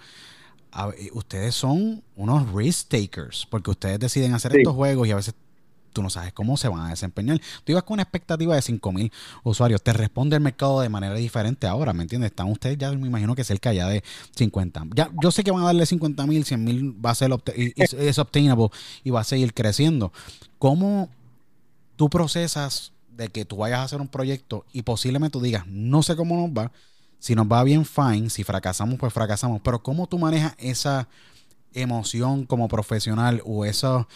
a 0.72 0.88
eh, 0.96 1.10
ustedes 1.12 1.54
son 1.54 2.02
unos 2.16 2.52
risk 2.52 2.88
takers, 2.88 3.46
porque 3.50 3.70
ustedes 3.70 3.98
deciden 3.98 4.34
hacer 4.34 4.52
Sí. 4.52 4.58
estos 4.58 4.74
juegos 4.74 5.06
y 5.06 5.10
a 5.10 5.16
veces 5.16 5.34
tú 5.92 6.02
no 6.02 6.10
sabes 6.10 6.32
cómo 6.32 6.56
se 6.56 6.68
van 6.68 6.86
a 6.86 6.90
desempeñar. 6.90 7.40
Tú 7.64 7.72
ibas 7.72 7.84
con 7.84 7.94
una 7.94 8.02
expectativa 8.02 8.54
de 8.54 8.62
5000 8.62 9.12
usuarios, 9.44 9.82
te 9.82 9.92
responde 9.92 10.36
el 10.36 10.42
mercado 10.42 10.80
de 10.80 10.88
manera 10.88 11.14
diferente 11.14 11.66
ahora, 11.66 11.92
¿me 11.92 12.02
entiendes? 12.02 12.30
Están 12.30 12.50
ustedes 12.50 12.78
ya, 12.78 12.90
me 12.92 13.06
imagino 13.06 13.34
que 13.34 13.44
cerca 13.44 13.72
ya 13.72 13.88
de 13.88 14.02
50. 14.36 14.86
Ya, 14.94 15.10
yo 15.22 15.30
sé 15.30 15.44
que 15.44 15.50
van 15.50 15.62
a 15.62 15.66
darle 15.66 15.86
50 15.86 16.26
mil, 16.26 16.44
100 16.44 16.64
mil 16.64 17.04
va 17.04 17.10
a 17.10 17.14
ser 17.14 17.30
es 17.56 18.18
obtainable 18.18 18.68
y 19.04 19.10
va 19.10 19.20
a 19.20 19.24
seguir 19.24 19.54
creciendo. 19.54 20.12
¿Cómo 20.58 21.08
tú 21.96 22.08
procesas 22.08 22.92
de 23.10 23.28
que 23.28 23.44
tú 23.44 23.56
vayas 23.56 23.80
a 23.80 23.82
hacer 23.84 24.00
un 24.00 24.08
proyecto 24.08 24.64
y 24.72 24.82
posiblemente 24.82 25.32
tú 25.32 25.40
digas, 25.42 25.66
no 25.66 26.02
sé 26.02 26.16
cómo 26.16 26.36
nos 26.36 26.50
va, 26.50 26.72
si 27.18 27.34
nos 27.34 27.46
va 27.46 27.62
bien, 27.64 27.84
fine, 27.84 28.30
si 28.30 28.44
fracasamos, 28.44 28.98
pues 28.98 29.12
fracasamos, 29.12 29.60
pero 29.62 29.82
¿cómo 29.82 30.06
tú 30.06 30.18
manejas 30.18 30.54
esa 30.58 31.06
emoción 31.74 32.46
como 32.46 32.68
profesional 32.68 33.42
o 33.44 33.64
eso, 33.64 34.08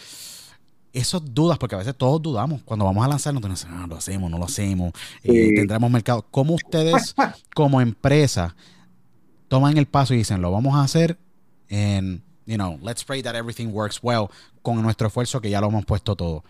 esas 0.95 1.21
dudas? 1.33 1.57
Porque 1.57 1.75
a 1.75 1.77
veces 1.77 1.95
todos 1.95 2.21
dudamos 2.21 2.61
cuando 2.63 2.85
vamos 2.85 3.05
a 3.05 3.07
lanzarnos, 3.07 3.43
dices, 3.43 3.67
ah, 3.69 3.85
lo 3.87 3.95
hacemos, 3.97 4.29
no 4.31 4.37
lo 4.37 4.45
hacemos, 4.45 4.91
eh, 5.23 5.47
Sí. 5.49 5.55
tendremos 5.55 5.91
mercado. 5.91 6.25
¿Cómo 6.31 6.53
ustedes 6.55 7.13
como 7.55 7.81
empresa 7.81 8.55
toman 9.47 9.77
el 9.77 9.85
paso 9.85 10.13
y 10.13 10.17
dicen, 10.17 10.41
lo 10.41 10.51
vamos 10.51 10.75
a 10.75 10.81
hacer 10.83 11.17
en, 11.69 12.23
you 12.45 12.55
know, 12.55 12.79
let's 12.81 13.03
pray 13.03 13.21
that 13.21 13.35
everything 13.35 13.67
works 13.67 13.99
well 14.01 14.27
con 14.61 14.81
nuestro 14.81 15.07
esfuerzo 15.07 15.39
que 15.41 15.49
ya 15.49 15.61
lo 15.61 15.67
hemos 15.67 15.85
puesto 15.85 16.15
todo? 16.15 16.43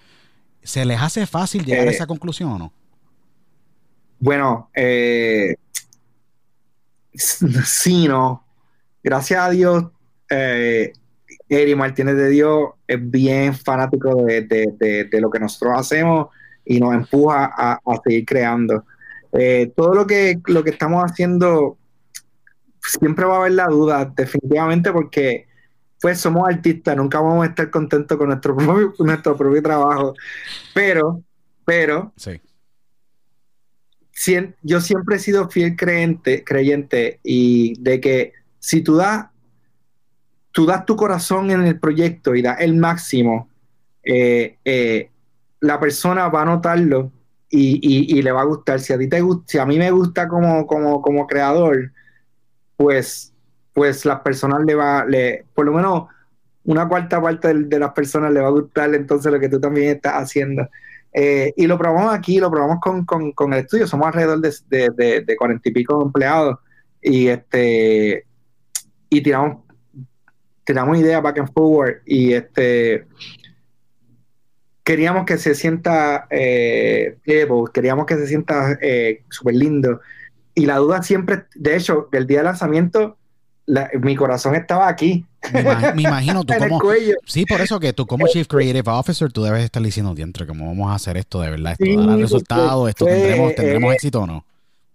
¿Se 0.64 0.84
les 0.86 1.00
hace 1.02 1.26
fácil 1.28 1.64
llegar 1.66 1.88
a 1.88 1.92
Eh, 1.92 1.94
esa 1.96 2.08
conclusión 2.08 2.50
o 2.52 2.58
no? 2.58 2.74
Bueno, 4.20 4.70
eh, 4.76 5.56
sí, 7.14 8.08
no. 8.08 8.44
Gracias 9.04 9.40
a 9.40 9.50
Dios, 9.50 9.86
eh, 10.30 10.94
Eri 11.50 11.76
Martínez 11.76 12.16
de 12.16 12.30
Dios 12.30 12.70
es 12.88 13.00
bien 13.12 13.54
fanático 13.56 14.24
de, 14.24 14.42
de- 14.42 14.74
de- 14.80 15.04
de 15.06 15.22
lo 15.22 15.30
que 15.30 15.40
nosotros 15.40 15.74
hacemos 15.80 16.28
y 16.66 16.80
nos 16.80 16.94
empuja 16.94 17.46
a, 17.56 17.74
a 17.74 18.02
seguir 18.04 18.26
creando. 18.26 18.86
Eh, 19.34 19.72
todo 19.76 19.94
lo 19.94 20.08
que, 20.08 20.40
lo 20.48 20.64
que 20.64 20.70
estamos 20.72 21.04
haciendo, 21.04 21.78
siempre 22.82 23.26
va 23.26 23.36
a 23.36 23.40
haber 23.42 23.52
la 23.54 23.66
duda, 23.68 24.06
definitivamente, 24.16 24.92
porque 24.92 25.48
pues 26.02 26.20
somos 26.20 26.48
artistas, 26.48 26.96
nunca 26.96 27.20
vamos 27.20 27.46
a 27.46 27.50
estar 27.50 27.70
contentos 27.70 28.18
con 28.18 28.28
nuestro 28.28 28.56
propio, 28.58 28.94
nuestro 29.00 29.36
propio 29.36 29.62
trabajo. 29.62 30.14
Pero, 30.74 31.22
pero, 31.66 32.14
Sí. 32.16 32.40
yo 34.62 34.82
siempre 34.82 35.18
he 35.18 35.20
sido 35.20 35.50
fiel 35.50 35.76
creyente, 35.76 36.44
creyente 36.44 37.20
y 37.24 37.80
de 37.82 38.00
que 38.00 38.34
si 38.60 38.82
tú 38.82 38.96
das, 38.96 39.28
tú 40.56 40.66
das 40.66 40.86
tu 40.88 40.96
corazón 40.96 41.52
en 41.52 41.64
el 41.68 41.80
proyecto 41.80 42.36
y 42.36 42.42
das 42.42 42.62
el 42.62 42.76
máximo, 42.78 43.50
eh, 44.04 44.58
eh, 44.66 45.12
la 45.62 45.80
persona 45.80 46.30
va 46.30 46.44
a 46.44 46.46
notarlo 46.46 47.12
y, 47.50 47.80
y- 48.20 48.22
le 48.24 48.32
va 48.32 48.42
a 48.42 48.46
gustar. 48.46 48.80
Si 48.80 48.94
a 48.94 49.00
ti 49.00 49.10
te 49.10 49.22
si 49.48 49.60
a 49.60 49.66
mí 49.68 49.80
me 49.80 49.92
gusta 49.92 50.28
como, 50.30 50.68
como, 50.68 51.02
como 51.02 51.28
creador, 51.28 51.92
pues, 52.78 53.34
pues 53.74 54.06
las 54.06 54.22
personas 54.22 54.62
le 54.66 54.76
va, 54.76 55.06
le, 55.06 55.46
por 55.54 55.66
lo 55.66 55.74
menos 55.74 56.06
una 56.66 56.88
cuarta 56.88 57.22
parte 57.22 57.54
de, 57.54 57.80
las 57.80 57.92
personas 57.94 58.32
le 58.34 58.42
va 58.42 58.48
a 58.48 58.52
gustar 58.52 58.94
entonces 58.96 59.32
lo 59.32 59.40
que 59.40 59.50
tú 59.50 59.60
también 59.60 59.96
estás 59.98 60.16
haciendo. 60.16 60.68
Eh, 61.14 61.54
y 61.58 61.68
lo 61.68 61.78
probamos 61.78 62.14
aquí, 62.14 62.40
lo 62.40 62.52
probamos 62.52 62.80
con, 62.82 63.06
con- 63.06 63.34
con 63.34 63.54
el 63.54 63.62
estudio, 63.62 63.88
somos 63.88 64.08
alrededor 64.08 64.42
de, 64.42 64.54
de, 64.70 64.90
de, 64.96 65.22
de 65.22 65.38
40 65.38 65.70
y 65.70 65.74
pico 65.74 66.02
empleados 66.04 66.60
y 67.02 67.28
este 67.30 68.26
y 69.10 69.22
tiramos 69.24 69.65
tiramos 70.66 70.98
ideas 70.98 71.22
back 71.24 71.40
and 71.40 71.54
forward 71.54 72.02
y 72.06 72.34
este 72.34 73.06
queríamos 74.84 75.26
que 75.26 75.38
se 75.38 75.56
sienta 75.56 76.28
eh, 76.30 77.18
queríamos 77.74 78.06
que 78.06 78.16
se 78.16 78.28
sienta 78.28 78.78
eh, 78.82 79.24
súper 79.30 79.56
lindo 79.56 80.02
y 80.54 80.66
la 80.66 80.78
duda 80.78 81.04
siempre, 81.04 81.46
de 81.56 81.76
hecho, 81.76 82.08
del 82.12 82.28
día 82.28 82.40
de 82.40 82.44
lanzamiento 82.46 83.18
la- 83.66 83.90
mi 84.00 84.16
corazón 84.16 84.54
estaba 84.56 84.88
aquí 84.88 85.26
Me, 85.52 85.64
me 85.96 86.02
imagino 86.04 86.44
tú 86.44 86.54
en 86.58 86.64
el 86.64 86.70
como... 86.70 86.80
cuello 86.82 87.16
Sí, 87.26 87.46
por 87.46 87.62
eso 87.62 87.80
que 87.80 87.94
tú 87.94 88.06
como 88.06 88.28
Chief 88.28 88.48
Creative 88.48 88.84
Officer, 88.92 89.32
tú 89.32 89.44
debes 89.44 89.64
estar 89.64 89.82
diciendo, 89.82 90.14
diantre, 90.14 90.46
¿cómo 90.46 90.68
vamos 90.68 90.92
a 90.92 90.96
hacer 90.96 91.18
esto 91.18 91.42
de 91.42 91.50
verdad? 91.52 91.72
¿Esto 91.74 91.86
Sí, 91.86 91.96
dará 91.98 92.16
resultados? 92.16 92.90
¿Esto 92.90 93.06
porque, 93.06 93.20
tendremos, 93.22 93.56
tendremos 93.56 93.92
eh, 93.92 93.96
éxito 93.96 94.22
o 94.22 94.28
no? 94.28 94.46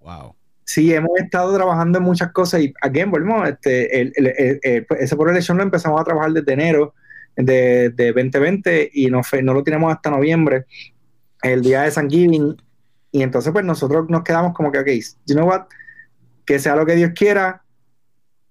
Wow. 0.01 0.35
Sí, 0.73 0.95
hemos 0.95 1.11
estado 1.19 1.53
trabajando 1.55 1.99
en 1.99 2.05
muchas 2.05 2.31
cosas 2.33 2.61
y 2.63 2.73
aquí 2.81 3.03
volvemos, 3.05 3.49
este, 3.49 4.01
el, 4.01 4.13
el- 4.15 4.27
el- 4.39 4.61
el- 4.63 4.87
ese 5.01 5.17
por 5.17 5.29
elección 5.29 5.57
lo 5.57 5.65
empezamos 5.65 6.01
a 6.01 6.05
trabajar 6.05 6.33
desde 6.33 6.53
enero 6.53 6.95
de, 7.37 7.91
de 7.91 8.13
2020 8.13 8.89
y 8.93 9.09
no, 9.11 9.21
no 9.43 9.55
lo 9.55 9.65
tenemos 9.65 9.93
hasta 9.93 10.11
noviembre, 10.11 10.67
el 11.43 11.63
día 11.63 11.83
de 11.83 11.91
San 11.91 12.09
Giving. 12.11 12.57
Y 13.13 13.23
entonces 13.23 13.53
pues 13.53 13.65
nosotros 13.65 14.07
nos 14.09 14.23
quedamos 14.23 14.55
como 14.55 14.71
que, 14.73 14.79
ok, 14.81 14.89
you 15.27 15.35
know 15.35 15.49
what, 15.49 15.63
que 16.47 16.59
sea 16.61 16.77
lo 16.77 16.87
que 16.87 16.97
Dios 16.97 17.13
quiera 17.15 17.63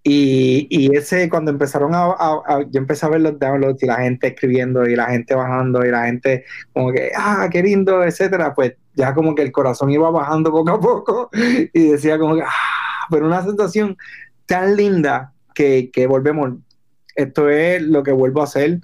Y, 0.04 0.68
y 0.70 0.96
ese, 0.96 1.30
cuando 1.30 1.52
empezaron 1.52 1.94
a, 1.94 2.06
a- 2.06 2.64
Yo 2.72 2.80
empecé 2.80 3.06
a 3.06 3.10
ver 3.10 3.22
los 3.22 3.38
downloads 3.38 3.84
y 3.84 3.86
la 3.88 3.98
gente 3.98 4.28
escribiendo 4.28 4.88
y 4.88 4.96
la 4.96 5.08
gente 5.08 5.36
bajando 5.36 5.86
y 5.86 5.92
la 5.92 6.06
gente 6.06 6.46
como 6.74 6.92
que, 6.94 7.12
ah, 7.16 7.50
qué 7.52 7.62
lindo, 7.62 8.04
etcétera, 8.04 8.54
pues 8.54 8.74
ya 8.96 9.14
como 9.14 9.36
que 9.36 9.42
el 9.44 9.52
corazón 9.52 9.90
iba 9.92 10.10
bajando 10.12 10.52
poco 10.52 10.72
a 10.72 10.80
poco 10.80 11.30
y 11.74 11.90
decía 11.90 12.18
como 12.20 12.36
que, 12.36 12.42
ah, 12.44 13.06
pero 13.10 13.26
una 13.28 13.44
sensación 13.44 13.98
tan 14.46 14.76
linda 14.76 15.34
que, 15.54 15.90
que 15.92 16.08
volvemos. 16.08 16.54
Esto 17.16 17.50
es 17.50 17.82
lo 17.82 18.02
que 18.04 18.12
vuelvo 18.12 18.42
a 18.42 18.46
hacer 18.46 18.80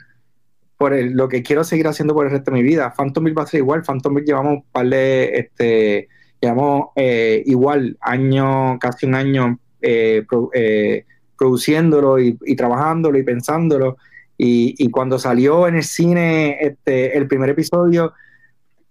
por 0.78 0.94
el- 0.94 1.14
lo 1.14 1.28
que 1.30 1.42
quiero 1.44 1.64
seguir 1.64 1.88
haciendo 1.88 2.14
por 2.14 2.26
el 2.26 2.32
resto 2.32 2.52
de 2.52 2.58
mi 2.58 2.64
vida. 2.64 2.94
Phantomville 2.96 3.36
va 3.36 3.44
a 3.44 3.48
ser 3.48 3.60
igual. 3.60 3.84
Phantomville 3.84 4.26
llevamos 4.26 4.54
un 4.58 4.64
par 4.72 4.88
de, 4.90 5.32
este, 5.36 6.10
llevamos 6.42 6.90
eh, 6.96 7.44
igual 7.46 7.98
año, 8.02 8.78
casi 8.80 9.06
un 9.06 9.16
año 9.16 9.60
eh, 9.82 10.26
eh, 10.54 11.06
produciéndolo 11.38 12.20
y, 12.20 12.38
y 12.46 12.56
trabajándolo 12.56 13.18
y 13.18 13.24
pensándolo. 13.24 13.98
Y, 14.38 14.76
y 14.78 14.90
cuando 14.92 15.18
salió 15.18 15.66
en 15.68 15.76
el 15.76 15.84
cine 15.84 16.58
este, 16.60 17.18
el 17.18 17.28
primer 17.28 17.50
episodio, 17.52 18.12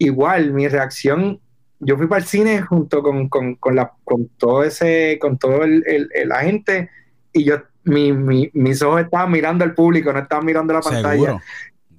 igual 0.04 0.52
mi 0.52 0.68
reacción, 0.68 1.40
yo 1.80 1.96
fui 1.96 2.06
para 2.06 2.20
el 2.20 2.26
cine 2.26 2.62
junto 2.62 3.02
con, 3.02 3.28
con, 3.28 3.56
con, 3.56 3.76
la, 3.76 3.92
con 4.04 4.28
todo 4.38 4.62
ese, 4.64 5.18
con 5.20 5.38
todo 5.38 5.64
el, 5.64 5.82
el- 5.86 6.08
el- 6.14 6.28
la 6.28 6.40
gente 6.40 6.90
y 7.32 7.44
yo, 7.44 7.56
mi, 7.84 8.12
mi- 8.12 8.50
mis 8.54 8.80
ojos 8.82 9.02
estaban 9.02 9.30
mirando 9.30 9.64
al 9.64 9.74
público, 9.74 10.12
no 10.12 10.20
estaban 10.20 10.46
mirando 10.46 10.72
la 10.72 10.80
pantalla. 10.80 11.10
Seguro. 11.12 11.40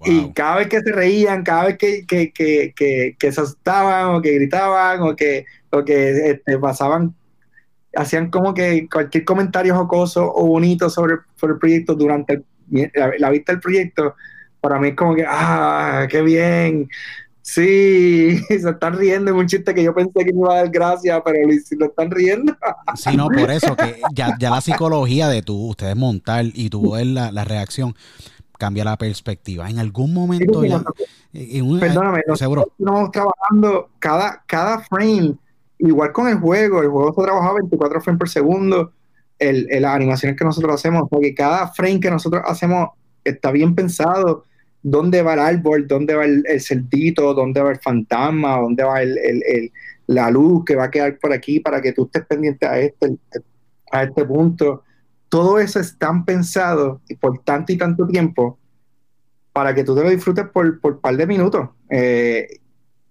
Y 0.04 0.20
Wow. 0.22 0.34
cada 0.36 0.56
vez 0.58 0.68
que 0.68 0.82
se 0.82 0.92
reían, 0.92 1.44
cada 1.44 1.66
vez 1.66 1.78
que, 1.78 2.06
que, 2.06 2.32
que, 2.32 2.74
que, 2.76 3.16
que 3.18 3.32
se 3.32 3.42
asustaban 3.42 4.16
o 4.16 4.22
que 4.22 4.34
gritaban 4.34 5.02
o 5.02 5.16
que, 5.16 5.46
o 5.72 5.84
que 5.84 6.32
este, 6.32 6.58
pasaban, 6.60 7.16
hacían 7.96 8.30
como 8.30 8.54
que 8.54 8.88
cualquier 8.92 9.24
comentario 9.24 9.76
jocoso 9.76 10.32
o 10.34 10.46
bonito 10.48 10.90
sobre, 10.90 11.16
sobre 11.36 11.54
el 11.54 11.60
proyecto 11.60 11.96
durante 11.96 12.34
el- 12.34 12.46
la, 12.94 13.12
la 13.18 13.30
vista 13.30 13.52
del 13.54 13.62
proyecto, 13.62 14.16
para 14.60 14.80
mí 14.80 14.90
es 14.90 14.96
como 14.96 15.16
que, 15.16 15.26
ah, 15.28 16.08
qué 16.10 16.22
bien. 16.22 16.88
Sí, 17.48 18.40
se 18.48 18.56
están 18.70 18.98
riendo 18.98 19.30
en 19.30 19.38
un 19.38 19.46
chiste 19.46 19.76
que 19.76 19.84
yo 19.84 19.94
pensé 19.94 20.26
que 20.26 20.34
me 20.34 20.40
iba 20.40 20.54
a 20.54 20.58
dar 20.64 20.70
gracia, 20.72 21.22
pero 21.24 21.38
lo, 21.48 21.54
lo 21.78 21.86
están 21.86 22.10
riendo. 22.10 22.58
Sí, 22.96 23.16
no, 23.16 23.28
por 23.30 23.52
eso 23.52 23.76
que 23.76 24.02
ya, 24.16 24.36
ya 24.40 24.50
la 24.50 24.62
psicología 24.62 25.28
de 25.30 25.44
tú, 25.44 25.68
ustedes 25.70 25.96
montar 25.96 26.46
y 26.52 26.70
tú 26.72 26.94
ver 26.94 27.06
la, 27.06 27.32
la 27.32 27.44
reacción 27.44 27.96
cambia 28.58 28.84
la 28.84 28.98
perspectiva. 28.98 29.70
En 29.70 29.78
algún 29.78 30.12
momento 30.12 30.64
Sí, 30.64 30.70
ya, 30.70 30.84
en 31.34 31.66
una- 31.70 31.80
Perdóname, 31.82 32.22
seguro. 32.34 32.62
nosotros 32.80 32.80
estamos 32.80 33.12
trabajando 33.12 33.90
cada, 34.00 34.44
cada 34.48 34.80
frame, 34.80 35.36
igual 35.78 36.12
con 36.14 36.28
el 36.28 36.40
juego, 36.40 36.82
el 36.82 36.90
juego 36.90 37.14
se 37.14 37.22
trabaja 37.28 37.54
24 37.54 38.02
frames 38.02 38.18
por 38.20 38.30
segundo, 38.30 38.92
el, 39.38 39.68
el- 39.70 39.84
las 39.84 39.94
animaciones 39.96 40.36
que 40.36 40.46
nosotros 40.46 40.74
hacemos, 40.74 41.04
porque 41.12 41.36
cada 41.36 41.68
frame 41.68 42.00
que 42.00 42.10
nosotros 42.10 42.42
hacemos 42.48 42.90
está 43.24 43.52
bien 43.52 43.76
pensado, 43.76 44.46
dónde 44.88 45.24
va 45.24 45.34
el 45.34 45.40
árbol, 45.40 45.88
dónde 45.88 46.14
va 46.14 46.26
el, 46.26 46.44
el 46.48 46.62
cerdito, 46.62 47.34
dónde 47.34 47.60
va 47.60 47.72
el 47.72 47.80
fantasma, 47.80 48.60
dónde 48.60 48.84
va 48.84 49.02
el, 49.02 49.72
la 50.06 50.30
luz 50.30 50.64
que 50.64 50.76
va 50.76 50.86
a 50.86 50.92
quedar 50.92 51.18
por 51.18 51.34
aquí 51.34 51.60
para 51.60 51.82
que 51.82 51.92
tú 51.92 52.06
estés 52.06 52.24
pendiente 52.28 52.68
a 52.68 52.80
este, 52.80 53.18
a 53.92 54.04
este 54.04 54.24
punto. 54.26 54.84
Todo 55.28 55.58
eso 55.58 55.80
es 55.80 55.98
tan 55.98 56.24
pensado 56.24 57.02
y 57.10 57.16
por 57.16 57.40
tanto 57.40 57.74
y 57.74 57.78
tanto 57.78 58.06
tiempo 58.06 58.60
para 59.54 59.74
que 59.74 59.84
tú 59.84 59.96
te 59.96 60.04
lo 60.04 60.10
disfrutes 60.12 60.46
por, 60.50 60.80
por 60.80 61.02
par 61.02 61.18
de 61.18 61.26
minutos. 61.26 61.68
Eh, 61.90 62.60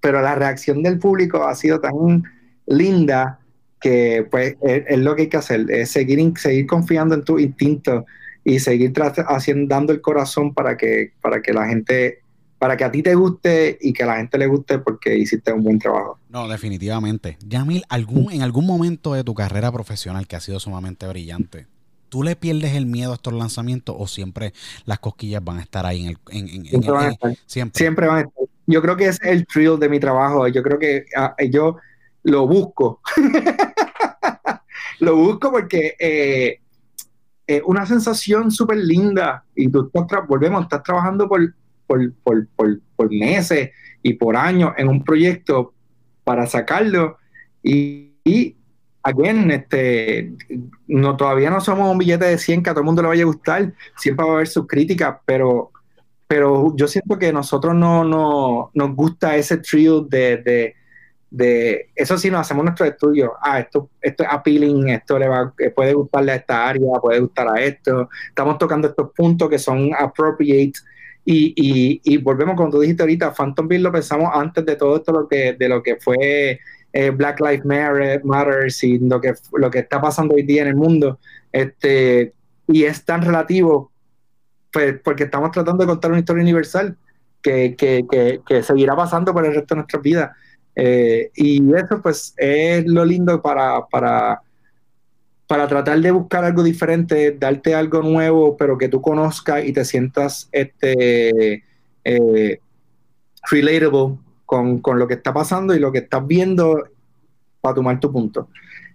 pero 0.00 0.22
la 0.22 0.36
reacción 0.36 0.80
del 0.80 1.00
público 1.00 1.42
ha 1.42 1.56
sido 1.56 1.80
tan 1.80 2.22
linda 2.66 3.40
que 3.80 4.28
pues 4.30 4.54
es, 4.62 4.84
es 4.86 4.98
lo 5.00 5.16
que 5.16 5.22
hay 5.22 5.28
que 5.28 5.38
hacer, 5.38 5.68
es 5.68 5.90
seguir, 5.90 6.38
seguir 6.38 6.68
confiando 6.68 7.16
en 7.16 7.24
tu 7.24 7.40
instinto 7.40 8.06
y 8.44 8.58
seguir 8.60 8.92
haciendo, 9.26 9.74
dando 9.74 9.92
el 9.92 10.00
corazón 10.00 10.52
para 10.54 10.76
que, 10.76 11.12
para 11.20 11.40
que 11.42 11.52
la 11.52 11.66
gente, 11.66 12.20
para 12.58 12.76
que 12.76 12.84
a 12.84 12.90
ti 12.90 13.02
te 13.02 13.14
guste 13.14 13.78
y 13.80 13.92
que 13.92 14.02
a 14.02 14.06
la 14.06 14.16
gente 14.18 14.36
le 14.38 14.46
guste 14.46 14.78
porque 14.78 15.16
hiciste 15.16 15.52
un 15.52 15.62
buen 15.64 15.78
trabajo. 15.78 16.18
No, 16.28 16.46
definitivamente. 16.48 17.38
Yamil, 17.46 17.84
algún, 17.88 18.30
en 18.32 18.42
algún 18.42 18.66
momento 18.66 19.14
de 19.14 19.24
tu 19.24 19.34
carrera 19.34 19.72
profesional 19.72 20.26
que 20.26 20.36
ha 20.36 20.40
sido 20.40 20.60
sumamente 20.60 21.06
brillante, 21.06 21.66
¿tú 22.10 22.22
le 22.22 22.36
pierdes 22.36 22.74
el 22.74 22.86
miedo 22.86 23.12
a 23.12 23.14
estos 23.14 23.32
lanzamientos 23.32 23.96
o 23.98 24.06
siempre 24.06 24.52
las 24.84 24.98
cosquillas 24.98 25.42
van 25.42 25.58
a 25.58 25.62
estar 25.62 25.84
ahí 25.86 26.02
en 26.04 26.08
el... 26.10 26.18
En, 26.30 26.48
en- 26.48 26.54
en- 26.56 26.66
Siempre 26.66 26.90
van 26.92 27.06
a 27.06 27.10
estar. 27.12 27.36
siempre. 27.46 27.78
Siempre 27.78 28.06
van 28.06 28.16
a 28.16 28.20
estar. 28.20 28.44
Yo 28.66 28.80
creo 28.82 28.96
que 28.96 29.06
es 29.06 29.20
el 29.22 29.46
thrill 29.46 29.78
de 29.78 29.88
mi 29.88 29.98
trabajo. 30.00 30.46
Yo 30.48 30.62
creo 30.62 30.78
que 30.78 31.04
ah, 31.16 31.34
yo 31.50 31.76
lo 32.22 32.46
busco. 32.46 33.00
lo 35.00 35.16
busco 35.16 35.50
porque 35.50 35.96
eh, 35.98 36.60
es 37.46 37.62
una 37.64 37.86
sensación 37.86 38.50
súper 38.50 38.78
linda. 38.78 39.44
Y 39.54 39.68
tú 39.68 39.90
estás, 39.92 40.26
volvemos, 40.26 40.62
estás 40.62 40.82
trabajando 40.82 41.28
por, 41.28 41.54
por, 41.86 42.12
por, 42.22 42.46
por, 42.56 42.80
por 42.96 43.10
meses 43.10 43.70
y 44.02 44.14
por 44.14 44.36
años 44.36 44.72
en 44.76 44.88
un 44.88 45.02
proyecto 45.02 45.74
para 46.24 46.46
sacarlo. 46.46 47.18
Y, 47.62 48.12
y 48.24 48.56
again, 49.02 49.50
este, 49.50 50.32
no, 50.86 51.16
todavía 51.16 51.50
no 51.50 51.60
somos 51.60 51.90
un 51.90 51.98
billete 51.98 52.24
de 52.26 52.38
100 52.38 52.62
que 52.62 52.70
a 52.70 52.72
todo 52.72 52.80
el 52.80 52.86
mundo 52.86 53.02
le 53.02 53.08
vaya 53.08 53.22
a 53.22 53.26
gustar. 53.26 53.72
Siempre 53.96 54.24
va 54.24 54.32
a 54.32 54.34
haber 54.36 54.48
sus 54.48 54.66
críticas, 54.66 55.16
pero 55.24 55.70
pero 56.26 56.74
yo 56.74 56.88
siento 56.88 57.18
que 57.18 57.32
nosotros 57.32 57.74
no, 57.74 58.02
no 58.04 58.70
nos 58.74 58.96
gusta 58.96 59.36
ese 59.36 59.58
trio 59.58 60.00
de, 60.00 60.38
de, 60.38 60.74
de- 61.36 61.90
eso 61.94 62.16
sí 62.16 62.30
nos 62.30 62.40
hacemos 62.42 62.64
nuestro 62.64 62.86
estudio. 62.86 63.32
Ah 63.42 63.58
esto 63.60 63.90
esto 64.00 64.22
es 64.22 64.28
appealing 64.30 64.88
esto 64.90 65.18
le 65.18 65.28
va 65.28 65.52
eh, 65.58 65.70
puede 65.70 65.92
gustarle 65.94 66.32
a 66.32 66.36
esta 66.36 66.68
área 66.68 66.92
puede 67.02 67.20
gustar 67.20 67.48
a 67.48 67.60
esto. 67.60 68.08
Estamos 68.28 68.58
tocando 68.58 68.88
estos 68.88 69.10
puntos 69.16 69.48
que 69.48 69.58
son 69.58 69.90
appropriate. 69.98 70.78
Y, 71.26 71.54
y, 71.56 72.00
y 72.04 72.18
volvemos 72.18 72.54
como 72.54 72.70
tú 72.70 72.80
dijiste 72.80 73.02
ahorita 73.02 73.32
Phantomville 73.32 73.82
lo 73.82 73.90
pensamos 73.90 74.30
antes 74.34 74.64
de 74.66 74.76
todo 74.76 74.96
esto 74.96 75.10
lo 75.12 75.26
que 75.26 75.54
de 75.54 75.68
lo 75.70 75.82
que 75.82 75.96
fue 75.96 76.60
eh, 76.92 77.10
Black 77.10 77.40
Lives 77.40 77.64
Matter, 77.64 78.22
Matters 78.24 78.84
y 78.84 78.98
lo 78.98 79.20
que 79.20 79.32
lo 79.54 79.70
que 79.70 79.80
está 79.80 80.00
pasando 80.00 80.34
hoy 80.34 80.42
día 80.42 80.62
en 80.62 80.68
el 80.68 80.76
mundo. 80.76 81.18
Este 81.50 82.32
y 82.68 82.84
es 82.84 83.04
tan 83.04 83.22
relativo 83.22 83.90
pues 84.72 85.00
porque 85.02 85.24
estamos 85.24 85.50
tratando 85.50 85.82
de 85.84 85.88
contar 85.88 86.10
una 86.10 86.20
historia 86.20 86.42
universal 86.42 86.96
que, 87.42 87.74
que, 87.76 88.04
que, 88.10 88.40
que 88.46 88.62
seguirá 88.62 88.94
pasando 88.96 89.32
por 89.32 89.44
el 89.46 89.54
resto 89.54 89.74
de 89.74 89.80
nuestras 89.80 90.02
vidas. 90.02 90.30
Eh, 90.76 91.30
y 91.34 91.72
eso 91.74 92.00
pues 92.02 92.34
es 92.36 92.84
lo 92.86 93.04
lindo 93.04 93.40
para, 93.40 93.86
para, 93.86 94.40
para 95.46 95.68
tratar 95.68 96.00
de 96.00 96.10
buscar 96.10 96.44
algo 96.44 96.62
diferente, 96.62 97.32
darte 97.32 97.74
algo 97.74 98.02
nuevo, 98.02 98.56
pero 98.56 98.76
que 98.76 98.88
tú 98.88 99.00
conozcas 99.00 99.64
y 99.64 99.72
te 99.72 99.84
sientas 99.84 100.48
este, 100.52 101.62
eh, 102.04 102.58
relatable 103.50 104.18
con, 104.46 104.80
con 104.80 104.98
lo 104.98 105.06
que 105.06 105.14
está 105.14 105.32
pasando 105.32 105.74
y 105.74 105.78
lo 105.78 105.92
que 105.92 105.98
estás 105.98 106.26
viendo 106.26 106.88
para 107.60 107.74
tomar 107.74 108.00
tu 108.00 108.12
punto. 108.12 108.48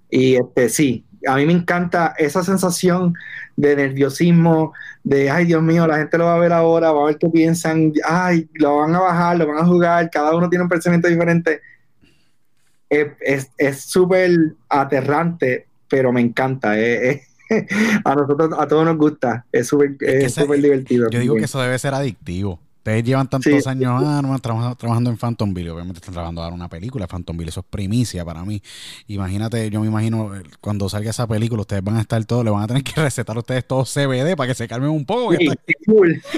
Y 0.09 0.35
este, 0.35 0.69
sí, 0.69 1.05
a 1.27 1.35
mí 1.35 1.45
me 1.45 1.53
encanta 1.53 2.13
esa 2.17 2.43
sensación 2.43 3.13
de 3.55 3.75
nerviosismo, 3.75 4.73
de, 5.03 5.29
ay 5.29 5.45
Dios 5.45 5.61
mío, 5.61 5.87
la 5.87 5.97
gente 5.97 6.17
lo 6.17 6.25
va 6.25 6.35
a 6.35 6.39
ver 6.39 6.53
ahora, 6.53 6.91
va 6.91 7.03
a 7.03 7.05
ver 7.07 7.17
qué 7.17 7.29
piensan, 7.29 7.93
ay, 8.05 8.49
lo 8.53 8.77
van 8.77 8.95
a 8.95 8.99
bajar, 8.99 9.37
lo 9.37 9.47
van 9.47 9.57
a 9.57 9.65
jugar, 9.65 10.09
cada 10.09 10.35
uno 10.35 10.49
tiene 10.49 10.63
un 10.63 10.69
pensamiento 10.69 11.07
diferente. 11.07 11.61
Es 12.89 13.81
súper 13.81 14.31
aterrante, 14.67 15.67
pero 15.87 16.11
me 16.11 16.21
encanta. 16.21 16.79
eh, 16.79 17.11
eh. 17.11 17.21
a 18.05 18.15
nosotros, 18.15 18.51
a 18.57 18.67
todos 18.67 18.85
nos 18.85 18.97
gusta, 18.97 19.45
es 19.51 19.67
súper 19.67 19.97
que 19.97 20.25
es 20.25 20.33
súper 20.33 20.61
divertido. 20.61 21.09
Yo 21.09 21.19
digo 21.19 21.35
que 21.35 21.45
eso 21.45 21.61
debe 21.61 21.77
ser 21.79 21.93
adictivo. 21.93 22.59
Ustedes 22.89 23.03
llevan 23.03 23.29
tantos 23.29 23.51
Sí. 23.63 23.69
años 23.69 24.01
ah, 24.03 24.21
no, 24.23 24.39
trabajando, 24.39 24.75
trabajando 24.75 25.09
en 25.11 25.17
Phantomville. 25.17 25.69
Obviamente 25.69 25.99
están 25.99 26.13
trabajando 26.13 26.41
ahora 26.41 26.55
una 26.55 26.67
película. 26.69 27.05
Phantomville, 27.07 27.49
eso 27.49 27.59
es 27.59 27.65
primicia 27.69 28.25
para 28.25 28.43
mí. 28.43 28.61
Imagínate, 29.07 29.69
yo 29.69 29.81
me 29.81 29.87
imagino 29.87 30.31
cuando 30.59 30.89
salga 30.89 31.11
esa 31.11 31.27
película, 31.27 31.61
ustedes 31.61 31.83
van 31.83 31.97
a 31.97 32.01
estar 32.01 32.23
todos, 32.25 32.43
le 32.43 32.49
van 32.51 32.63
a 32.63 32.67
tener 32.67 32.83
que 32.83 32.93
recetar 33.01 33.35
a 33.35 33.39
ustedes 33.39 33.65
todos 33.67 33.93
CBD 33.93 34.35
para 34.35 34.47
que 34.47 34.55
se 34.55 34.67
calmen 34.67 34.89
un 34.89 35.05
poco. 35.05 35.35
Sí, 35.35 35.43
está- 35.47 35.61
sí, 35.67 35.73
cool. 35.85 36.21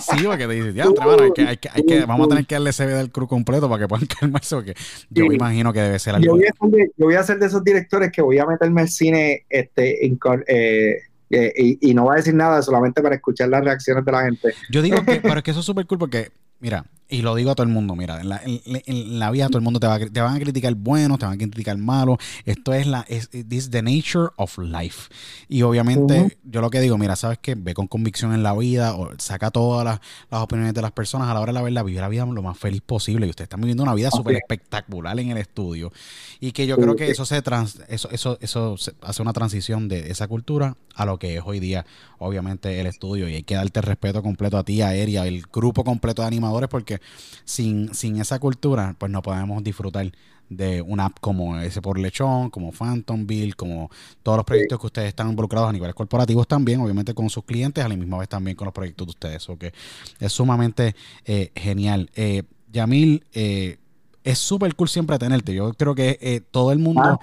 Sí, 0.00 0.24
porque 0.24 0.46
te 0.46 0.52
dices, 0.54 0.74
ya, 0.74 0.84
hay 0.84 1.32
que, 1.34 1.42
hay 1.42 1.56
que, 1.56 1.68
hay 1.72 1.82
que- 1.84 2.04
vamos 2.06 2.26
a 2.26 2.28
tener 2.30 2.46
que 2.46 2.54
darle 2.54 2.72
CBD 2.72 2.98
al 3.00 3.10
crew 3.10 3.26
completo 3.26 3.68
para 3.68 3.82
que 3.82 3.88
puedan 3.88 4.06
calmarse. 4.20 4.54
Porque 4.56 4.74
yo 5.10 5.22
Sí. 5.24 5.28
me 5.28 5.34
imagino 5.34 5.72
que 5.72 5.80
debe 5.80 5.98
ser 5.98 6.12
Yo 6.20 6.32
algo. 6.32 6.36
voy, 6.36 6.44
a 6.46 6.52
ser 6.52 6.70
de, 6.70 6.92
yo 6.96 7.06
voy 7.06 7.14
a 7.14 7.22
ser 7.22 7.38
de 7.38 7.46
esos 7.46 7.62
directores 7.64 8.10
que 8.12 8.22
voy 8.22 8.38
a 8.38 8.46
meterme 8.46 8.82
al 8.82 8.88
cine 8.88 9.44
este, 9.48 10.06
en 10.06 10.18
eh, 10.46 10.96
eh, 11.30 11.52
y, 11.56 11.90
y 11.90 11.94
no 11.94 12.04
voy 12.04 12.14
a 12.14 12.16
decir 12.16 12.34
nada 12.34 12.62
solamente 12.62 13.02
para 13.02 13.16
escuchar 13.16 13.48
las 13.48 13.64
reacciones 13.64 14.04
de 14.04 14.12
la 14.12 14.22
gente. 14.22 14.54
Yo 14.70 14.82
digo 14.82 15.02
que, 15.04 15.20
pero 15.22 15.38
es 15.38 15.42
que 15.42 15.50
eso 15.50 15.60
es 15.60 15.66
súper 15.66 15.86
cool 15.86 15.98
porque, 15.98 16.30
mira, 16.60 16.84
y 17.08 17.22
lo 17.22 17.34
digo 17.36 17.52
a 17.52 17.54
todo 17.54 17.66
el 17.66 17.72
mundo, 17.72 17.94
mira, 17.94 18.20
en 18.20 18.28
la, 18.28 18.40
en, 18.44 19.18
la 19.18 19.30
vida 19.30 19.46
todo 19.46 19.58
el 19.58 19.64
mundo 19.64 19.78
te, 19.78 19.86
va, 19.86 19.98
te 19.98 20.20
van 20.20 20.34
a 20.34 20.38
criticar 20.40 20.74
bueno, 20.74 21.18
te 21.18 21.26
van 21.26 21.34
a 21.34 21.38
criticar 21.38 21.76
malo. 21.78 22.18
Esto 22.44 22.74
es 22.74 22.86
la, 22.86 23.04
es 23.08 23.30
this 23.30 23.70
the 23.70 23.80
nature 23.80 24.30
of 24.36 24.58
life. 24.58 25.08
Y 25.48 25.62
obviamente, 25.62 26.38
yo 26.42 26.60
lo 26.60 26.70
que 26.70 26.80
digo, 26.80 26.98
mira, 26.98 27.14
sabes 27.14 27.38
que 27.38 27.54
ve 27.54 27.74
con 27.74 27.86
convicción 27.86 28.34
en 28.34 28.42
la 28.42 28.54
vida, 28.54 28.94
o 28.94 29.10
saca 29.18 29.52
todas 29.52 29.84
las, 29.84 30.00
opiniones 30.42 30.74
de 30.74 30.82
las 30.82 30.92
personas 30.92 31.28
a 31.28 31.34
la 31.34 31.40
hora 31.40 31.50
de 31.52 31.54
la 31.54 31.62
verdad, 31.62 31.84
vivir 31.84 32.00
la 32.00 32.08
vida 32.08 32.26
lo 32.26 32.42
más 32.42 32.58
feliz 32.58 32.82
posible. 32.84 33.26
Y 33.26 33.30
ustedes 33.30 33.46
están 33.46 33.60
viviendo 33.60 33.84
una 33.84 33.94
vida 33.94 34.10
súper 34.10 34.36
espectacular 34.36 35.18
en 35.20 35.30
el 35.30 35.38
estudio. 35.38 35.92
Y 36.40 36.52
que 36.52 36.66
yo 36.66 36.76
creo 36.76 36.96
que 36.96 37.10
eso 37.10 37.24
se 37.24 37.40
trans, 37.40 37.80
eso, 37.88 38.10
eso, 38.10 38.36
eso 38.40 38.76
hace 39.02 39.22
una 39.22 39.32
transición 39.32 39.86
de 39.86 40.10
esa 40.10 40.26
cultura 40.26 40.76
a 40.96 41.04
lo 41.04 41.18
que 41.18 41.36
es 41.36 41.42
hoy 41.44 41.60
día, 41.60 41.86
obviamente, 42.18 42.80
el 42.80 42.86
estudio. 42.86 43.28
Y 43.28 43.34
hay 43.36 43.42
que 43.44 43.54
darte 43.54 43.80
respeto 43.80 44.22
completo 44.22 44.58
a 44.58 44.64
ti, 44.64 44.82
a 44.82 44.94
Eri, 44.94 45.16
el 45.18 45.42
grupo 45.52 45.84
completo 45.84 46.22
de 46.22 46.28
animadores, 46.28 46.68
porque 46.68 46.95
sin, 47.44 47.94
sin 47.94 48.20
esa 48.20 48.38
cultura, 48.38 48.94
pues 48.98 49.10
no 49.10 49.22
podemos 49.22 49.62
disfrutar 49.62 50.10
de 50.48 50.80
una 50.82 51.06
app 51.06 51.18
como 51.20 51.58
ese 51.58 51.82
por 51.82 51.98
lechón, 51.98 52.50
como 52.50 52.72
Phantomville, 52.72 53.54
como 53.54 53.90
todos 54.22 54.38
los 54.38 54.44
proyectos 54.44 54.78
que 54.78 54.86
ustedes 54.86 55.08
están 55.08 55.28
involucrados 55.28 55.68
a 55.68 55.72
niveles 55.72 55.94
corporativos 55.94 56.46
también, 56.46 56.80
obviamente 56.80 57.14
con 57.14 57.28
sus 57.30 57.44
clientes, 57.44 57.84
a 57.84 57.88
la 57.88 57.96
misma 57.96 58.18
vez 58.18 58.28
también 58.28 58.56
con 58.56 58.66
los 58.66 58.74
proyectos 58.74 59.06
de 59.06 59.10
ustedes. 59.10 59.48
O 59.48 59.58
que 59.58 59.72
es 60.20 60.32
sumamente 60.32 60.94
eh, 61.24 61.50
genial. 61.54 62.10
Eh, 62.14 62.44
Yamil, 62.72 63.24
eh, 63.32 63.78
es 64.22 64.38
súper 64.38 64.74
cool 64.74 64.88
siempre 64.88 65.18
tenerte. 65.18 65.54
Yo 65.54 65.72
creo 65.74 65.94
que 65.94 66.44
todo 66.50 66.72
el 66.72 66.78
mundo, 66.78 67.18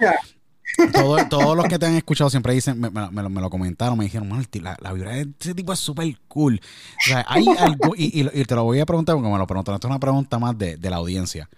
todos 1.28 1.56
los 1.56 1.66
que 1.66 1.78
te 1.78 1.86
han 1.86 1.94
escuchado 1.94 2.30
siempre 2.30 2.54
dicen, 2.54 2.80
me, 2.80 3.40
lo, 3.40 3.50
comentaron, 3.50 3.98
me 3.98 4.04
dijeron, 4.04 4.28
la, 4.28 4.76
la 4.80 4.92
vibra 4.92 5.12
de 5.12 5.28
ese 5.38 5.54
tipo 5.54 5.72
es 5.72 5.78
súper 5.78 6.16
cool. 6.28 6.60
O 6.98 7.08
sea, 7.08 7.24
hay 7.28 7.46
algo, 7.58 7.94
y, 7.96 8.24
te 8.44 8.54
lo 8.54 8.64
voy 8.64 8.80
a 8.80 8.86
preguntar 8.86 9.14
porque 9.14 9.30
me 9.30 9.38
lo 9.38 9.46
preguntaron, 9.46 9.76
esto 9.76 9.88
es 9.88 9.90
una 9.90 10.00
pregunta 10.00 10.38
más 10.38 10.56
de, 10.58 10.78
la 10.82 10.96
audiencia. 10.96 11.48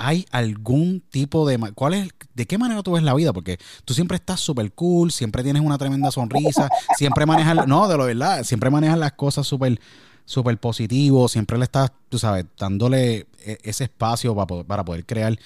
¿Hay 0.00 0.26
algún 0.30 1.02
tipo 1.10 1.46
de... 1.48 1.58
¿Cuál 1.74 1.94
es, 1.94 2.10
¿De 2.34 2.46
qué 2.46 2.56
manera 2.56 2.82
tú 2.84 2.92
ves 2.92 3.02
la 3.02 3.14
vida? 3.14 3.32
Porque 3.32 3.58
tú 3.84 3.94
siempre 3.94 4.16
estás 4.16 4.38
súper 4.38 4.70
cool, 4.72 5.10
siempre 5.10 5.42
tienes 5.42 5.60
una 5.60 5.76
tremenda 5.76 6.10
sonrisa, 6.12 6.68
siempre 6.96 7.26
manejas... 7.26 7.66
No, 7.66 7.88
de 7.88 7.96
lo 7.96 8.04
verdad, 8.04 8.44
siempre 8.44 8.70
manejas 8.70 8.98
las 8.98 9.12
cosas 9.12 9.46
súper 9.46 9.80
súper 10.24 10.58
positivo, 10.58 11.26
siempre 11.26 11.56
le 11.56 11.64
estás, 11.64 11.90
tú 12.10 12.18
sabes, 12.18 12.44
dándole 12.58 13.26
e, 13.40 13.58
ese 13.62 13.84
espacio 13.84 14.36
para 14.36 14.62
para 14.62 14.84
poder 14.84 15.06
crear 15.06 15.38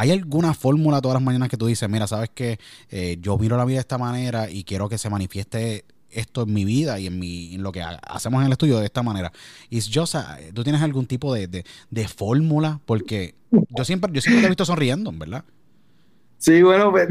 ¿Hay 0.00 0.10
alguna 0.12 0.54
fórmula 0.54 1.02
todas 1.02 1.16
las 1.16 1.22
mañanas 1.22 1.50
que 1.50 1.58
tú 1.58 1.66
dices, 1.66 1.86
mira, 1.86 2.06
sabes 2.06 2.30
que 2.30 2.58
eh, 2.88 3.18
yo 3.20 3.36
miro 3.36 3.58
la 3.58 3.66
vida 3.66 3.76
de 3.76 3.80
esta 3.80 3.98
manera 3.98 4.48
y 4.48 4.64
quiero 4.64 4.88
que 4.88 4.96
se 4.96 5.10
manifieste 5.10 5.84
esto 6.08 6.44
en 6.44 6.54
mi 6.54 6.64
vida 6.64 6.98
y 6.98 7.06
en, 7.06 7.62
lo 7.62 7.70
que 7.70 7.82
hacemos 7.82 8.40
en 8.40 8.46
el 8.46 8.52
estudio 8.52 8.78
de 8.78 8.86
esta 8.86 9.02
manera? 9.02 9.30
Y 9.68 9.78
yo, 9.80 10.04
¿tú 10.54 10.62
tienes 10.62 10.80
algún 10.80 11.04
tipo 11.04 11.34
de, 11.34 11.64
fórmula? 12.16 12.80
Porque 12.86 13.34
yo 13.50 13.84
siempre, 13.84 14.10
yo 14.14 14.22
siempre 14.22 14.40
te 14.40 14.46
he 14.46 14.48
visto 14.48 14.64
sonriendo, 14.64 15.12
¿verdad? 15.12 15.44
Sí, 16.38 16.62
bueno, 16.62 16.92
pues, 16.92 17.06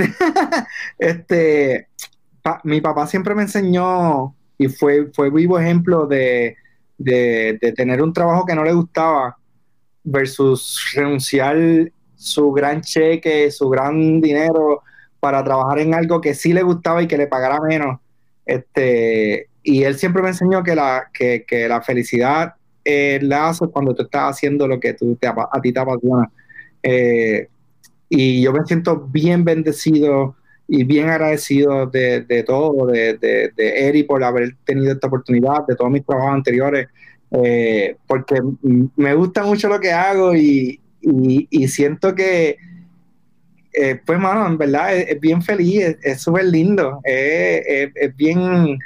este, 0.98 1.90
mi 2.64 2.82
papá 2.82 3.06
siempre 3.06 3.36
me 3.36 3.44
enseñó 3.44 4.34
y 4.58 4.68
fue, 4.68 5.12
fue 5.14 5.30
vivo 5.30 5.60
ejemplo 5.60 6.08
de, 6.08 6.58
de 6.98 7.74
tener 7.78 8.02
un 8.02 8.14
trabajo 8.14 8.48
que 8.48 8.56
no 8.56 8.64
le 8.64 8.74
gustaba 8.74 9.38
versus 10.04 10.92
renunciar 10.96 11.56
su 12.20 12.52
gran 12.52 12.82
cheque, 12.82 13.50
su 13.50 13.70
gran 13.70 14.20
dinero 14.20 14.84
para 15.22 15.42
trabajar 15.42 15.80
en 15.80 15.94
algo 15.94 16.20
que 16.20 16.34
sí 16.34 16.52
le 16.52 16.64
gustaba 16.64 17.02
y 17.02 17.08
que 17.08 17.18
le 17.18 17.28
pagara 17.28 17.62
menos. 17.62 18.00
Este, 18.46 19.48
y 19.64 19.84
él 19.84 19.96
siempre 19.96 20.22
me 20.22 20.30
enseñó 20.30 20.62
que 20.62 20.76
la, 20.76 21.10
que, 21.14 21.46
la 21.70 21.82
felicidad 21.82 22.56
eh, 22.84 23.20
la 23.22 23.50
haces 23.50 23.70
cuando 23.72 23.96
tú 23.96 24.04
estás 24.04 24.36
haciendo 24.36 24.68
lo 24.68 24.80
que 24.82 24.94
tú 24.94 25.16
te, 25.16 25.28
a 25.28 25.62
ti 25.62 25.72
te 25.72 25.80
apasiona. 25.80 26.30
Eh, 26.84 27.48
y 28.10 28.42
yo 28.42 28.52
me 28.52 28.66
siento 28.66 28.98
bien 29.00 29.46
bendecido 29.46 30.36
y 30.68 30.84
bien 30.84 31.08
agradecido 31.08 31.86
de, 31.86 32.44
todo, 32.46 32.86
de, 32.88 33.14
de, 33.18 33.54
de, 33.56 34.06
por 34.06 34.24
haber 34.26 34.58
tenido 34.66 34.92
esta 34.92 35.08
oportunidad, 35.08 35.66
de 35.68 35.76
todos 35.76 35.90
mis 35.90 36.06
trabajos 36.06 36.34
anteriores, 36.34 36.90
eh, 37.32 37.96
porque 38.06 38.42
me 38.98 39.14
gusta 39.14 39.44
mucho 39.44 39.70
lo 39.70 39.80
que 39.80 39.94
hago 39.94 40.36
y, 40.36 40.80
y, 41.02 41.68
siento 41.68 42.16
que, 42.16 42.58
eh, 43.74 44.02
pues, 44.06 44.20
mano, 44.20 44.48
en 44.48 44.58
verdad 44.58 44.96
es, 44.96 45.20
bien 45.20 45.42
feliz, 45.42 45.98
es 46.02 46.22
súper 46.22 46.46
lindo, 46.46 47.00
es, 47.04 48.16
bien, 48.16 48.78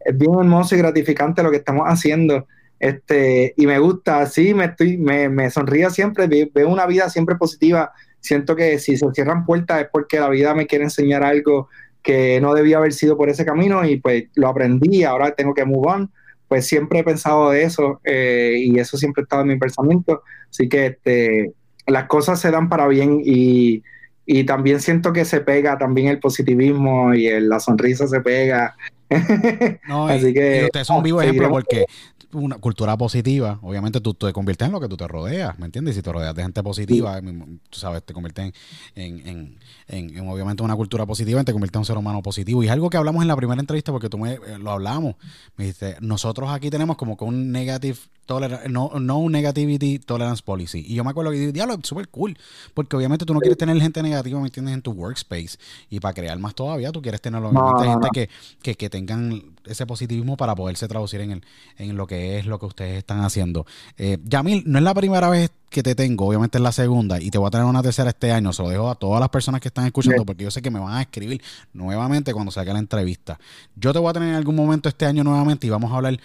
es 0.00 0.16
bien 0.18 0.34
hermoso 0.40 0.74
y 0.74 0.78
gratificante 0.78 1.42
lo 1.42 1.50
que 1.50 1.58
estamos 1.58 1.86
haciendo. 1.86 2.46
Este, 2.78 3.52
y 3.56 3.66
me 3.66 3.78
gusta, 3.78 4.24
sí, 4.26 4.54
me, 4.54 4.64
estoy, 4.66 4.96
me, 4.96 5.28
me 5.28 5.50
sonríe 5.50 5.90
siempre, 5.90 6.26
veo 6.26 6.68
una 6.68 6.86
vida 6.86 7.10
siempre 7.10 7.36
positiva. 7.36 7.92
Siento 8.20 8.56
que 8.56 8.78
si 8.78 8.96
se 8.96 9.06
cierran 9.12 9.44
puertas 9.44 9.82
es 9.82 9.88
porque 9.92 10.18
la 10.18 10.28
vida 10.28 10.54
me 10.54 10.66
quiere 10.66 10.84
enseñar 10.84 11.22
algo 11.22 11.68
que 12.02 12.40
no 12.40 12.54
debía 12.54 12.78
haber 12.78 12.92
sido 12.92 13.16
por 13.16 13.28
ese 13.28 13.44
camino 13.44 13.84
y 13.84 13.98
pues 13.98 14.24
lo 14.34 14.48
aprendí, 14.48 15.04
ahora 15.04 15.34
tengo 15.34 15.54
que 15.54 15.64
move 15.64 15.88
on. 15.88 16.10
Pues 16.48 16.66
siempre 16.66 17.00
he 17.00 17.04
pensado 17.04 17.50
de 17.50 17.62
eso 17.62 18.00
eh, 18.02 18.54
y 18.56 18.78
eso 18.78 18.96
siempre 18.96 19.22
ha 19.22 19.24
estado 19.24 19.42
en 19.42 19.48
mi 19.48 19.58
pensamiento. 19.58 20.22
Así 20.50 20.68
que 20.68 20.86
este, 20.86 21.52
las 21.90 22.06
cosas 22.06 22.40
se 22.40 22.50
dan 22.50 22.68
para 22.68 22.86
bien 22.88 23.20
y, 23.24 23.82
también 24.46 24.80
siento 24.80 25.12
que 25.12 25.24
se 25.24 25.40
pega 25.40 25.76
también 25.76 26.06
el 26.06 26.20
positivismo 26.20 27.12
y 27.14 27.28
la 27.40 27.58
sonrisa 27.58 28.06
se 28.06 28.20
pega. 28.20 28.76
Así 30.08 30.32
que, 30.32 30.64
usted 30.64 30.80
es 30.80 30.90
un 30.90 31.02
vivo 31.02 31.20
ejemplo 31.20 31.50
porque 31.50 31.84
una 32.32 32.58
cultura 32.58 32.96
positiva, 32.96 33.58
obviamente 33.62 34.00
tú, 34.00 34.14
te 34.14 34.32
conviertes 34.32 34.66
en 34.66 34.72
lo 34.72 34.80
que 34.80 34.88
tú 34.88 34.96
te 34.96 35.08
rodeas, 35.08 35.58
¿me 35.58 35.66
entiendes? 35.66 35.96
Si 35.96 36.02
te 36.02 36.12
rodeas 36.12 36.34
de 36.34 36.42
gente 36.42 36.62
positiva, 36.62 37.20
tú 37.70 37.78
sabes, 37.78 38.04
te 38.04 38.14
conviertes 38.14 38.52
en, 38.94 39.58
en, 39.88 40.28
obviamente 40.28 40.62
una 40.62 40.76
cultura 40.76 41.06
positiva 41.06 41.40
y 41.40 41.44
te 41.44 41.52
conviertes 41.52 41.76
en 41.76 41.80
un 41.80 41.86
ser 41.86 41.98
humano 41.98 42.22
positivo. 42.22 42.62
Y 42.62 42.66
es 42.66 42.72
algo 42.72 42.88
que 42.88 42.96
hablamos 42.96 43.22
en 43.22 43.28
la 43.28 43.36
primera 43.36 43.60
entrevista 43.60 43.90
porque 43.90 44.08
tú 44.08 44.18
me, 44.18 44.34
eh, 44.34 44.58
lo 44.58 44.70
hablamos. 44.70 45.16
Me 45.56 45.64
dijiste, 45.64 45.96
nosotros 46.00 46.50
aquí 46.50 46.70
tenemos 46.70 46.96
como 46.96 47.16
que 47.16 47.24
un 47.24 47.50
negative 47.50 47.98
no, 48.68 48.92
no 49.00 49.28
negativity 49.28 49.98
tolerance 49.98 50.42
policy. 50.42 50.84
Y 50.86 50.94
yo 50.94 51.04
me 51.04 51.10
acuerdo 51.10 51.32
que 51.32 51.38
dije, 51.38 51.52
diablo, 51.52 51.78
súper 51.82 52.08
cool. 52.08 52.36
Porque 52.74 52.96
obviamente 52.96 53.24
tú 53.24 53.34
no 53.34 53.40
quieres 53.40 53.58
tener 53.58 53.80
gente 53.80 54.02
negativa, 54.02 54.38
¿me 54.40 54.46
entiendes? 54.46 54.74
En 54.74 54.82
tu 54.82 54.92
workspace. 54.92 55.58
Y 55.88 56.00
para 56.00 56.14
crear 56.14 56.38
más 56.38 56.54
todavía, 56.54 56.92
tú 56.92 57.02
quieres 57.02 57.20
tener 57.20 57.42
gente 57.42 58.08
que, 58.12 58.28
que, 58.62 58.74
que, 58.76 58.90
tengan 59.06 59.42
ese 59.66 59.86
positivismo 59.86 60.36
para 60.36 60.54
poderse 60.54 60.88
traducir 60.88 61.20
en, 61.20 61.32
el, 61.32 61.44
en 61.76 61.96
lo 61.96 62.06
que 62.06 62.38
es 62.38 62.46
lo 62.46 62.58
que 62.58 62.66
ustedes 62.66 62.98
están 62.98 63.20
haciendo. 63.20 63.66
Eh, 63.96 64.18
Yamil, 64.24 64.64
no 64.66 64.78
es 64.78 64.84
la 64.84 64.94
primera 64.94 65.28
vez 65.28 65.50
que 65.68 65.82
te 65.82 65.94
tengo, 65.94 66.26
obviamente 66.26 66.58
es 66.58 66.62
la 66.62 66.72
segunda, 66.72 67.20
y 67.20 67.30
te 67.30 67.38
voy 67.38 67.46
a 67.48 67.50
tener 67.50 67.66
una 67.66 67.82
tercera 67.82 68.10
este 68.10 68.32
año. 68.32 68.52
Se 68.52 68.62
lo 68.62 68.68
dejo 68.68 68.90
a 68.90 68.94
todas 68.94 69.20
las 69.20 69.28
personas 69.28 69.60
que 69.60 69.68
están 69.68 69.86
escuchando, 69.86 70.24
porque 70.24 70.44
yo 70.44 70.50
sé 70.50 70.60
que 70.62 70.70
me 70.70 70.80
van 70.80 70.94
a 70.94 71.02
escribir 71.02 71.42
nuevamente 71.72 72.32
cuando 72.32 72.50
salga 72.50 72.72
la 72.72 72.80
entrevista. 72.80 73.38
Yo 73.76 73.92
te 73.92 73.98
voy 73.98 74.10
a 74.10 74.12
tener 74.12 74.30
en 74.30 74.34
algún 74.34 74.56
momento 74.56 74.88
este 74.88 75.06
año 75.06 75.24
nuevamente 75.24 75.66
y 75.66 75.70
vamos 75.70 75.92
a 75.92 75.96
hablar 75.96 76.18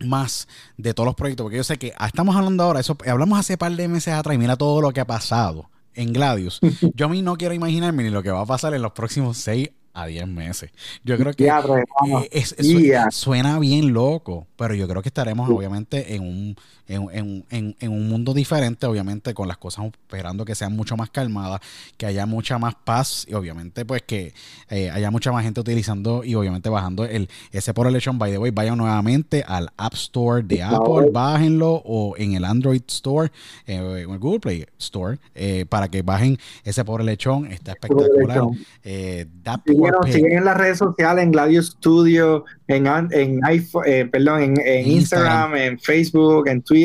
más 0.00 0.48
de 0.76 0.94
todos 0.94 1.06
los 1.06 1.14
proyectos, 1.14 1.44
porque 1.44 1.58
yo 1.58 1.64
sé 1.64 1.76
que 1.76 1.92
ah, 1.98 2.06
estamos 2.06 2.34
hablando 2.34 2.64
ahora, 2.64 2.80
eso 2.80 2.96
hablamos 3.06 3.38
hace 3.38 3.56
par 3.56 3.72
de 3.76 3.88
meses 3.88 4.14
atrás 4.14 4.34
y 4.34 4.38
mira 4.38 4.56
todo 4.56 4.80
lo 4.80 4.92
que 4.92 5.00
ha 5.00 5.06
pasado 5.06 5.70
en 5.94 6.12
Gladius. 6.12 6.58
Yo 6.94 7.06
a 7.06 7.08
mí 7.08 7.22
no 7.22 7.36
quiero 7.36 7.54
imaginarme 7.54 8.02
ni 8.02 8.10
lo 8.10 8.22
que 8.22 8.30
va 8.30 8.40
a 8.40 8.46
pasar 8.46 8.74
en 8.74 8.82
los 8.82 8.92
próximos 8.92 9.36
seis 9.36 9.70
a 9.94 10.06
10 10.06 10.26
meses. 10.28 10.70
Yo 11.04 11.16
creo 11.18 11.32
que 11.34 11.50
eh, 12.30 13.02
suena 13.10 13.58
bien 13.58 13.92
loco, 13.92 14.46
pero 14.56 14.74
yo 14.74 14.88
creo 14.88 15.02
que 15.02 15.08
estaremos 15.08 15.50
obviamente 15.50 16.14
en 16.14 16.22
un, 16.22 16.56
en, 16.94 17.44
en, 17.50 17.76
en, 17.78 17.90
un 17.90 18.08
mundo 18.08 18.34
diferente, 18.34 18.86
obviamente 18.86 19.34
con 19.34 19.48
las 19.48 19.56
cosas 19.58 19.86
esperando 19.86 20.44
que 20.44 20.54
sean 20.54 20.74
mucho 20.74 20.96
más 20.96 21.10
calmadas, 21.10 21.60
que 21.96 22.06
haya 22.06 22.26
mucha 22.26 22.58
más 22.58 22.74
paz 22.74 23.26
y 23.28 23.34
obviamente 23.34 23.84
pues 23.84 24.02
que 24.02 24.34
eh, 24.70 24.90
haya 24.90 25.10
mucha 25.10 25.32
más 25.32 25.44
gente 25.44 25.60
utilizando 25.60 26.24
y 26.24 26.34
obviamente 26.34 26.68
bajando 26.68 27.04
el 27.04 27.28
ese 27.50 27.74
por 27.74 27.86
election 27.86 28.18
by 28.18 28.30
the 28.30 28.38
way, 28.38 28.50
vayan 28.50 28.78
nuevamente 28.78 29.44
al 29.46 29.70
App 29.76 29.94
Store 29.94 30.42
de 30.42 30.62
Apple, 30.62 31.10
bájenlo 31.12 31.82
o 31.84 32.14
en 32.16 32.34
el 32.34 32.44
Android 32.44 32.82
Store, 32.88 33.30
eh, 33.66 33.80
o 33.80 33.96
en 33.96 34.10
el 34.10 34.18
Google 34.18 34.40
Play 34.40 34.66
Store, 34.78 35.18
para 35.68 35.88
que 35.88 36.02
bajen 36.02 36.38
ese 36.64 36.84
por 36.84 37.02
lechón, 37.02 37.46
está 37.46 37.72
espectacular. 37.72 38.42
Eh, 38.84 39.26
siguen 40.06 40.38
en 40.38 40.44
las 40.44 40.56
redes 40.56 40.78
sociales, 40.78 41.24
en 41.24 41.32
Gladius 41.32 41.70
Studio, 41.78 42.44
en, 42.66 42.86
en 42.86 43.40
iPhone, 43.44 43.84
eh, 43.86 44.08
perdón, 44.10 44.56
en, 44.64 44.90
Instagram, 44.90 45.54
en 45.56 45.78
Facebook, 45.78 46.48
en 46.48 46.62
Twitter, 46.62 46.81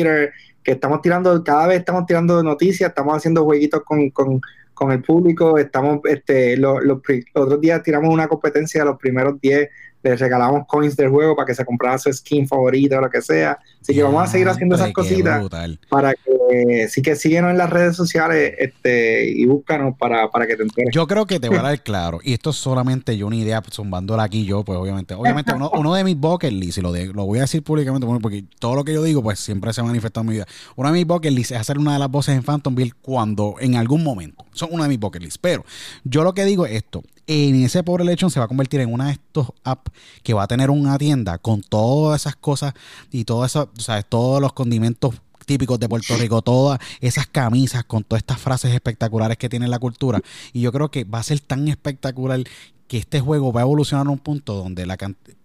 que 0.62 0.72
estamos 0.72 1.00
tirando, 1.00 1.42
cada 1.42 1.66
vez 1.66 1.78
estamos 1.78 2.06
tirando 2.06 2.42
noticias, 2.42 2.90
estamos 2.90 3.16
haciendo 3.16 3.44
jueguitos 3.44 3.82
con, 3.84 4.10
con, 4.10 4.40
con 4.74 4.92
el 4.92 5.02
público, 5.02 5.58
estamos, 5.58 6.00
este, 6.04 6.56
los, 6.56 6.82
los, 6.84 7.00
otros 7.34 7.60
días 7.60 7.82
tiramos 7.82 8.12
una 8.12 8.28
competencia 8.28 8.82
de 8.82 8.90
los 8.90 8.98
primeros 8.98 9.40
10 9.40 9.68
les 10.02 10.20
regalamos 10.20 10.66
coins 10.66 10.96
del 10.96 11.08
juego 11.08 11.34
para 11.34 11.46
que 11.46 11.54
se 11.54 11.64
comprara 11.64 11.98
su 11.98 12.12
skin 12.12 12.46
favorito 12.46 12.96
o 12.96 13.00
lo 13.00 13.10
que 13.10 13.22
sea. 13.22 13.58
Así 13.80 13.94
que 13.94 14.02
vamos 14.02 14.22
a 14.22 14.26
seguir 14.26 14.48
haciendo 14.48 14.76
esas 14.76 14.92
cositas 14.92 15.48
para 15.88 16.14
que 16.14 16.88
sí 16.88 17.02
que 17.02 17.16
síguenos 17.16 17.50
en 17.50 17.58
las 17.58 17.70
redes 17.70 17.96
sociales 17.96 18.54
este, 18.58 19.28
y 19.28 19.44
búscanos 19.46 19.96
para, 19.98 20.30
para 20.30 20.46
que 20.46 20.56
te 20.56 20.62
enteres. 20.62 20.90
Yo 20.94 21.06
creo 21.06 21.26
que 21.26 21.40
te 21.40 21.48
voy 21.48 21.58
a 21.58 21.62
dar 21.62 21.82
claro, 21.82 22.20
y 22.22 22.32
esto 22.32 22.50
es 22.50 22.56
solamente 22.56 23.16
yo 23.16 23.26
una 23.26 23.36
idea, 23.36 23.62
zumbándola 23.70 24.22
aquí 24.22 24.44
yo, 24.44 24.64
pues 24.64 24.78
obviamente, 24.78 25.14
obviamente 25.14 25.52
uno, 25.54 25.70
uno 25.74 25.94
de 25.94 26.04
mis 26.04 26.16
bucket 26.16 26.52
lists, 26.52 26.78
y 26.78 26.80
lo, 26.80 26.92
de, 26.92 27.06
lo 27.06 27.26
voy 27.26 27.38
a 27.38 27.42
decir 27.42 27.62
públicamente, 27.62 28.06
porque 28.20 28.44
todo 28.58 28.74
lo 28.74 28.84
que 28.84 28.94
yo 28.94 29.02
digo, 29.02 29.22
pues 29.22 29.38
siempre 29.40 29.72
se 29.72 29.80
ha 29.80 29.84
manifestado 29.84 30.22
en 30.22 30.28
mi 30.28 30.34
vida. 30.34 30.46
Uno 30.76 30.90
de 30.90 30.98
mis 30.98 31.06
bucket 31.06 31.32
lists 31.32 31.52
es 31.52 31.58
hacer 31.58 31.78
una 31.78 31.92
de 31.92 31.98
las 31.98 32.10
voces 32.10 32.34
en 32.34 32.42
Phantomville 32.42 32.92
cuando, 33.00 33.56
en 33.60 33.76
algún 33.76 34.02
momento. 34.02 34.44
Son 34.52 34.68
una 34.72 34.84
de 34.84 34.90
mis 34.90 35.00
bucket 35.00 35.22
lists. 35.22 35.38
Pero 35.38 35.64
yo 36.04 36.24
lo 36.24 36.34
que 36.34 36.44
digo 36.44 36.66
es 36.66 36.72
esto, 36.72 37.02
en 37.28 37.62
ese 37.62 37.84
pobre 37.84 38.04
lechón 38.04 38.30
se 38.30 38.40
va 38.40 38.46
a 38.46 38.48
convertir 38.48 38.80
en 38.80 38.92
una 38.92 39.06
de 39.06 39.12
estos 39.12 39.52
apps 39.62 39.92
que 40.22 40.32
va 40.34 40.44
a 40.44 40.48
tener 40.48 40.70
una 40.70 40.96
tienda 40.96 41.38
con 41.38 41.60
todas 41.60 42.22
esas 42.22 42.36
cosas 42.36 42.72
y 43.12 43.24
todo 43.24 43.44
eso, 43.44 43.70
sea, 43.78 44.02
todos 44.02 44.40
los 44.40 44.54
condimentos 44.54 45.14
típicos 45.44 45.78
de 45.78 45.88
Puerto 45.88 46.16
Rico, 46.16 46.42
todas 46.42 46.80
esas 47.00 47.26
camisas 47.26 47.84
con 47.84 48.02
todas 48.02 48.20
estas 48.20 48.38
frases 48.38 48.74
espectaculares 48.74 49.36
que 49.36 49.48
tiene 49.48 49.68
la 49.68 49.78
cultura. 49.78 50.20
Y 50.52 50.62
yo 50.62 50.72
creo 50.72 50.90
que 50.90 51.04
va 51.04 51.18
a 51.18 51.22
ser 51.22 51.40
tan 51.40 51.68
espectacular 51.68 52.40
que 52.88 52.96
este 52.96 53.20
juego 53.20 53.52
va 53.52 53.60
a 53.60 53.64
evolucionar 53.64 54.06
a 54.06 54.10
un 54.10 54.18
punto 54.18 54.54
donde 54.54 54.86
la 54.86 54.96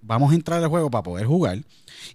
vamos 0.02 0.32
a 0.32 0.36
entrar 0.36 0.64
al 0.64 0.70
juego 0.70 0.90
para 0.90 1.04
poder 1.04 1.28
jugar 1.28 1.60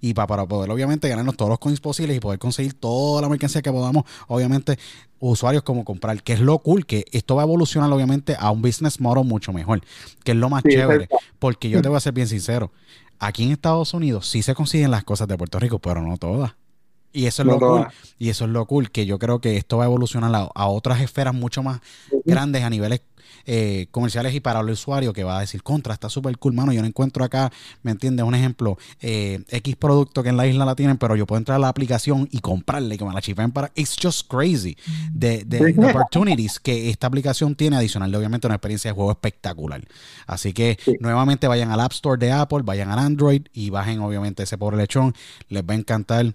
y 0.00 0.14
para, 0.14 0.26
para 0.26 0.46
poder 0.46 0.70
obviamente 0.70 1.08
ganarnos 1.08 1.36
todos 1.36 1.50
los 1.50 1.58
coins 1.58 1.80
posibles 1.80 2.16
y 2.16 2.20
poder 2.20 2.38
conseguir 2.38 2.74
toda 2.74 3.22
la 3.22 3.28
mercancía 3.28 3.62
que 3.62 3.70
podamos, 3.70 4.04
obviamente 4.26 4.78
usuarios 5.20 5.62
como 5.62 5.84
comprar, 5.84 6.22
que 6.22 6.32
es 6.32 6.40
lo 6.40 6.58
cool, 6.60 6.86
que 6.86 7.04
esto 7.12 7.36
va 7.36 7.42
a 7.42 7.44
evolucionar 7.44 7.92
obviamente 7.92 8.36
a 8.38 8.50
un 8.50 8.62
business 8.62 9.00
model 9.00 9.24
mucho 9.24 9.52
mejor, 9.52 9.82
que 10.24 10.32
es 10.32 10.38
lo 10.38 10.48
más 10.48 10.62
chévere, 10.64 11.08
porque 11.38 11.68
yo 11.68 11.82
te 11.82 11.88
voy 11.88 11.98
a 11.98 12.00
ser 12.00 12.14
bien 12.14 12.28
sincero, 12.28 12.72
aquí 13.18 13.44
en 13.44 13.52
Estados 13.52 13.92
Unidos 13.94 14.26
sí 14.26 14.42
se 14.42 14.54
consiguen 14.54 14.90
las 14.90 15.04
cosas 15.04 15.28
de 15.28 15.36
Puerto 15.36 15.58
Rico, 15.58 15.78
pero 15.78 16.02
no 16.02 16.16
todas. 16.16 16.54
Y 17.18 17.26
eso 17.26 17.42
es 17.42 17.48
lo 17.48 17.58
cool. 17.58 17.88
Y 18.16 18.28
eso 18.28 18.44
es 18.44 18.50
lo 18.52 18.64
cool, 18.66 18.92
que 18.92 19.04
yo 19.04 19.18
creo 19.18 19.40
que 19.40 19.56
esto 19.56 19.78
va 19.78 19.84
a 19.84 19.86
evolucionar 19.86 20.32
a, 20.54 20.66
otras 20.68 21.00
esferas 21.00 21.34
mucho 21.34 21.64
más 21.64 21.80
grandes 22.24 22.62
a 22.62 22.70
niveles 22.70 23.00
eh, 23.44 23.88
comerciales 23.90 24.34
y 24.34 24.40
para 24.40 24.60
el 24.60 24.70
usuario 24.70 25.12
que 25.12 25.24
va 25.24 25.38
a 25.38 25.40
decir, 25.40 25.64
contra, 25.64 25.94
está 25.94 26.08
súper 26.08 26.38
cool, 26.38 26.52
mano, 26.52 26.72
yo 26.72 26.80
no 26.80 26.86
encuentro 26.86 27.24
acá, 27.24 27.50
¿me 27.82 27.90
entiendes? 27.90 28.24
Un 28.24 28.36
ejemplo, 28.36 28.78
eh, 29.00 29.42
X 29.48 29.74
producto 29.74 30.22
que 30.22 30.28
en 30.28 30.36
la 30.36 30.46
isla 30.46 30.64
la 30.64 30.76
tienen, 30.76 30.96
pero 30.96 31.16
yo 31.16 31.26
puedo 31.26 31.38
entrar 31.38 31.56
a 31.56 31.58
la 31.58 31.68
aplicación 31.68 32.28
y 32.30 32.38
comprarle, 32.38 32.96
que 32.96 33.04
me 33.04 33.12
la 33.12 33.20
chipen 33.20 33.50
para... 33.50 33.72
It's 33.74 33.96
just 34.00 34.30
crazy. 34.30 34.76
De, 35.12 35.42
de, 35.44 35.74
opportunities 35.88 36.60
que 36.60 36.88
esta 36.88 37.08
aplicación 37.08 37.56
tiene 37.56 37.76
adicional, 37.76 38.14
obviamente 38.14 38.46
una 38.46 38.54
experiencia 38.54 38.92
de 38.92 38.94
juego 38.94 39.10
espectacular. 39.10 39.82
Así 40.26 40.52
que 40.52 40.78
nuevamente 41.00 41.48
vayan 41.48 41.72
al 41.72 41.80
App 41.80 41.92
Store 41.92 42.24
de 42.24 42.30
Apple, 42.30 42.60
vayan 42.62 42.90
al 42.90 43.00
Android 43.00 43.42
y 43.52 43.70
bajen 43.70 43.98
obviamente 44.00 44.44
ese 44.44 44.56
pobre 44.56 44.76
lechón, 44.76 45.14
les 45.48 45.64
va 45.64 45.72
a 45.74 45.76
encantar 45.78 46.32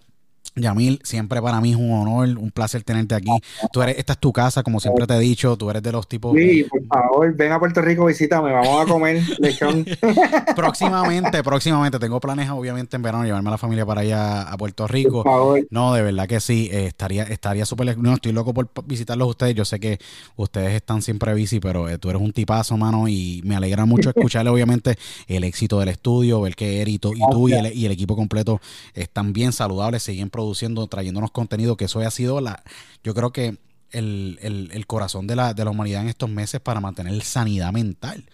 Yamil, 0.56 1.00
siempre 1.04 1.42
para 1.42 1.60
mí 1.60 1.72
es 1.72 1.78
un 1.78 1.92
honor, 1.92 2.38
un 2.38 2.52
placer 2.52 2.84
tenerte 2.84 3.16
aquí. 3.16 3.32
Tú 3.72 3.82
eres, 3.82 3.98
esta 3.98 4.14
es 4.14 4.20
tu 4.20 4.32
casa, 4.32 4.62
como 4.62 4.80
siempre 4.80 5.08
te 5.08 5.16
he 5.16 5.20
dicho, 5.20 5.58
tú 5.58 5.70
eres 5.70 5.82
de 5.82 5.92
los 5.92 6.08
tipos. 6.08 6.36
Sí, 6.38 6.66
por 6.70 6.86
favor, 6.86 7.36
ven 7.36 7.52
a 7.52 7.60
Puerto 7.60 7.82
Rico, 7.82 8.06
visítame, 8.06 8.52
vamos 8.52 8.84
a 8.84 8.86
comer 8.86 9.24
lechón. 9.40 9.86
próximamente, 10.56 11.44
próximamente, 11.44 11.98
tengo 11.98 12.20
planes, 12.20 12.50
obviamente, 12.52 12.96
en 12.96 13.02
verano, 13.02 13.26
llevarme 13.26 13.50
a 13.50 13.52
la 13.52 13.58
familia 13.58 13.86
para 13.86 14.02
allá 14.02 14.44
a 14.44 14.58
Puerto 14.58 14.88
Rico. 14.88 15.24
Por 15.24 15.32
favor. 15.32 15.68
No, 15.72 15.94
de 15.94 16.04
verdad 16.04 16.28
que 16.28 16.40
sí, 16.40 16.70
eh, 16.72 16.86
estaría, 16.86 17.24
estaría 17.24 17.66
súper. 17.66 17.98
No, 17.98 18.14
estoy 18.14 18.32
loco 18.32 18.54
por 18.54 18.70
visitarlos 18.86 19.30
ustedes. 19.30 19.56
Yo 19.56 19.66
sé 19.66 19.80
que 19.80 19.98
ustedes 20.36 20.74
están 20.74 21.02
siempre 21.02 21.34
busy, 21.34 21.60
pero 21.60 21.90
eh, 21.90 21.98
tú 21.98 22.10
eres 22.10 22.22
un 22.22 22.32
tipazo, 22.32 22.78
mano, 22.78 23.08
y 23.08 23.42
me 23.44 23.56
alegra 23.56 23.86
mucho 23.86 24.10
escucharle, 24.16 24.52
obviamente, 24.52 24.98
el 25.28 25.44
éxito 25.44 25.80
del 25.80 25.90
estudio, 25.90 26.42
ver 26.42 26.56
que 26.56 26.82
Eri 26.82 26.94
y, 26.94 27.00
tú 27.00 27.50
y 27.50 27.54
el, 27.54 27.74
y 27.74 27.86
el 27.88 27.92
equipo 27.92 28.16
completo 28.16 28.62
están 28.94 29.34
bien 29.34 29.52
saludables, 29.52 30.04
siguen 30.04 30.30
produciendo 30.30 30.43
produciendo, 30.44 30.88
trayéndonos 30.88 31.32
contenido, 31.32 31.78
que 31.78 31.86
eso 31.86 32.00
ha 32.00 32.12
sido 32.12 32.42
la, 32.42 32.64
yo 33.04 33.14
creo 33.14 33.32
que 33.32 33.58
el, 33.92 34.84
corazón 34.88 35.28
de 35.28 35.36
la, 35.36 35.54
de 35.54 35.64
la 35.64 35.72
humanidad 35.72 36.02
en 36.02 36.10
estos 36.10 36.30
meses 36.30 36.60
para 36.60 36.80
mantener 36.80 37.22
sanidad 37.24 37.72
mental. 37.72 38.26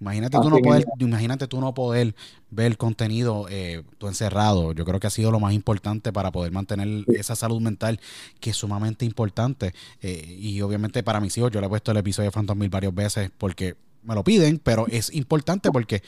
Imagínate 0.00 0.36
tú, 0.38 0.50
no 0.50 0.58
poder, 0.58 0.84
imagínate 0.98 1.46
tú 1.46 1.60
no 1.60 1.72
poder 1.72 2.14
ver 2.50 2.76
contenido 2.76 3.46
eh, 3.48 3.82
tú 3.96 4.08
encerrado. 4.08 4.72
Yo 4.72 4.84
creo 4.84 5.00
que 5.00 5.06
ha 5.06 5.10
sido 5.10 5.30
lo 5.30 5.40
más 5.40 5.54
importante 5.54 6.12
para 6.12 6.30
poder 6.30 6.52
mantener 6.52 7.04
esa 7.08 7.36
salud 7.36 7.60
mental 7.60 8.00
que 8.40 8.50
es 8.50 8.56
sumamente 8.56 9.06
importante. 9.06 9.72
Eh, 10.02 10.36
y 10.38 10.60
obviamente 10.60 11.02
para 11.02 11.20
mis 11.20 11.38
hijos, 11.38 11.52
yo 11.52 11.60
le 11.60 11.66
he 11.66 11.70
puesto 11.70 11.92
el 11.92 11.96
episodio 11.96 12.28
de 12.28 12.32
Phantom 12.32 12.58
Mil 12.58 12.68
varias 12.68 12.94
veces 12.94 13.30
porque 13.38 13.76
me 14.02 14.14
lo 14.14 14.24
piden, 14.24 14.58
pero 14.58 14.86
es 14.88 15.14
importante 15.14 15.70
porque 15.70 16.02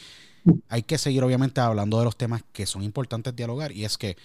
hay 0.68 0.82
que 0.82 0.98
seguir 0.98 1.24
obviamente 1.24 1.61
hablando 1.61 1.98
de 1.98 2.04
los 2.04 2.16
temas 2.16 2.42
que 2.52 2.66
son 2.66 2.82
importantes 2.82 3.34
dialogar. 3.34 3.72
Y 3.72 3.84
es 3.84 3.96
que 3.96 4.16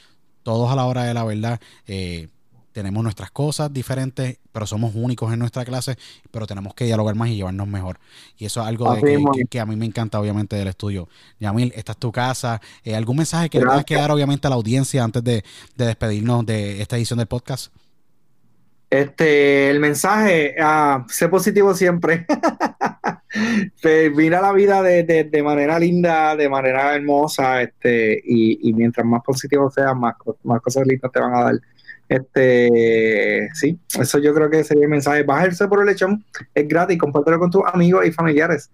todos 0.43 0.71
a 0.71 0.75
la 0.75 0.85
hora 0.85 1.03
de 1.03 1.13
la 1.13 1.23
verdad 1.23 1.59
eh, 1.87 2.27
tenemos 2.71 3.03
nuestras 3.03 3.31
cosas 3.31 3.71
diferentes, 3.71 4.37
pero 4.51 4.65
somos 4.65 4.93
únicos 4.95 5.31
en 5.33 5.39
nuestra 5.39 5.65
clase, 5.65 5.97
pero 6.31 6.47
tenemos 6.47 6.73
que 6.73 6.85
dialogar 6.85 7.15
más 7.15 7.29
y 7.29 7.35
llevarnos 7.35 7.67
mejor. 7.67 7.99
Y 8.37 8.45
eso 8.45 8.61
es 8.61 8.67
algo 8.67 8.95
que, 9.49 9.59
a 9.59 9.65
mí 9.65 9.75
me 9.75 9.85
encanta, 9.85 10.19
obviamente, 10.19 10.55
del 10.55 10.69
estudio. 10.69 11.09
Yamil, 11.39 11.73
esta 11.75 11.91
es 11.93 11.97
tu 11.97 12.11
casa. 12.11 12.61
Eh, 12.83 12.95
¿Algún 12.95 13.17
mensaje 13.17 13.49
que 13.49 13.59
le 13.59 13.71
a 13.71 13.83
quedar, 13.83 14.11
obviamente, 14.11 14.47
a 14.47 14.49
la 14.49 14.55
audiencia 14.55 15.03
antes 15.03 15.23
de, 15.23 15.43
despedirnos 15.75 16.45
de 16.45 16.81
esta 16.81 16.97
edición 16.97 17.19
del 17.19 17.27
podcast? 17.27 17.73
Este, 18.91 19.69
el 19.69 19.79
mensaje, 19.79 20.53
ah, 20.59 21.05
sé 21.07 21.29
positivo 21.29 21.73
siempre. 21.73 22.25
mira 24.13 24.41
la 24.41 24.51
vida 24.51 24.81
de, 24.83 25.41
manera 25.41 25.79
linda, 25.79 26.35
de 26.35 26.49
manera 26.49 26.93
hermosa, 26.93 27.61
este, 27.61 28.21
y, 28.25 28.73
mientras 28.73 29.05
más 29.05 29.21
positivo 29.23 29.71
seas, 29.71 29.95
más, 29.95 30.15
más 30.43 30.59
cosas 30.59 30.85
lindas 30.85 31.09
te 31.09 31.21
van 31.21 31.33
a 31.33 31.43
dar. 31.43 31.53
Este, 32.09 33.47
sí, 33.53 33.79
eso 33.97 34.19
yo 34.19 34.33
creo 34.33 34.49
que 34.49 34.65
sería 34.65 34.83
el 34.83 34.89
mensaje. 34.89 35.23
Bájese 35.23 35.69
por 35.69 35.79
el 35.79 35.85
lechón, 35.85 36.25
es 36.53 36.67
gratis, 36.67 36.97
compártelo 36.97 37.39
con 37.39 37.49
tus 37.49 37.63
amigos 37.73 38.05
y 38.05 38.11
familiares. 38.11 38.71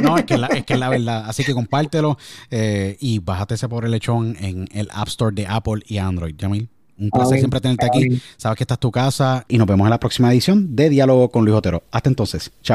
No, 0.00 0.16
es 0.16 0.26
que, 0.26 0.38
la, 0.38 0.46
es 0.46 0.64
que 0.64 0.76
la 0.76 0.88
verdad. 0.90 1.24
Así 1.26 1.42
que 1.42 1.52
compártelo 1.52 2.16
eh, 2.52 2.96
y 3.00 3.18
bájate 3.18 3.56
por 3.68 3.84
el 3.84 3.90
lechón 3.90 4.36
en 4.38 4.68
el 4.72 4.88
App 4.94 5.08
Store 5.08 5.34
de 5.34 5.48
Apple 5.48 5.82
y 5.86 5.98
Android. 5.98 6.36
Yamil. 6.36 6.70
Un 6.98 7.10
placer 7.10 7.38
siempre 7.38 7.60
tenerte 7.60 7.86
aquí. 7.86 8.20
Sabes 8.36 8.56
que 8.56 8.64
esta 8.64 8.74
es 8.74 8.80
tu 8.80 8.90
casa 8.90 9.44
y 9.48 9.58
nos 9.58 9.66
vemos 9.66 9.86
en 9.86 9.90
la 9.90 10.00
próxima 10.00 10.32
edición 10.32 10.74
de 10.74 10.88
Diálogo 10.88 11.30
con 11.30 11.44
Luis 11.44 11.56
Otero. 11.56 11.82
Hasta 11.90 12.08
entonces. 12.08 12.52
Chao. 12.62 12.74